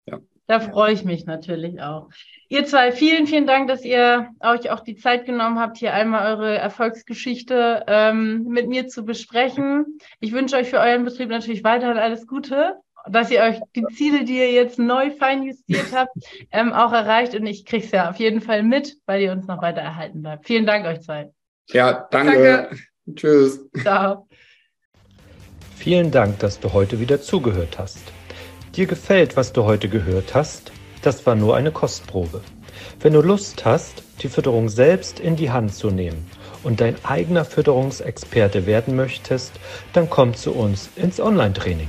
Ja. 0.06 0.20
Da 0.46 0.60
freue 0.60 0.92
ich 0.92 1.04
mich 1.04 1.26
natürlich 1.26 1.80
auch. 1.80 2.08
Ihr 2.48 2.64
zwei, 2.66 2.92
vielen, 2.92 3.26
vielen 3.26 3.46
Dank, 3.46 3.68
dass 3.68 3.84
ihr 3.84 4.30
euch 4.40 4.70
auch 4.70 4.80
die 4.80 4.96
Zeit 4.96 5.26
genommen 5.26 5.58
habt, 5.58 5.78
hier 5.78 5.92
einmal 5.92 6.32
eure 6.32 6.56
Erfolgsgeschichte 6.56 7.84
ähm, 7.88 8.44
mit 8.44 8.68
mir 8.68 8.86
zu 8.86 9.04
besprechen. 9.04 9.98
Ich 10.20 10.32
wünsche 10.32 10.56
euch 10.56 10.70
für 10.70 10.78
euren 10.78 11.04
Betrieb 11.04 11.28
natürlich 11.28 11.64
weiterhin 11.64 11.98
alles 11.98 12.26
Gute 12.26 12.76
dass 13.08 13.30
ihr 13.30 13.42
euch 13.42 13.60
die 13.74 13.84
Ziele, 13.94 14.24
die 14.24 14.38
ihr 14.38 14.52
jetzt 14.52 14.78
neu 14.78 15.10
feinjustiert 15.10 15.92
habt, 15.94 16.12
ähm, 16.52 16.72
auch 16.72 16.92
erreicht. 16.92 17.34
Und 17.34 17.46
ich 17.46 17.64
kriege 17.64 17.84
es 17.84 17.90
ja 17.90 18.10
auf 18.10 18.16
jeden 18.16 18.40
Fall 18.40 18.62
mit, 18.62 18.96
weil 19.06 19.22
ihr 19.22 19.32
uns 19.32 19.46
noch 19.46 19.62
weiter 19.62 19.80
erhalten 19.80 20.22
bleibt. 20.22 20.46
Vielen 20.46 20.66
Dank 20.66 20.86
euch 20.86 21.00
zwei. 21.00 21.30
Ja, 21.68 22.08
danke. 22.10 22.68
danke. 22.68 22.76
Tschüss. 23.14 23.60
Ciao. 23.80 24.26
Vielen 25.76 26.10
Dank, 26.10 26.38
dass 26.40 26.60
du 26.60 26.72
heute 26.72 27.00
wieder 27.00 27.20
zugehört 27.20 27.78
hast. 27.78 28.12
Dir 28.76 28.86
gefällt, 28.86 29.36
was 29.36 29.52
du 29.52 29.64
heute 29.64 29.88
gehört 29.88 30.34
hast? 30.34 30.72
Das 31.02 31.24
war 31.26 31.34
nur 31.34 31.56
eine 31.56 31.72
Kostprobe. 31.72 32.42
Wenn 33.00 33.14
du 33.14 33.22
Lust 33.22 33.64
hast, 33.64 34.02
die 34.20 34.28
Fütterung 34.28 34.68
selbst 34.68 35.20
in 35.20 35.36
die 35.36 35.50
Hand 35.50 35.74
zu 35.74 35.90
nehmen 35.90 36.30
und 36.62 36.80
dein 36.80 37.02
eigener 37.04 37.44
Fütterungsexperte 37.44 38.66
werden 38.66 38.94
möchtest, 38.94 39.52
dann 39.92 40.10
komm 40.10 40.34
zu 40.34 40.52
uns 40.52 40.90
ins 40.96 41.18
Online-Training. 41.18 41.88